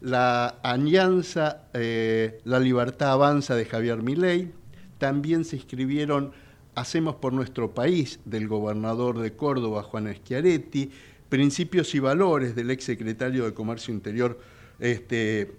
la 0.00 0.46
Alianza 0.62 1.68
eh, 1.74 2.40
La 2.44 2.58
Libertad 2.58 3.12
Avanza 3.12 3.54
de 3.54 3.64
Javier 3.64 4.02
Milei, 4.02 4.52
también 4.98 5.44
se 5.44 5.56
inscribieron 5.56 6.32
Hacemos 6.74 7.16
por 7.16 7.34
nuestro 7.34 7.74
país 7.74 8.18
del 8.24 8.48
gobernador 8.48 9.18
de 9.18 9.34
Córdoba, 9.34 9.82
Juan 9.82 10.10
Schiaretti, 10.14 10.90
Principios 11.28 11.94
y 11.94 11.98
Valores 11.98 12.54
del 12.54 12.70
ex 12.70 12.84
secretario 12.84 13.44
de 13.44 13.52
Comercio 13.52 13.92
Interior, 13.92 14.38
este, 14.78 15.52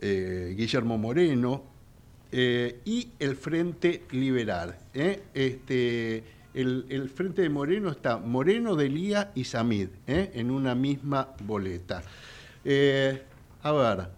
eh, 0.00 0.54
Guillermo 0.56 0.98
Moreno, 0.98 1.75
eh, 2.32 2.80
y 2.84 3.08
el 3.18 3.36
Frente 3.36 4.02
Liberal. 4.10 4.76
¿eh? 4.94 5.22
Este, 5.34 6.24
el, 6.54 7.10
Frente 7.14 7.42
de 7.42 7.48
Moreno 7.48 7.90
está 7.90 8.18
Moreno, 8.18 8.76
Delía 8.76 9.32
y 9.34 9.44
Samid 9.44 9.88
en 10.06 10.50
una 10.50 10.74
misma 10.74 11.28
boleta. 11.44 12.02
a 13.62 13.72
ver, 13.72 14.08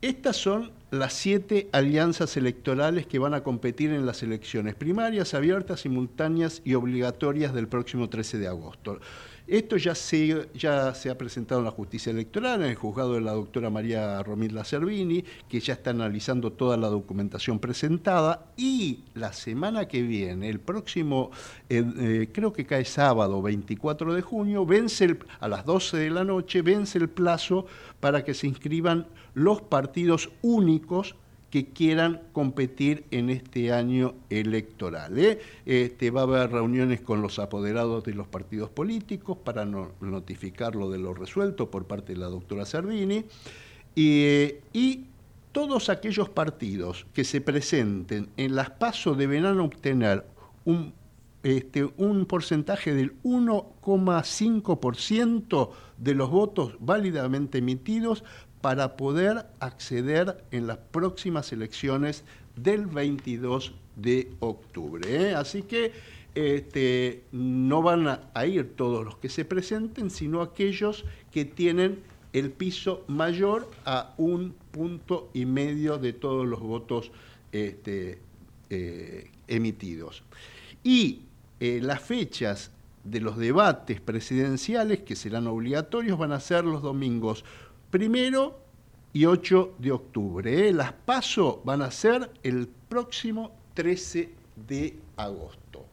estas 0.00 0.36
son 0.36 0.70
las 0.90 1.12
siete 1.12 1.68
alianzas 1.72 2.36
electorales 2.36 3.06
que 3.06 3.18
van 3.18 3.34
a 3.34 3.42
competir 3.42 3.90
en 3.90 4.06
las 4.06 4.22
elecciones 4.22 4.74
primarias, 4.74 5.34
abiertas, 5.34 5.80
simultáneas 5.80 6.62
y 6.64 6.74
obligatorias 6.74 7.52
del 7.52 7.68
próximo 7.68 8.08
13 8.08 8.38
de 8.38 8.48
agosto. 8.48 9.00
Esto 9.46 9.76
ya 9.76 9.94
se, 9.94 10.48
ya 10.54 10.94
se 10.94 11.10
ha 11.10 11.18
presentado 11.18 11.60
en 11.60 11.66
la 11.66 11.70
justicia 11.70 12.10
electoral, 12.10 12.62
en 12.62 12.70
el 12.70 12.76
juzgado 12.76 13.12
de 13.12 13.20
la 13.20 13.32
doctora 13.32 13.68
María 13.68 14.22
Romilda 14.22 14.64
Cervini, 14.64 15.22
que 15.50 15.60
ya 15.60 15.74
está 15.74 15.90
analizando 15.90 16.52
toda 16.52 16.78
la 16.78 16.88
documentación 16.88 17.58
presentada, 17.58 18.46
y 18.56 19.00
la 19.12 19.34
semana 19.34 19.86
que 19.86 20.00
viene, 20.00 20.48
el 20.48 20.60
próximo, 20.60 21.30
eh, 21.68 21.84
eh, 21.98 22.30
creo 22.32 22.54
que 22.54 22.64
cae 22.64 22.86
sábado 22.86 23.42
24 23.42 24.14
de 24.14 24.22
junio, 24.22 24.64
vence 24.64 25.18
a 25.40 25.48
las 25.48 25.66
12 25.66 25.98
de 25.98 26.10
la 26.10 26.24
noche, 26.24 26.62
vence 26.62 26.96
el 26.96 27.10
plazo 27.10 27.66
para 28.00 28.24
que 28.24 28.32
se 28.32 28.46
inscriban 28.46 29.06
los 29.34 29.60
partidos 29.60 30.30
únicos 30.40 31.16
que 31.54 31.66
quieran 31.66 32.20
competir 32.32 33.04
en 33.12 33.30
este 33.30 33.72
año 33.72 34.16
electoral. 34.28 35.16
¿eh? 35.16 35.38
Este, 35.64 36.10
va 36.10 36.22
a 36.22 36.24
haber 36.24 36.50
reuniones 36.50 37.00
con 37.00 37.22
los 37.22 37.38
apoderados 37.38 38.02
de 38.02 38.12
los 38.12 38.26
partidos 38.26 38.70
políticos 38.70 39.38
para 39.38 39.64
notificarlo 39.64 40.90
de 40.90 40.98
lo 40.98 41.14
resuelto 41.14 41.70
por 41.70 41.86
parte 41.86 42.14
de 42.14 42.18
la 42.18 42.26
doctora 42.26 42.66
Servini. 42.66 43.24
y 43.94 45.04
todos 45.52 45.90
aquellos 45.90 46.28
partidos 46.28 47.06
que 47.14 47.22
se 47.22 47.40
presenten 47.40 48.30
en 48.36 48.56
las 48.56 48.70
pasos 48.70 49.16
deberán 49.16 49.60
obtener 49.60 50.26
un, 50.64 50.92
este, 51.44 51.88
un 51.98 52.26
porcentaje 52.26 52.94
del 52.94 53.12
1,5% 53.22 55.70
de 55.98 56.14
los 56.14 56.30
votos 56.30 56.74
válidamente 56.80 57.58
emitidos 57.58 58.24
para 58.64 58.96
poder 58.96 59.44
acceder 59.60 60.42
en 60.50 60.66
las 60.66 60.78
próximas 60.78 61.52
elecciones 61.52 62.24
del 62.56 62.86
22 62.86 63.74
de 63.94 64.32
octubre. 64.40 65.02
¿eh? 65.06 65.34
Así 65.34 65.64
que 65.64 65.92
este, 66.34 67.24
no 67.30 67.82
van 67.82 68.20
a 68.32 68.46
ir 68.46 68.74
todos 68.74 69.04
los 69.04 69.18
que 69.18 69.28
se 69.28 69.44
presenten, 69.44 70.08
sino 70.08 70.40
aquellos 70.40 71.04
que 71.30 71.44
tienen 71.44 71.98
el 72.32 72.52
piso 72.52 73.04
mayor 73.06 73.70
a 73.84 74.14
un 74.16 74.54
punto 74.70 75.28
y 75.34 75.44
medio 75.44 75.98
de 75.98 76.14
todos 76.14 76.46
los 76.46 76.60
votos 76.60 77.12
este, 77.52 78.18
eh, 78.70 79.30
emitidos. 79.46 80.22
Y 80.82 81.20
eh, 81.60 81.80
las 81.82 82.00
fechas 82.00 82.70
de 83.04 83.20
los 83.20 83.36
debates 83.36 84.00
presidenciales, 84.00 85.00
que 85.00 85.16
serán 85.16 85.48
obligatorios, 85.48 86.16
van 86.16 86.32
a 86.32 86.40
ser 86.40 86.64
los 86.64 86.80
domingos 86.80 87.44
primero 87.94 88.58
y 89.12 89.24
8 89.24 89.76
de 89.78 89.92
octubre. 89.92 90.68
¿eh? 90.68 90.72
Las 90.72 90.92
paso 90.92 91.62
van 91.64 91.80
a 91.80 91.92
ser 91.92 92.28
el 92.42 92.66
próximo 92.88 93.52
13 93.74 94.30
de 94.66 94.98
agosto. 95.16 95.86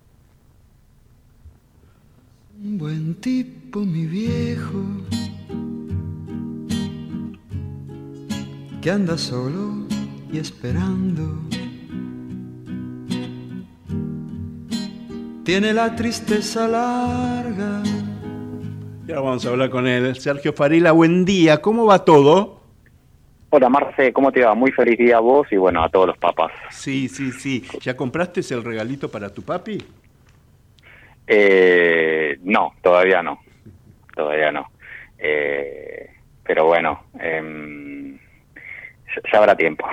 Un 2.60 2.80
buen 2.80 3.14
tipo, 3.22 3.82
mi 3.82 4.08
viejo 4.08 4.84
que 8.82 8.90
anda 8.90 9.16
solo 9.16 9.86
y 10.34 10.40
esperando. 10.40 11.40
Tiene 15.44 15.72
la 15.72 15.96
tristeza 15.96 16.68
larga. 16.68 17.84
Ya 19.06 19.16
vamos 19.16 19.46
a 19.46 19.50
hablar 19.50 19.70
con 19.70 19.88
él. 19.88 20.16
Sergio 20.16 20.54
Farila, 20.54 20.92
buen 20.92 21.26
día. 21.26 21.62
¿Cómo 21.62 21.86
va 21.86 22.06
todo? 22.06 22.62
Hola 23.50 23.68
Marce, 23.68 24.14
¿cómo 24.14 24.32
te 24.32 24.46
va? 24.46 24.54
Muy 24.54 24.72
feliz 24.72 24.98
día 24.98 25.18
a 25.18 25.20
vos 25.20 25.48
y 25.52 25.58
bueno, 25.58 25.84
a 25.84 25.90
todos 25.90 26.08
los 26.08 26.18
papás. 26.18 26.52
Sí, 26.70 27.10
sí, 27.10 27.32
sí. 27.32 27.66
¿Ya 27.82 27.98
compraste 27.98 28.42
el 28.52 28.64
regalito 28.64 29.10
para 29.10 29.30
tu 29.30 29.42
papi? 29.42 29.78
Eh, 31.28 32.38
no, 32.44 32.74
todavía 32.82 33.22
no. 33.22 33.42
Todavía 34.16 34.52
no. 34.52 34.72
Eh, 35.18 36.10
pero 36.44 36.66
bueno, 36.66 37.04
eh, 37.20 38.18
ya 39.32 39.40
habrá 39.40 39.56
tiempo. 39.56 39.86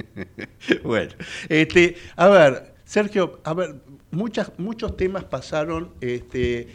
bueno, 0.82 1.12
este, 1.48 1.96
a 2.16 2.28
ver, 2.28 2.74
Sergio, 2.84 3.40
a 3.44 3.54
ver, 3.54 3.76
muchas, 4.10 4.52
muchos 4.58 4.96
temas 4.96 5.24
pasaron, 5.24 5.90
este, 6.00 6.68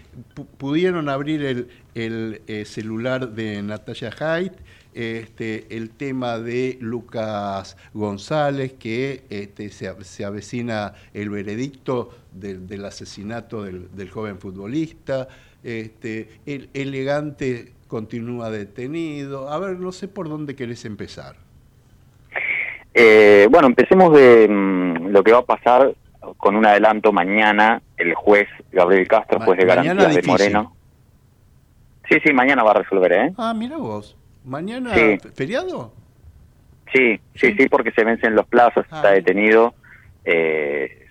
pudieron 0.57 1.09
abrir 1.09 1.43
el, 1.43 1.67
el 1.95 2.41
eh, 2.47 2.65
celular 2.65 3.29
de 3.29 3.61
Natalia 3.61 4.11
Haidt, 4.19 4.53
este, 4.93 5.75
el 5.75 5.89
tema 5.89 6.37
de 6.37 6.77
Lucas 6.79 7.77
González, 7.93 8.73
que 8.73 9.23
este, 9.29 9.69
se, 9.69 10.25
avecina 10.25 10.93
el 11.13 11.29
veredicto 11.29 12.11
del, 12.31 12.85
asesinato 12.85 13.63
del, 13.63 13.89
del, 13.95 14.09
joven 14.09 14.37
futbolista, 14.39 15.27
este, 15.63 16.29
el 16.45 16.69
elegante 16.73 17.73
continúa 17.87 18.51
detenido. 18.51 19.49
A 19.49 19.59
ver, 19.59 19.79
no 19.79 19.91
sé 19.91 20.07
por 20.07 20.29
dónde 20.29 20.55
querés 20.55 20.85
empezar. 20.85 21.35
Eh, 22.93 23.47
bueno, 23.49 23.67
empecemos 23.67 24.13
de 24.13 24.47
mm, 24.47 25.07
lo 25.07 25.23
que 25.23 25.31
va 25.31 25.39
a 25.39 25.45
pasar 25.45 25.95
con 26.37 26.55
un 26.55 26.65
adelanto 26.65 27.11
mañana. 27.11 27.81
El 27.97 28.13
juez 28.13 28.47
Gabriel 28.71 29.07
Castro, 29.07 29.39
juez 29.39 29.57
de 29.57 29.65
garantías 29.65 30.15
de 30.15 30.21
Moreno. 30.23 30.75
Sí, 32.09 32.17
sí, 32.23 32.33
mañana 32.33 32.63
va 32.63 32.71
a 32.71 32.75
resolver, 32.75 33.13
¿eh? 33.13 33.33
Ah, 33.37 33.53
mira 33.53 33.77
vos. 33.77 34.17
¿Mañana 34.43 34.91
feriado? 35.35 35.93
Sí, 36.93 37.19
sí, 37.35 37.55
sí, 37.57 37.69
porque 37.69 37.91
se 37.91 38.03
vencen 38.03 38.35
los 38.35 38.45
plazos, 38.45 38.83
está 38.85 39.09
ah. 39.09 39.11
detenido. 39.11 39.73
Eh, 40.25 41.07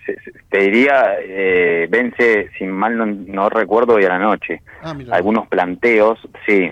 te 0.49 0.59
diría, 0.59 1.15
eh, 1.19 1.87
vence, 1.89 2.49
sin 2.57 2.69
mal 2.71 3.25
no, 3.27 3.49
recuerdo, 3.49 3.95
hoy 3.95 4.05
a 4.05 4.09
la 4.09 4.19
noche. 4.19 4.61
Ah, 4.83 4.95
Algunos 5.11 5.47
planteos, 5.47 6.19
sí, 6.45 6.71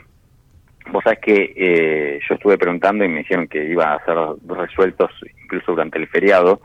Vos 0.89 1.03
sabés 1.03 1.19
que 1.19 1.53
eh, 1.55 2.19
yo 2.27 2.35
estuve 2.35 2.57
preguntando 2.57 3.05
y 3.05 3.07
me 3.07 3.19
dijeron 3.19 3.47
que 3.47 3.63
iban 3.63 3.93
a 3.93 4.05
ser 4.05 4.17
resueltos 4.47 5.11
incluso 5.43 5.71
durante 5.71 5.99
el 5.99 6.07
feriado, 6.07 6.61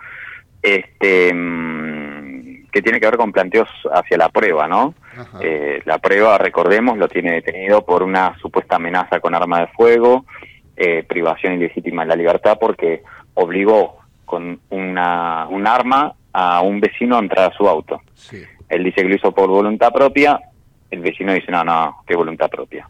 este, 0.67 1.33
mm, 1.33 2.67
que 2.71 2.83
tiene 2.83 3.01
que 3.01 3.07
ver 3.07 3.17
con 3.17 3.33
planteos 3.33 3.69
hacia 3.93 4.19
la 4.19 4.29
prueba, 4.29 4.69
¿no? 4.69 4.95
Eh, 5.41 5.81
la 5.85 5.99
prueba, 5.99 6.37
recordemos, 6.37 6.99
lo 6.99 7.09
tiene 7.09 7.33
detenido 7.33 7.85
por 7.85 8.03
una 8.03 8.37
supuesta 8.39 8.77
amenaza 8.77 9.21
con 9.21 9.35
arma 9.35 9.61
de 9.61 9.67
fuego, 9.69 10.27
eh, 10.77 11.05
privación 11.09 11.55
ilegítima 11.55 12.03
de 12.03 12.09
la 12.09 12.17
libertad, 12.17 12.59
porque 12.61 13.03
obligó 13.35 13.99
con 14.25 14.61
una, 14.71 15.47
un 15.49 15.67
arma 15.67 16.15
a 16.33 16.61
un 16.61 16.81
vecino 16.81 17.17
a 17.17 17.21
entrar 17.21 17.51
a 17.51 17.57
su 17.57 17.67
auto. 17.67 18.03
Él 18.69 18.85
dice 18.85 19.03
que 19.03 19.09
lo 19.09 19.15
hizo 19.15 19.33
por 19.33 19.49
voluntad 19.49 19.93
propia, 19.93 20.39
el 20.91 21.01
vecino 21.01 21.33
dice, 21.33 21.51
no, 21.51 21.65
no, 21.65 22.03
qué 22.07 22.15
voluntad 22.15 22.51
propia 22.51 22.87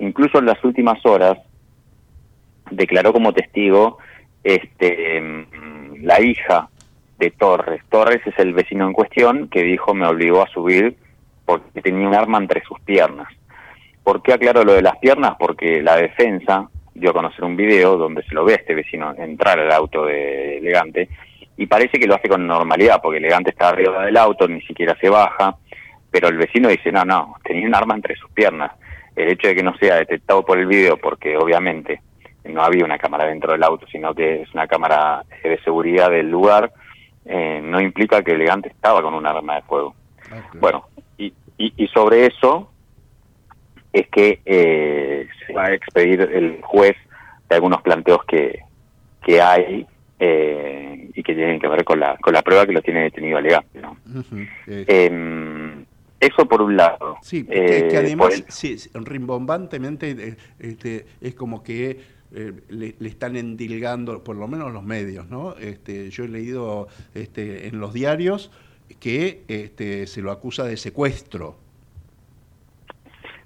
incluso 0.00 0.38
en 0.38 0.46
las 0.46 0.62
últimas 0.64 1.04
horas 1.06 1.38
declaró 2.70 3.12
como 3.12 3.32
testigo 3.32 3.98
este 4.42 5.20
mm, 5.20 6.02
la 6.02 6.20
hija 6.20 6.68
de 7.20 7.30
Torres. 7.30 7.82
Torres 7.88 8.20
es 8.26 8.36
el 8.38 8.54
vecino 8.54 8.86
en 8.86 8.92
cuestión 8.92 9.48
que 9.48 9.62
dijo 9.62 9.94
me 9.94 10.06
obligó 10.06 10.42
a 10.42 10.48
subir 10.48 10.96
porque 11.44 11.82
tenía 11.82 12.08
un 12.08 12.14
arma 12.14 12.38
entre 12.38 12.62
sus 12.64 12.80
piernas. 12.80 13.28
¿Por 14.02 14.22
qué 14.22 14.32
aclaro 14.32 14.64
lo 14.64 14.72
de 14.72 14.82
las 14.82 14.96
piernas? 14.96 15.36
Porque 15.38 15.82
la 15.82 15.96
defensa 15.96 16.68
dio 16.94 17.10
a 17.10 17.12
conocer 17.12 17.44
un 17.44 17.56
video 17.56 17.96
donde 17.96 18.22
se 18.24 18.34
lo 18.34 18.44
ve 18.44 18.54
a 18.54 18.56
este 18.56 18.74
vecino 18.74 19.14
entrar 19.16 19.60
al 19.60 19.70
auto 19.70 20.06
de 20.06 20.58
Elegante 20.58 21.08
y 21.56 21.66
parece 21.66 22.00
que 22.00 22.06
lo 22.06 22.14
hace 22.14 22.28
con 22.28 22.46
normalidad 22.46 23.00
porque 23.02 23.18
Elegante 23.18 23.50
está 23.50 23.68
arriba 23.68 24.04
del 24.04 24.16
auto, 24.16 24.48
ni 24.48 24.62
siquiera 24.62 24.96
se 24.98 25.10
baja, 25.10 25.56
pero 26.10 26.28
el 26.28 26.38
vecino 26.38 26.68
dice, 26.68 26.90
no, 26.90 27.04
no, 27.04 27.36
tenía 27.44 27.68
un 27.68 27.74
arma 27.74 27.94
entre 27.94 28.16
sus 28.16 28.30
piernas 28.30 28.72
el 29.14 29.28
hecho 29.32 29.48
de 29.48 29.54
que 29.54 29.62
no 29.62 29.76
sea 29.76 29.96
detectado 29.96 30.44
por 30.44 30.58
el 30.58 30.66
video, 30.66 30.96
porque 30.96 31.36
obviamente 31.36 32.00
no 32.44 32.62
había 32.62 32.84
una 32.84 32.98
cámara 32.98 33.26
dentro 33.26 33.52
del 33.52 33.62
auto, 33.62 33.86
sino 33.90 34.14
que 34.14 34.42
es 34.42 34.54
una 34.54 34.66
cámara 34.66 35.24
de 35.42 35.58
seguridad 35.62 36.10
del 36.10 36.30
lugar, 36.30 36.72
eh, 37.24 37.60
no 37.62 37.80
implica 37.80 38.22
que 38.22 38.32
Elegante 38.32 38.68
estaba 38.68 39.02
con 39.02 39.14
un 39.14 39.26
arma 39.26 39.56
de 39.56 39.62
fuego. 39.62 39.94
Bueno, 40.54 40.86
y, 41.18 41.32
y, 41.58 41.86
sobre 41.88 42.26
eso 42.26 42.70
es 43.92 44.08
que 44.08 44.40
eh, 44.44 45.28
se 45.46 45.52
va 45.52 45.66
a 45.66 45.74
expedir 45.74 46.20
el 46.20 46.60
juez 46.62 46.96
de 47.48 47.54
algunos 47.56 47.82
planteos 47.82 48.24
que, 48.24 48.60
que 49.24 49.42
hay 49.42 49.86
eh, 50.20 51.10
y 51.14 51.22
que 51.22 51.34
tienen 51.34 51.58
que 51.58 51.66
ver 51.66 51.84
con 51.84 51.98
la, 51.98 52.16
con 52.18 52.32
la 52.32 52.42
prueba 52.42 52.64
que 52.64 52.72
lo 52.72 52.82
tiene 52.82 53.02
detenido 53.02 53.38
Elegante. 53.38 53.80
¿no? 53.80 53.96
Eso 56.20 56.46
por 56.46 56.60
un 56.60 56.76
lado. 56.76 57.16
Sí, 57.22 57.44
que, 57.44 57.88
eh, 57.88 57.96
además, 57.96 58.44
sí, 58.48 58.76
rimbombantemente 58.92 60.10
eh, 60.10 60.36
este, 60.58 61.06
es 61.22 61.34
como 61.34 61.62
que 61.62 61.98
eh, 62.32 62.52
le, 62.68 62.94
están 63.00 63.36
endilgando, 63.36 64.22
por 64.22 64.36
lo 64.36 64.46
menos 64.46 64.72
los 64.72 64.84
medios, 64.84 65.28
¿no? 65.28 65.56
Este, 65.56 66.10
yo 66.10 66.24
he 66.24 66.28
leído 66.28 66.88
este, 67.14 67.66
en 67.66 67.80
los 67.80 67.92
diarios 67.92 68.50
que 69.00 69.42
este, 69.48 70.06
se 70.06 70.22
lo 70.22 70.30
acusa 70.30 70.64
de 70.64 70.76
secuestro. 70.76 71.56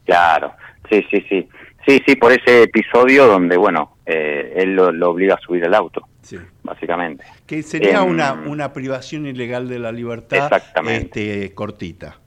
Claro, 0.04 0.52
sí, 0.90 1.02
sí, 1.10 1.24
sí. 1.28 1.48
Sí, 1.86 2.02
sí, 2.06 2.16
por 2.16 2.32
ese 2.32 2.62
episodio 2.62 3.26
donde, 3.26 3.56
bueno, 3.56 3.96
él 4.06 4.74
lo, 4.74 4.88
obliga 5.10 5.34
a 5.34 5.38
subir 5.38 5.64
al 5.64 5.74
auto, 5.74 6.06
sí. 6.22 6.38
básicamente. 6.62 7.24
Que 7.46 7.62
sería 7.62 8.02
una, 8.02 8.30
em, 8.30 8.50
una 8.50 8.72
privación 8.72 9.26
ilegal 9.26 9.68
de 9.68 9.78
la 9.78 9.92
libertad 9.92 10.50
Este, 10.88 11.52
cortita. 11.54 12.18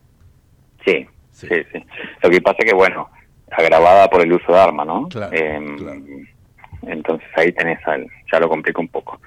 Sí, 0.85 1.07
sí, 1.31 1.47
sí, 1.71 1.85
Lo 2.21 2.29
que 2.29 2.41
pasa 2.41 2.57
es 2.59 2.65
que, 2.65 2.75
bueno, 2.75 3.09
agravada 3.51 4.09
por 4.09 4.21
el 4.21 4.31
uso 4.33 4.51
de 4.51 4.59
arma, 4.59 4.85
¿no? 4.85 5.07
Em, 5.31 6.27
entonces 6.83 7.27
ahí 7.35 7.51
tenés, 7.51 7.85
al, 7.87 8.07
ya 8.31 8.39
lo 8.39 8.49
complica 8.49 8.81
un 8.81 8.87
poco. 8.87 9.19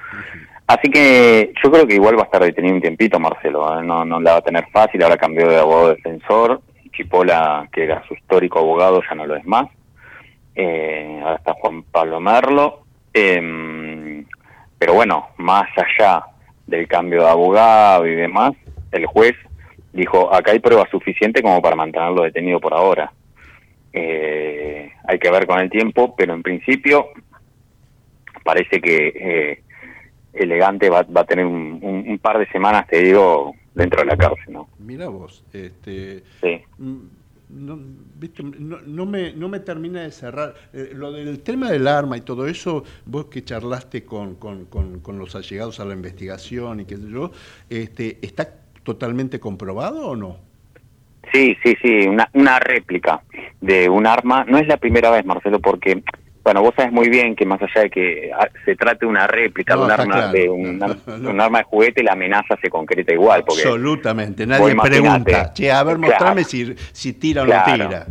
Así 0.66 0.88
que 0.88 1.53
yo 1.62 1.70
creo 1.70 1.86
que 1.86 1.94
igual 1.94 2.16
va 2.16 2.22
a 2.22 2.24
estar 2.26 2.42
detenido 2.42 2.74
un 2.74 2.80
tiempito 2.80 3.18
Marcelo, 3.18 3.80
¿eh? 3.80 3.82
no, 3.82 4.05
no 4.05 4.20
la 4.20 4.32
va 4.32 4.38
a 4.38 4.42
tener 4.42 4.66
fácil, 4.72 5.03
ahora 5.03 5.16
cambió 5.16 5.48
de 5.48 5.59
abogado 5.59 5.94
defensor, 5.94 6.61
Chipola, 6.92 7.68
que 7.72 7.84
era 7.84 8.07
su 8.07 8.14
histórico 8.14 8.61
abogado, 8.61 9.03
ya 9.09 9.14
no 9.16 9.26
lo 9.26 9.34
es 9.34 9.44
más, 9.46 9.68
eh, 10.55 11.20
ahora 11.22 11.36
está 11.36 11.55
Juan 11.55 11.82
Pablo 11.84 12.20
Merlo, 12.20 12.84
em, 13.12 14.24
pero 14.78 14.94
bueno, 14.94 15.30
más 15.38 15.66
allá 15.76 16.24
del 16.66 16.86
cambio 16.86 17.22
de 17.22 17.30
abogado 17.30 18.07
y 18.07 18.14
demás, 18.14 18.53
el 18.92 19.07
juez 19.07 19.34
dijo, 19.92 20.32
acá 20.32 20.53
hay 20.53 20.61
prueba 20.61 20.88
suficiente 20.90 21.42
como 21.42 21.61
para 21.61 21.76
mantenerlo 21.76 22.22
detenido 22.22 22.61
por 22.61 22.74
ahora. 22.74 23.12
Eh, 23.92 24.92
hay 25.05 25.18
que 25.18 25.30
ver 25.30 25.46
con 25.46 25.59
el 25.59 25.68
tiempo, 25.68 26.14
pero 26.16 26.32
en 26.32 26.42
principio 26.42 27.09
parece 28.45 28.80
que 28.80 29.12
eh, 29.14 29.62
Elegante 30.32 30.88
va, 30.88 31.03
va, 31.03 31.22
a 31.22 31.24
tener 31.24 31.45
un, 31.45 32.18
par 32.22 32.38
de 32.38 32.47
semanas, 32.49 32.86
te 32.86 33.03
digo, 33.03 33.55
dentro 33.74 34.01
de 34.01 34.07
la 34.07 34.16
cárcel. 34.16 34.53
¿no? 34.53 34.68
Mira 34.78 35.09
vos, 35.09 35.45
este, 35.53 36.22
sí. 36.41 36.61
Mm, 36.78 36.99
no, 37.51 37.78
No, 38.86 39.07
me, 39.07 39.32
no 39.32 39.49
me 39.49 39.61
termina 39.61 40.03
de 40.03 40.12
cerrar. 40.12 40.55
Eh, 40.72 40.93
lo 40.95 41.12
del 41.12 41.41
tema 41.41 41.70
del 41.70 41.88
arma 41.88 42.16
y 42.16 42.20
todo 42.20 42.47
eso, 42.47 42.84
vos 43.07 43.26
que 43.26 43.43
charlaste 43.43 44.05
con, 44.05 44.36
con, 44.36 44.66
con, 44.66 45.18
los 45.18 45.34
allegados 45.34 45.80
a 45.80 45.84
la 45.84 45.95
investigación 45.95 46.80
y 46.80 46.84
qué 46.84 46.97
sé 46.97 47.11
yo, 47.11 47.32
este, 47.68 48.18
¿está 48.22 48.49
totalmente 48.84 49.41
comprobado 49.41 50.09
o 50.09 50.16
no? 50.16 50.36
Sí, 51.32 51.57
sí, 51.62 51.76
sí, 51.82 52.07
una, 52.09 52.28
una 52.32 52.59
réplica 52.59 53.22
de 53.61 53.88
un 53.88 54.07
arma. 54.07 54.45
No 54.45 54.59
es 54.59 54.66
la 54.66 54.76
primera 54.76 55.11
vez, 55.11 55.24
Marcelo, 55.24 55.61
porque 55.61 56.03
bueno, 56.43 56.62
vos 56.62 56.74
sabes 56.74 56.93
muy 56.93 57.09
bien 57.09 57.36
que 57.36 57.45
más 57.45 57.61
allá 57.61 57.82
de 57.82 57.91
que 57.91 58.30
ah, 58.32 58.49
se 58.64 58.74
trate 58.74 59.05
una 59.05 59.26
réplica 59.26 59.76
de, 59.76 59.82
un 59.82 59.91
arma, 59.91 60.32
de 60.32 60.49
un, 60.49 61.41
arma 61.41 61.59
de 61.59 61.64
juguete, 61.64 62.03
la 62.03 62.12
amenaza 62.12 62.57
se 62.62 62.70
concreta 62.70 63.12
igual. 63.12 63.45
Porque 63.45 63.62
Absolutamente, 63.62 64.47
nadie 64.47 64.74
pregunta, 64.74 65.53
che, 65.53 65.70
a 65.70 65.82
ver, 65.82 65.99
mostrame 65.99 66.45
si, 66.45 66.74
si 66.93 67.12
tira 67.14 67.43
o 67.43 67.47
no 67.47 67.62
tira. 67.64 68.07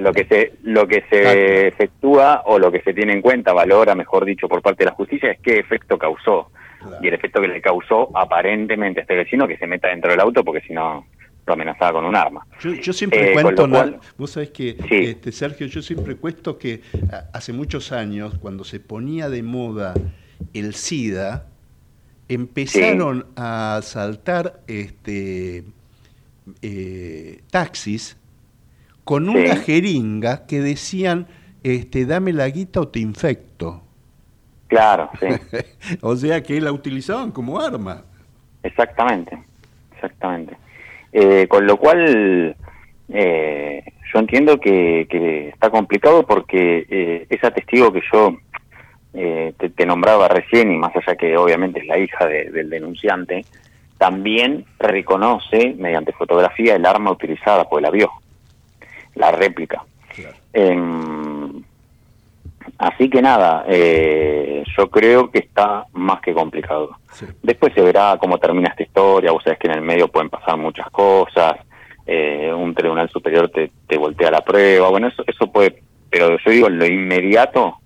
lo 0.00 0.12
que 0.12 0.24
se, 0.24 0.52
lo 0.62 0.86
que 0.86 1.04
se 1.10 1.68
efectúa 1.68 2.42
o 2.46 2.58
lo 2.58 2.70
que 2.70 2.80
se 2.82 2.94
tiene 2.94 3.12
en 3.12 3.20
cuenta, 3.20 3.52
valora, 3.52 3.94
mejor 3.94 4.24
dicho, 4.24 4.48
por 4.48 4.62
parte 4.62 4.84
de 4.84 4.90
la 4.90 4.96
justicia, 4.96 5.32
es 5.32 5.40
qué 5.40 5.58
efecto 5.58 5.98
causó. 5.98 6.50
Y 7.00 7.08
el 7.08 7.14
efecto 7.14 7.40
que 7.40 7.48
le 7.48 7.60
causó 7.60 8.10
aparentemente 8.16 9.00
a 9.00 9.02
este 9.02 9.14
vecino 9.14 9.46
que 9.46 9.56
se 9.56 9.66
meta 9.66 9.88
dentro 9.88 10.10
del 10.10 10.20
auto 10.20 10.42
porque 10.42 10.60
si 10.62 10.72
no 10.72 11.06
lo 11.46 11.52
amenazaba 11.54 11.92
con 11.92 12.04
un 12.04 12.14
arma. 12.14 12.46
Yo, 12.60 12.92
siempre 12.92 13.32
eh, 13.32 13.32
cuento, 13.34 13.68
vos 14.16 14.30
sabés 14.30 14.50
que, 14.50 14.76
este, 14.90 15.32
Sergio, 15.32 15.66
yo 15.66 15.82
siempre 15.82 16.16
cuento 16.16 16.56
que 16.56 16.82
hace 17.32 17.52
muchos 17.52 17.92
años, 17.92 18.38
cuando 18.38 18.64
se 18.64 18.78
ponía 18.80 19.28
de 19.28 19.42
moda 19.42 19.94
el 20.54 20.74
SIDA, 20.74 21.46
empezaron 22.28 23.26
a 23.36 23.80
saltar 23.82 24.60
este, 24.66 25.64
eh, 26.62 27.42
taxis 27.50 28.16
con 29.04 29.28
una 29.28 29.56
jeringa 29.56 30.46
que 30.46 30.60
decían, 30.60 31.26
este, 31.62 32.06
dame 32.06 32.32
la 32.32 32.48
guita 32.48 32.80
o 32.80 32.88
te 32.88 33.00
infecto. 33.00 33.82
Claro, 34.68 35.10
sí. 35.20 35.26
o 36.00 36.16
sea 36.16 36.42
que 36.42 36.60
la 36.60 36.72
utilizaban 36.72 37.32
como 37.32 37.60
arma. 37.60 38.04
Exactamente, 38.62 39.42
exactamente. 39.94 40.56
Eh, 41.12 41.46
con 41.46 41.66
lo 41.66 41.76
cual, 41.76 42.56
eh, 43.08 43.84
yo 44.12 44.18
entiendo 44.18 44.58
que, 44.58 45.06
está 45.52 45.70
complicado 45.70 46.26
porque 46.26 46.86
eh, 46.88 47.26
esa 47.28 47.50
testigo 47.50 47.92
que 47.92 48.00
yo 48.12 48.36
eh, 49.14 49.52
te, 49.76 49.86
nombraba 49.86 50.28
recién, 50.28 50.72
y 50.72 50.76
más 50.76 50.94
allá 50.96 51.16
que 51.16 51.36
obviamente 51.36 51.80
es 51.80 51.86
la 51.86 51.98
hija 51.98 52.26
del 52.26 52.70
denunciante, 52.70 53.44
también 53.98 54.64
reconoce 54.78 55.74
mediante 55.78 56.12
fotografía 56.12 56.74
el 56.74 56.86
arma 56.86 57.12
utilizada, 57.12 57.68
pues 57.68 57.82
la 57.82 57.90
vio, 57.90 58.10
la 59.14 59.30
réplica. 59.30 59.84
Em, 60.52 61.41
así 62.78 63.08
que 63.08 63.22
nada, 63.22 63.64
yo 63.68 64.90
creo 64.90 65.30
que 65.30 65.38
está 65.38 65.86
más 65.92 66.20
que 66.20 66.32
complicado. 66.32 66.96
Después 67.42 67.72
se 67.74 67.82
verá 67.82 68.16
cómo 68.18 68.38
termina 68.38 68.70
esta 68.70 68.82
historia, 68.82 69.32
vos 69.32 69.42
sabés 69.44 69.58
que 69.58 69.68
en 69.68 69.74
el 69.74 69.82
medio 69.82 70.08
pueden 70.08 70.30
pasar 70.30 70.56
muchas 70.56 70.88
cosas, 70.90 71.54
eh, 72.06 72.52
un 72.52 72.74
tribunal 72.74 73.08
superior 73.10 73.48
te, 73.48 73.70
te, 73.86 73.96
voltea 73.96 74.30
la 74.30 74.40
prueba, 74.40 74.88
bueno, 74.88 75.06
eso, 75.06 75.22
eso 75.26 75.46
puede, 75.52 75.82
pero 76.10 76.36
yo 76.38 76.50
digo, 76.50 76.66
en 76.66 76.78
lo 76.78 76.86
inmediato 76.86 77.78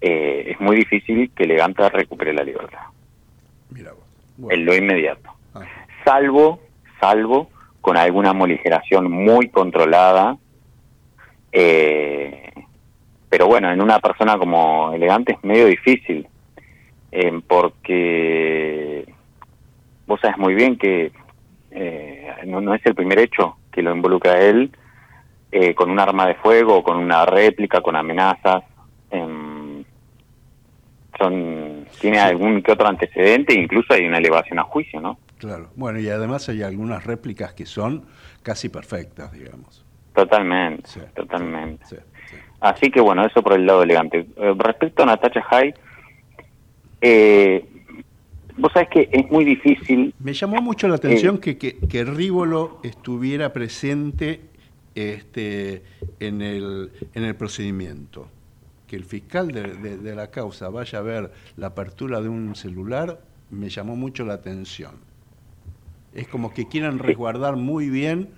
eh, 0.00 0.52
es 0.52 0.60
muy 0.60 0.76
difícil 0.76 1.30
que 1.34 1.44
Eleganta 1.44 1.88
recupere 1.88 2.32
la 2.32 2.44
libertad. 2.44 2.80
En 4.48 4.64
lo 4.64 4.74
inmediato. 4.74 5.30
Ah. 5.54 5.62
Salvo, 6.04 6.60
salvo 7.00 7.50
con 7.80 7.96
alguna 7.96 8.32
moligeración 8.32 9.10
muy 9.10 9.48
controlada, 9.48 10.36
eh, 11.52 12.52
pero 13.32 13.46
bueno, 13.46 13.72
en 13.72 13.80
una 13.80 13.98
persona 13.98 14.36
como 14.36 14.92
Elegante 14.92 15.32
es 15.32 15.42
medio 15.42 15.64
difícil 15.64 16.28
eh, 17.10 17.40
porque 17.48 19.10
vos 20.06 20.20
sabes 20.20 20.36
muy 20.36 20.52
bien 20.52 20.76
que 20.76 21.10
eh, 21.70 22.30
no, 22.44 22.74
es 22.74 22.84
el 22.84 22.94
primer 22.94 23.18
hecho 23.20 23.56
que 23.72 23.80
lo 23.80 23.96
involucra 23.96 24.32
a 24.32 24.42
él 24.42 24.70
eh, 25.50 25.74
con 25.74 25.90
un 25.90 25.98
arma 25.98 26.26
de 26.26 26.34
fuego, 26.34 26.82
con 26.82 26.98
una 26.98 27.24
réplica, 27.24 27.80
con 27.80 27.96
amenazas. 27.96 28.64
Em, 29.10 29.82
son 31.18 31.86
tiene 32.02 32.18
algún 32.18 32.62
que 32.62 32.72
otro 32.72 32.86
antecedente, 32.86 33.54
incluso 33.54 33.94
hay 33.94 34.04
una 34.04 34.18
elevación 34.18 34.58
a 34.58 34.64
juicio, 34.64 35.00
¿no? 35.00 35.18
Claro. 35.38 35.70
Bueno, 35.74 35.98
y 35.98 36.10
además 36.10 36.50
hay 36.50 36.62
algunas 36.62 37.06
réplicas 37.06 37.54
que 37.54 37.64
son 37.64 38.04
casi 38.42 38.68
perfectas, 38.68 39.32
digamos. 39.32 39.86
Totalmente, 40.14 41.00
totalmente. 41.14 42.11
Así 42.62 42.92
que 42.92 43.00
bueno, 43.00 43.26
eso 43.26 43.42
por 43.42 43.54
el 43.54 43.66
lado 43.66 43.82
elegante. 43.82 44.24
respecto 44.56 45.02
a 45.02 45.06
Natasha 45.06 45.42
High, 45.42 45.74
eh, 47.00 47.64
vos 48.56 48.72
sabés 48.72 48.88
que 48.88 49.08
es 49.10 49.28
muy 49.32 49.44
difícil. 49.44 50.14
Me 50.20 50.32
llamó 50.32 50.62
mucho 50.62 50.86
la 50.86 50.94
atención 50.94 51.36
eh, 51.36 51.40
que, 51.40 51.58
que, 51.58 51.76
que 51.76 52.04
Rívolo 52.04 52.78
estuviera 52.84 53.52
presente 53.52 54.42
este, 54.94 55.82
en, 56.20 56.40
el, 56.40 56.92
en 57.14 57.24
el 57.24 57.34
procedimiento. 57.34 58.28
Que 58.86 58.94
el 58.94 59.06
fiscal 59.06 59.48
de, 59.48 59.96
de, 59.96 60.14
la 60.14 60.30
causa 60.30 60.68
vaya 60.68 61.00
a 61.00 61.02
ver 61.02 61.32
la 61.56 61.68
apertura 61.68 62.20
de 62.20 62.28
un 62.28 62.54
celular, 62.54 63.22
me 63.50 63.70
llamó 63.70 63.96
mucho 63.96 64.24
la 64.24 64.34
atención. 64.34 64.92
Es 66.14 66.28
como 66.28 66.54
que 66.54 66.68
quieran 66.68 67.00
resguardar 67.00 67.56
muy 67.56 67.90
bien 67.90 68.28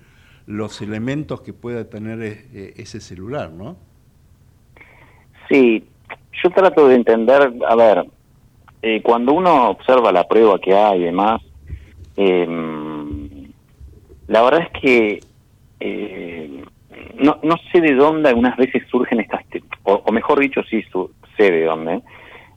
los 0.47 0.81
elementos 0.81 1.41
que 1.41 1.53
pueda 1.53 1.91
tener 1.91 2.23
eh, 2.23 2.73
ese 2.77 2.99
celular, 3.01 3.51
¿no? 3.51 3.77
Sí, 5.49 5.83
yo 6.43 6.49
trato 6.49 6.87
de 6.87 6.95
entender, 6.95 7.53
a 7.67 7.75
ver, 7.75 8.05
eh, 8.81 9.01
cuando 9.01 9.33
uno 9.33 9.69
observa 9.69 10.11
la 10.11 10.27
prueba 10.27 10.59
que 10.59 10.75
hay 10.75 11.01
y 11.01 11.05
demás, 11.05 11.41
em, 12.15 13.49
la 14.27 14.41
verdad 14.43 14.67
es 14.71 14.81
que 14.81 15.19
eh, 15.79 16.63
no, 17.15 17.39
no 17.43 17.55
sé 17.71 17.81
de 17.81 17.95
dónde 17.95 18.29
algunas 18.29 18.55
veces 18.57 18.83
surgen 18.89 19.19
estas, 19.19 19.41
o, 19.83 20.11
mejor 20.11 20.39
dicho, 20.39 20.61
sí 20.69 20.83
sé 21.37 21.51
de 21.51 21.63
dónde, 21.63 22.01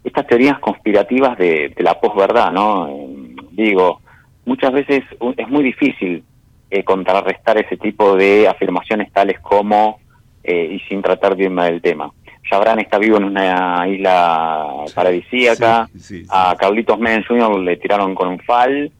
estas 0.04 0.26
teorías 0.26 0.58
conspirativas 0.58 1.36
de, 1.38 1.74
la 1.78 1.98
posverdad, 2.00 2.52
¿no? 2.52 2.88
Em, 2.88 3.36
digo, 3.52 4.00
muchas 4.44 4.72
veces 4.72 5.04
es 5.36 5.48
muy 5.48 5.64
difícil 5.64 6.24
eh, 6.70 6.84
contrarrestar 6.84 7.58
ese 7.58 7.76
tipo 7.76 8.16
de 8.16 8.48
afirmaciones 8.48 9.10
tales 9.12 9.40
como, 9.40 9.98
y 10.44 10.80
sin 10.88 11.02
tratar 11.02 11.36
bien 11.36 11.56
del 11.56 11.82
tema, 11.82 12.10
Jabran 12.48 12.78
está 12.80 12.98
vivo 12.98 13.18
en 13.18 13.24
una 13.24 13.86
isla 13.88 14.84
paradisíaca. 14.94 15.88
a 16.30 16.56
Carlitos 16.58 16.98
Menem 16.98 17.24
Jr. 17.26 17.58
le 17.60 17.76
tiraron 17.76 18.14
con 18.14 18.28
un 18.28 18.40
fal. 18.40 18.90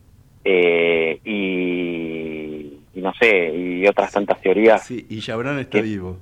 Eh, 0.45 1.21
y, 1.25 3.01
no 3.01 3.13
sé, 3.15 3.55
y 3.55 3.87
otras 3.87 4.13
tantas 4.13 4.41
teorías. 4.41 4.85
Sí, 4.85 5.07
y 5.09 5.21
Jabran 5.21 5.59
está 5.59 5.81
vivo. 5.81 6.19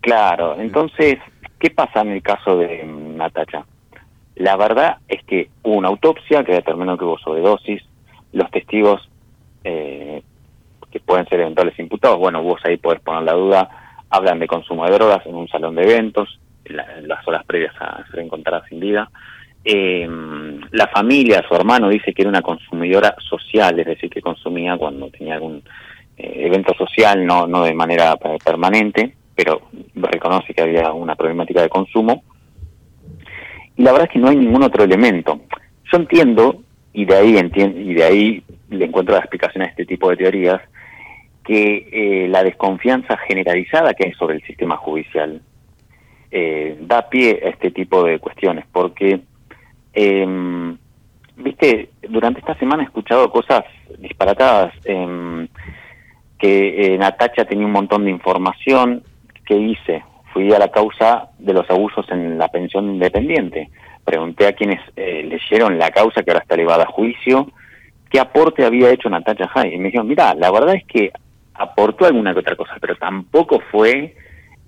Claro, 0.00 0.60
entonces, 0.60 1.18
¿qué 1.58 1.70
pasa 1.70 2.00
en 2.00 2.10
el 2.10 2.22
caso 2.22 2.56
de 2.56 2.84
Natacha? 2.84 3.64
La 4.36 4.56
verdad 4.56 4.98
es 5.08 5.22
que 5.24 5.48
hubo 5.62 5.74
una 5.74 5.88
autopsia 5.88 6.42
que 6.44 6.52
determinó 6.52 6.96
que 6.96 7.04
hubo 7.04 7.18
sobredosis, 7.18 7.82
los 8.32 8.50
testigos 8.50 9.08
eh, 9.62 10.22
que 10.90 11.00
pueden 11.00 11.26
ser 11.28 11.40
eventuales 11.40 11.78
imputados, 11.78 12.18
bueno, 12.18 12.42
vos 12.42 12.60
ahí 12.64 12.76
podés 12.76 13.00
poner 13.00 13.22
la 13.22 13.32
duda, 13.32 13.81
hablan 14.12 14.38
de 14.38 14.46
consumo 14.46 14.84
de 14.84 14.92
drogas 14.92 15.26
en 15.26 15.34
un 15.34 15.48
salón 15.48 15.74
de 15.74 15.82
eventos, 15.82 16.38
en, 16.66 16.76
las 17.08 17.26
horas 17.26 17.44
previas 17.44 17.74
a 17.80 18.04
ser 18.10 18.20
encontrada 18.20 18.62
sin 18.68 18.78
vida. 18.78 19.10
Eh, 19.64 20.06
la 20.70 20.86
familia, 20.88 21.42
su 21.48 21.54
hermano, 21.54 21.88
dice 21.88 22.12
que 22.12 22.22
era 22.22 22.28
una 22.28 22.42
consumidora 22.42 23.16
social, 23.18 23.78
es 23.80 23.86
decir, 23.86 24.10
que 24.10 24.20
consumía 24.20 24.76
cuando 24.76 25.08
tenía 25.08 25.34
algún 25.34 25.62
eh, 26.18 26.46
evento 26.46 26.74
social, 26.74 27.24
no, 27.24 27.46
no 27.46 27.64
de 27.64 27.72
manera 27.72 28.14
permanente, 28.44 29.14
pero 29.34 29.62
reconoce 29.94 30.52
que 30.52 30.62
había 30.62 30.92
una 30.92 31.16
problemática 31.16 31.62
de 31.62 31.70
consumo. 31.70 32.22
Y 33.76 33.82
la 33.82 33.92
verdad 33.92 34.08
es 34.08 34.12
que 34.12 34.18
no 34.18 34.28
hay 34.28 34.36
ningún 34.36 34.62
otro 34.62 34.84
elemento. 34.84 35.40
Yo 35.90 35.98
entiendo, 35.98 36.62
y 36.92 37.06
de 37.06 37.16
ahí, 37.16 37.38
entiendo, 37.38 37.80
y 37.80 37.94
de 37.94 38.04
ahí 38.04 38.44
le 38.68 38.84
encuentro 38.84 39.14
la 39.14 39.20
explicación 39.20 39.62
a 39.62 39.68
este 39.68 39.86
tipo 39.86 40.10
de 40.10 40.16
teorías, 40.16 40.60
que 41.44 41.88
eh, 41.92 42.28
la 42.28 42.44
desconfianza 42.44 43.16
generalizada 43.16 43.94
que 43.94 44.06
hay 44.06 44.12
sobre 44.12 44.36
el 44.36 44.42
sistema 44.42 44.76
judicial 44.76 45.42
eh, 46.30 46.76
da 46.80 47.08
pie 47.08 47.40
a 47.44 47.48
este 47.48 47.70
tipo 47.70 48.04
de 48.04 48.18
cuestiones, 48.18 48.64
porque 48.72 49.20
Em, 49.92 50.76
viste, 51.36 51.90
durante 52.08 52.40
esta 52.40 52.54
semana 52.54 52.82
he 52.82 52.86
escuchado 52.86 53.30
cosas 53.30 53.64
disparatadas, 53.98 54.72
em, 54.84 55.48
que 56.38 56.94
eh, 56.94 56.98
Natacha 56.98 57.44
tenía 57.44 57.66
un 57.66 57.72
montón 57.72 58.04
de 58.04 58.10
información, 58.10 59.02
¿qué 59.46 59.56
hice? 59.56 60.02
Fui 60.32 60.52
a 60.52 60.58
la 60.58 60.68
causa 60.68 61.30
de 61.38 61.52
los 61.52 61.68
abusos 61.70 62.06
en 62.10 62.38
la 62.38 62.48
pensión 62.48 62.90
independiente. 62.90 63.68
Pregunté 64.04 64.46
a 64.46 64.54
quienes 64.54 64.80
eh, 64.96 65.22
leyeron 65.22 65.78
la 65.78 65.90
causa 65.90 66.22
que 66.22 66.30
ahora 66.30 66.42
está 66.42 66.54
elevada 66.54 66.84
a 66.84 66.92
juicio, 66.92 67.48
qué 68.10 68.18
aporte 68.18 68.64
había 68.64 68.90
hecho 68.90 69.10
Natacha 69.10 69.46
Jai. 69.48 69.74
Y 69.74 69.78
me 69.78 69.86
dijeron, 69.86 70.08
mira, 70.08 70.34
la 70.34 70.50
verdad 70.50 70.74
es 70.74 70.84
que 70.86 71.12
aportó 71.54 72.06
alguna 72.06 72.32
que 72.32 72.40
otra 72.40 72.56
cosa, 72.56 72.76
pero 72.80 72.96
tampoco 72.96 73.60
fue 73.70 74.14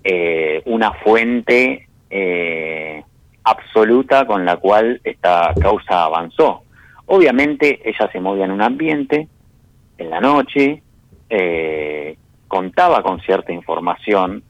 eh, 0.03 0.61
una 0.65 0.91
fuente 0.93 1.87
eh, 2.09 3.03
absoluta 3.43 4.25
con 4.25 4.45
la 4.45 4.57
cual 4.57 5.01
esta 5.03 5.53
causa 5.59 6.03
avanzó. 6.03 6.63
Obviamente 7.07 7.81
ella 7.83 8.09
se 8.11 8.19
movía 8.19 8.45
en 8.45 8.51
un 8.51 8.61
ambiente, 8.61 9.27
en 9.97 10.09
la 10.09 10.19
noche, 10.19 10.81
eh, 11.29 12.17
contaba 12.47 13.01
con 13.03 13.19
cierta 13.21 13.51
información, 13.51 14.43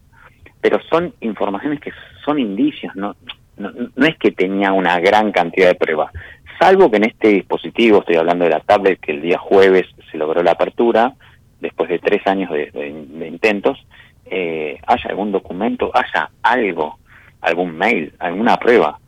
pero 0.61 0.79
son 0.89 1.13
informaciones 1.21 1.79
que 1.79 1.91
son 2.23 2.39
indicios, 2.39 2.95
¿no? 2.95 3.15
No, 3.57 3.71
no 3.95 4.05
es 4.05 4.17
que 4.17 4.31
tenía 4.31 4.73
una 4.73 4.99
gran 4.99 5.31
cantidad 5.31 5.69
de 5.69 5.75
pruebas, 5.75 6.11
salvo 6.59 6.89
que 6.89 6.97
en 6.97 7.05
este 7.05 7.29
dispositivo, 7.29 7.99
estoy 7.99 8.15
hablando 8.15 8.45
de 8.45 8.51
la 8.51 8.59
tablet, 8.59 8.99
que 8.99 9.11
el 9.11 9.21
día 9.21 9.37
jueves 9.37 9.85
se 10.11 10.17
logró 10.17 10.43
la 10.43 10.51
apertura, 10.51 11.13
después 11.59 11.89
de 11.89 11.99
tres 11.99 12.25
años 12.27 12.51
de, 12.51 13.27
intentos, 13.27 13.85
eh, 14.25 14.79
haya 14.85 15.09
algún 15.09 15.31
documento, 15.31 15.91
haya 15.93 16.29
algo, 16.41 16.99
algún 17.41 17.77
mail, 17.77 18.13
alguna 18.19 18.57
prueba. 18.57 18.99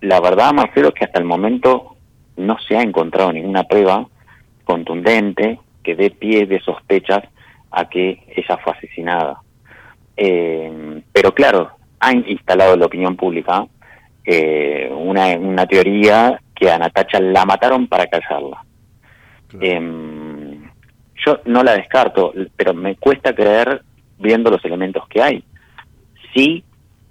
La 0.00 0.20
verdad, 0.20 0.52
Marcelo, 0.52 0.88
es 0.88 0.94
que 0.94 1.04
hasta 1.04 1.18
el 1.18 1.24
momento 1.24 1.96
no 2.36 2.58
se 2.58 2.76
ha 2.76 2.82
encontrado 2.82 3.32
ninguna 3.32 3.64
prueba 3.64 4.06
contundente 4.64 5.58
que 5.82 5.94
dé 5.94 6.10
pie 6.10 6.46
de 6.46 6.60
sospechas 6.60 7.22
a 7.70 7.88
que 7.88 8.22
ella 8.34 8.58
fue 8.62 8.72
asesinada. 8.72 9.40
Eh, 10.16 11.02
pero 11.12 11.34
claro, 11.34 11.70
han 12.00 12.24
instalado 12.28 12.74
en 12.74 12.80
la 12.80 12.86
opinión 12.86 13.16
pública 13.16 13.66
eh, 14.24 14.90
una, 14.92 15.28
una 15.38 15.66
teoría 15.66 16.40
que 16.54 16.70
a 16.70 16.78
Natacha 16.78 17.20
la 17.20 17.44
mataron 17.44 17.86
para 17.86 18.06
callarla. 18.06 18.64
Em, 19.60 20.25
yo 21.26 21.40
no 21.44 21.62
la 21.62 21.74
descarto, 21.74 22.32
pero 22.56 22.72
me 22.72 22.94
cuesta 22.96 23.34
creer 23.34 23.82
viendo 24.18 24.50
los 24.50 24.64
elementos 24.64 25.06
que 25.08 25.20
hay. 25.20 25.44
Sí 26.34 26.64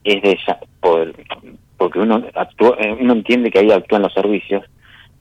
es 0.03 0.21
de 0.21 0.31
ella, 0.31 0.59
porque 0.79 1.99
uno, 1.99 2.23
eh, 2.79 2.97
uno 2.99 3.13
entiende 3.13 3.51
que 3.51 3.59
ahí 3.59 3.71
actúan 3.71 4.03
los 4.03 4.13
servicios. 4.13 4.63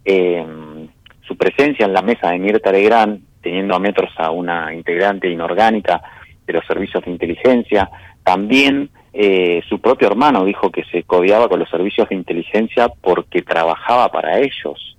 Em, 0.04 0.88
su 1.26 1.36
presencia 1.36 1.86
en 1.86 1.92
la 1.92 2.02
mesa 2.02 2.30
de 2.30 2.38
Mirta 2.38 2.70
Legrand, 2.70 3.20
teniendo 3.42 3.74
a 3.74 3.78
metros 3.78 4.10
a 4.16 4.30
una 4.30 4.72
integrante 4.74 5.28
inorgánica 5.28 6.00
de 6.46 6.52
los 6.52 6.66
servicios 6.66 7.04
de 7.04 7.10
inteligencia, 7.10 7.90
también 8.22 8.90
eh, 9.12 9.62
su 9.68 9.80
propio 9.80 10.08
hermano 10.08 10.44
dijo 10.44 10.70
que 10.70 10.84
se 10.84 11.04
codeaba 11.04 11.48
con 11.48 11.60
los 11.60 11.70
servicios 11.70 12.08
de 12.08 12.16
inteligencia 12.16 12.88
porque 12.88 13.42
trabajaba 13.42 14.10
para 14.10 14.38
ellos. 14.38 14.96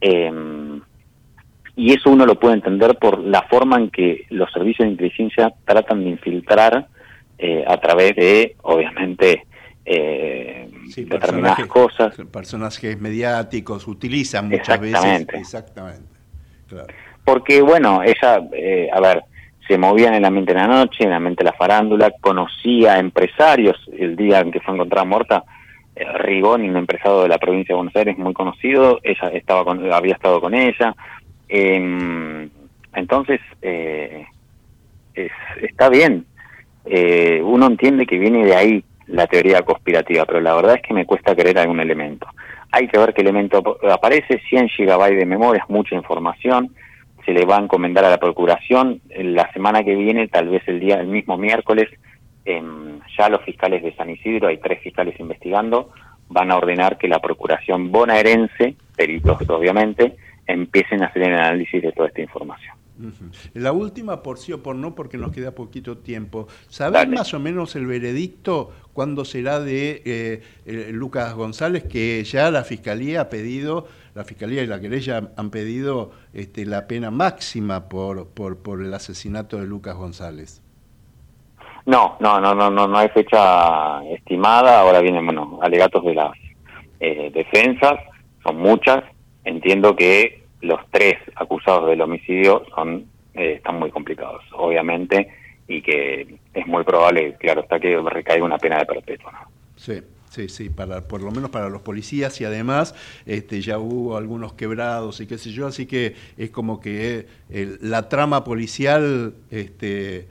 Em, 0.00 0.80
y 1.76 1.92
eso 1.92 2.10
uno 2.10 2.24
lo 2.24 2.40
puede 2.40 2.54
entender 2.54 2.96
por 2.98 3.18
la 3.18 3.42
forma 3.42 3.76
en 3.76 3.90
que 3.90 4.24
los 4.30 4.50
servicios 4.50 4.86
de 4.86 4.92
inteligencia 4.92 5.52
tratan 5.66 6.02
de 6.02 6.10
infiltrar 6.10 6.88
eh, 7.38 7.64
a 7.66 7.76
través 7.76 8.16
de, 8.16 8.56
obviamente, 8.62 9.46
eh, 9.84 10.68
determinadas 10.96 11.66
cosas. 11.66 12.16
Personajes 12.32 12.98
mediáticos 12.98 13.86
utilizan 13.86 14.48
muchas 14.48 14.80
veces. 14.80 15.26
Exactamente. 15.34 16.16
Porque, 17.24 17.60
bueno, 17.60 18.02
ella, 18.02 18.40
eh, 18.52 18.88
a 18.92 19.00
ver, 19.00 19.22
se 19.68 19.76
movía 19.76 20.08
en 20.08 20.14
el 20.14 20.24
ambiente 20.24 20.54
de 20.54 20.60
la 20.60 20.66
noche, 20.66 21.04
en 21.04 21.10
el 21.10 21.16
ambiente 21.16 21.44
de 21.44 21.50
la 21.50 21.56
farándula, 21.56 22.10
conocía 22.20 22.98
empresarios. 22.98 23.76
El 23.96 24.16
día 24.16 24.40
en 24.40 24.50
que 24.50 24.60
fue 24.60 24.74
encontrada 24.74 25.04
muerta, 25.04 25.44
eh, 25.94 26.04
Rigoni, 26.18 26.68
un 26.68 26.76
empresario 26.76 27.22
de 27.22 27.28
la 27.28 27.38
provincia 27.38 27.72
de 27.72 27.76
Buenos 27.76 27.96
Aires 27.96 28.16
muy 28.18 28.32
conocido, 28.32 29.00
ella 29.02 29.28
estaba 29.32 29.64
con, 29.64 29.92
había 29.92 30.14
estado 30.14 30.40
con 30.40 30.54
ella. 30.54 30.94
Eh, 31.48 32.48
entonces, 32.94 33.40
eh, 33.62 34.26
está 35.62 35.88
bien. 35.88 36.24
Eh, 36.84 37.40
uno 37.42 37.66
entiende 37.66 38.06
que 38.06 38.18
viene 38.18 38.44
de 38.44 38.54
ahí 38.54 38.84
la 39.06 39.26
teoría 39.26 39.62
conspirativa, 39.62 40.24
pero 40.24 40.40
la 40.40 40.54
verdad 40.54 40.76
es 40.76 40.82
que 40.82 40.94
me 40.94 41.06
cuesta 41.06 41.34
creer 41.34 41.58
algún 41.58 41.80
elemento. 41.80 42.26
Hay 42.72 42.88
que 42.88 42.98
ver 42.98 43.14
qué 43.14 43.22
elemento 43.22 43.78
aparece, 43.90 44.40
100 44.48 44.68
gigabytes 44.68 45.18
de 45.18 45.26
memoria, 45.26 45.62
es 45.62 45.70
mucha 45.70 45.94
información 45.94 46.72
se 47.26 47.32
le 47.32 47.44
va 47.44 47.56
a 47.56 47.60
encomendar 47.60 48.04
a 48.04 48.10
la 48.10 48.18
Procuración. 48.18 49.00
La 49.10 49.52
semana 49.52 49.82
que 49.82 49.96
viene, 49.96 50.28
tal 50.28 50.48
vez 50.48 50.62
el 50.68 50.78
día, 50.78 51.00
el 51.00 51.08
mismo 51.08 51.36
miércoles, 51.36 51.90
em, 52.44 53.00
ya 53.18 53.28
los 53.28 53.42
fiscales 53.42 53.82
de 53.82 53.94
San 53.96 54.08
Isidro, 54.08 54.46
hay 54.46 54.58
tres 54.58 54.80
fiscales 54.80 55.18
investigando, 55.18 55.90
van 56.28 56.52
a 56.52 56.56
ordenar 56.56 56.96
que 56.96 57.08
la 57.08 57.18
Procuración 57.18 57.90
bonaerense, 57.90 58.76
peritos 58.96 59.38
obviamente, 59.50 60.16
empiecen 60.46 61.02
a 61.02 61.06
hacer 61.06 61.22
el 61.22 61.34
análisis 61.34 61.82
de 61.82 61.92
toda 61.92 62.08
esta 62.08 62.22
información. 62.22 62.76
La 63.52 63.72
última, 63.72 64.22
por 64.22 64.38
sí 64.38 64.52
o 64.52 64.62
por 64.62 64.74
no, 64.74 64.94
porque 64.94 65.18
nos 65.18 65.30
queda 65.32 65.50
poquito 65.50 65.98
tiempo. 65.98 66.46
¿Sabés 66.68 67.06
más 67.08 67.34
o 67.34 67.40
menos 67.40 67.76
el 67.76 67.86
veredicto 67.86 68.72
cuándo 68.94 69.24
será 69.24 69.60
de 69.60 70.02
eh, 70.06 70.42
eh, 70.64 70.90
Lucas 70.92 71.34
González, 71.34 71.84
que 71.84 72.24
ya 72.24 72.50
la 72.50 72.64
Fiscalía 72.64 73.22
ha 73.22 73.28
pedido, 73.28 73.86
la 74.14 74.24
Fiscalía 74.24 74.62
y 74.62 74.66
la 74.66 74.80
querella 74.80 75.30
han 75.36 75.50
pedido 75.50 76.12
este, 76.32 76.64
la 76.64 76.86
pena 76.86 77.10
máxima 77.10 77.88
por, 77.88 78.28
por, 78.28 78.62
por 78.62 78.82
el 78.82 78.94
asesinato 78.94 79.58
de 79.58 79.66
Lucas 79.66 79.94
González? 79.96 80.62
No, 81.84 82.16
no, 82.18 82.40
no, 82.40 82.54
no, 82.54 82.70
no, 82.70 82.88
no 82.88 82.98
hay 82.98 83.08
fecha 83.10 84.02
estimada. 84.06 84.80
Ahora 84.80 85.00
vienen, 85.00 85.24
bueno, 85.24 85.58
alegatos 85.62 86.02
de 86.04 86.14
las 86.14 86.32
eh, 86.98 87.30
defensas, 87.32 87.94
son 88.42 88.56
muchas. 88.56 89.04
Entiendo 89.46 89.94
que 89.94 90.42
los 90.60 90.80
tres 90.90 91.14
acusados 91.36 91.88
del 91.88 92.00
homicidio 92.02 92.64
son 92.74 93.06
eh, 93.34 93.54
están 93.56 93.78
muy 93.78 93.90
complicados, 93.90 94.42
obviamente, 94.52 95.28
y 95.68 95.80
que 95.82 96.38
es 96.52 96.66
muy 96.66 96.84
probable, 96.84 97.34
claro, 97.38 97.60
está 97.60 97.78
que 97.78 97.96
recaiga 98.00 98.44
una 98.44 98.58
pena 98.58 98.78
de 98.78 98.86
perpetua. 98.86 99.48
Sí. 99.76 100.02
Sí, 100.28 100.50
sí, 100.50 100.68
para, 100.68 101.00
por 101.00 101.22
lo 101.22 101.30
menos 101.30 101.48
para 101.48 101.70
los 101.70 101.80
policías 101.80 102.38
y 102.42 102.44
además 102.44 102.94
este, 103.24 103.62
ya 103.62 103.78
hubo 103.78 104.18
algunos 104.18 104.52
quebrados 104.52 105.18
y 105.22 105.26
qué 105.26 105.38
sé 105.38 105.50
yo, 105.50 105.66
así 105.66 105.86
que 105.86 106.14
es 106.36 106.50
como 106.50 106.78
que 106.78 107.26
eh, 107.48 107.78
la 107.80 108.10
trama 108.10 108.44
policial, 108.44 109.32
este, 109.50 110.26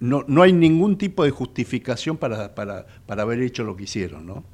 no, 0.00 0.24
no 0.26 0.42
hay 0.42 0.52
ningún 0.52 0.98
tipo 0.98 1.24
de 1.24 1.30
justificación 1.30 2.18
para, 2.18 2.54
para, 2.54 2.84
para 3.06 3.22
haber 3.22 3.40
hecho 3.40 3.64
lo 3.64 3.74
que 3.74 3.84
hicieron, 3.84 4.26
¿no? 4.26 4.44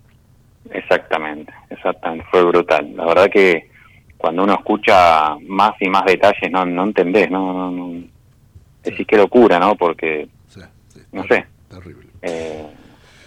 Exactamente, 0.70 1.52
exactamente, 1.78 2.26
fue 2.30 2.44
brutal. 2.44 2.94
La 2.94 3.06
verdad 3.06 3.30
que 3.30 3.70
cuando 4.16 4.42
uno 4.42 4.54
escucha 4.54 5.36
más 5.46 5.72
y 5.80 5.88
más 5.88 6.04
detalles 6.04 6.50
no, 6.50 6.66
no 6.66 6.84
entendés, 6.84 7.30
no, 7.30 7.52
no, 7.52 7.70
no. 7.70 8.02
decís 8.82 9.06
qué 9.06 9.16
locura, 9.16 9.58
¿no? 9.58 9.76
Porque, 9.76 10.28
no 11.12 11.24
sé, 11.26 11.46
terrible. 11.68 12.08
Eh, 12.22 12.66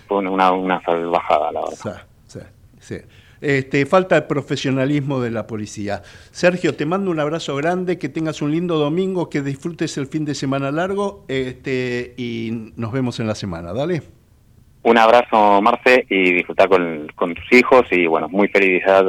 fue 0.08 0.20
una, 0.20 0.52
una 0.52 0.82
salvajada, 0.84 1.52
la 1.52 1.62
verdad. 1.62 2.06
Sí, 2.28 2.40
sí, 2.80 2.96
Este, 3.40 3.86
falta 3.86 4.18
el 4.18 4.26
profesionalismo 4.26 5.22
de 5.22 5.32
la 5.32 5.48
policía. 5.48 6.04
Sergio, 6.32 6.76
te 6.76 6.86
mando 6.86 7.10
un 7.10 7.20
abrazo 7.20 7.56
grande, 7.56 7.98
que 7.98 8.10
tengas 8.10 8.42
un 8.42 8.52
lindo 8.52 8.78
domingo, 8.78 9.30
que 9.30 9.42
disfrutes 9.42 9.98
el 9.98 10.08
fin 10.08 10.26
de 10.26 10.36
semana 10.36 10.72
largo 10.72 11.26
este, 11.30 12.14
y 12.18 12.74
nos 12.76 12.92
vemos 12.92 13.20
en 13.20 13.28
la 13.28 13.36
semana. 13.36 13.74
Dale. 13.74 14.21
Un 14.84 14.98
abrazo, 14.98 15.62
Marce, 15.62 16.06
y 16.10 16.34
disfrutar 16.34 16.68
con, 16.68 17.08
tus 17.36 17.52
hijos 17.52 17.86
y 17.92 18.08
bueno, 18.08 18.28
muy 18.30 18.48
feliz 18.48 18.84
día, 18.84 19.04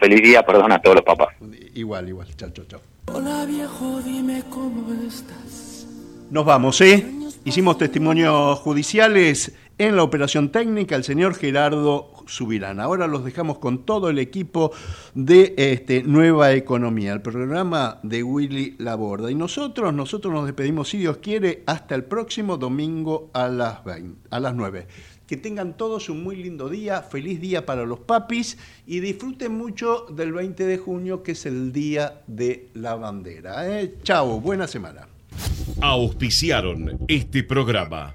feliz 0.00 0.22
día 0.22 0.42
perdón, 0.42 0.72
a 0.72 0.80
todos 0.80 0.96
los 0.96 1.04
papás. 1.04 1.28
Igual, 1.74 2.08
igual. 2.08 2.28
Chao, 2.36 2.50
chao, 2.50 2.64
chao. 2.66 2.80
Hola 3.06 3.44
viejo, 3.46 4.00
dime 4.02 4.42
cómo 4.50 4.92
estás. 5.06 5.86
Nos 6.30 6.44
vamos, 6.44 6.80
¿eh? 6.80 7.04
Hicimos 7.44 7.78
testimonios 7.78 8.58
judiciales 8.60 9.56
en 9.78 9.96
la 9.96 10.02
operación 10.02 10.50
técnica 10.50 10.96
el 10.96 11.04
señor 11.04 11.34
Gerardo 11.34 12.10
Subirán. 12.26 12.80
Ahora 12.80 13.06
los 13.06 13.24
dejamos 13.24 13.58
con 13.58 13.84
todo 13.84 14.08
el 14.10 14.18
equipo 14.18 14.70
de 15.14 15.54
este, 15.56 16.02
Nueva 16.04 16.52
Economía, 16.52 17.12
el 17.12 17.20
programa 17.20 17.98
de 18.02 18.22
Willy 18.22 18.76
Laborda. 18.78 19.30
Y 19.30 19.34
nosotros, 19.34 19.92
nosotros 19.92 20.32
nos 20.32 20.46
despedimos, 20.46 20.88
si 20.88 20.98
Dios 20.98 21.18
quiere, 21.18 21.64
hasta 21.66 21.94
el 21.94 22.04
próximo 22.04 22.56
domingo 22.56 23.30
a 23.34 23.48
las, 23.48 23.84
20, 23.84 24.28
a 24.30 24.40
las 24.40 24.54
9. 24.54 24.86
Que 25.32 25.38
tengan 25.38 25.78
todos 25.78 26.10
un 26.10 26.22
muy 26.22 26.36
lindo 26.36 26.68
día, 26.68 27.00
feliz 27.00 27.40
día 27.40 27.64
para 27.64 27.86
los 27.86 28.00
papis 28.00 28.58
y 28.86 29.00
disfruten 29.00 29.56
mucho 29.56 30.04
del 30.10 30.30
20 30.30 30.66
de 30.66 30.76
junio 30.76 31.22
que 31.22 31.32
es 31.32 31.46
el 31.46 31.72
Día 31.72 32.20
de 32.26 32.68
la 32.74 32.96
Bandera. 32.96 33.66
¿eh? 33.66 33.94
Chao, 34.02 34.42
buena 34.42 34.68
semana. 34.68 35.08
Auspiciaron 35.80 36.98
este 37.08 37.44
programa. 37.44 38.14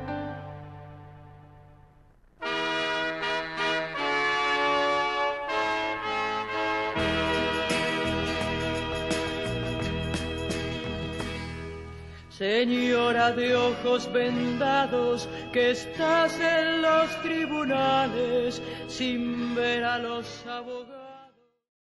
Señora 12.41 13.31
de 13.33 13.55
ojos 13.55 14.11
vendados, 14.11 15.29
que 15.53 15.69
estás 15.69 16.39
en 16.39 16.81
los 16.81 17.21
tribunales 17.21 18.59
sin 18.87 19.53
ver 19.53 19.83
a 19.83 19.99
los 19.99 20.25
abogados. 20.47 21.00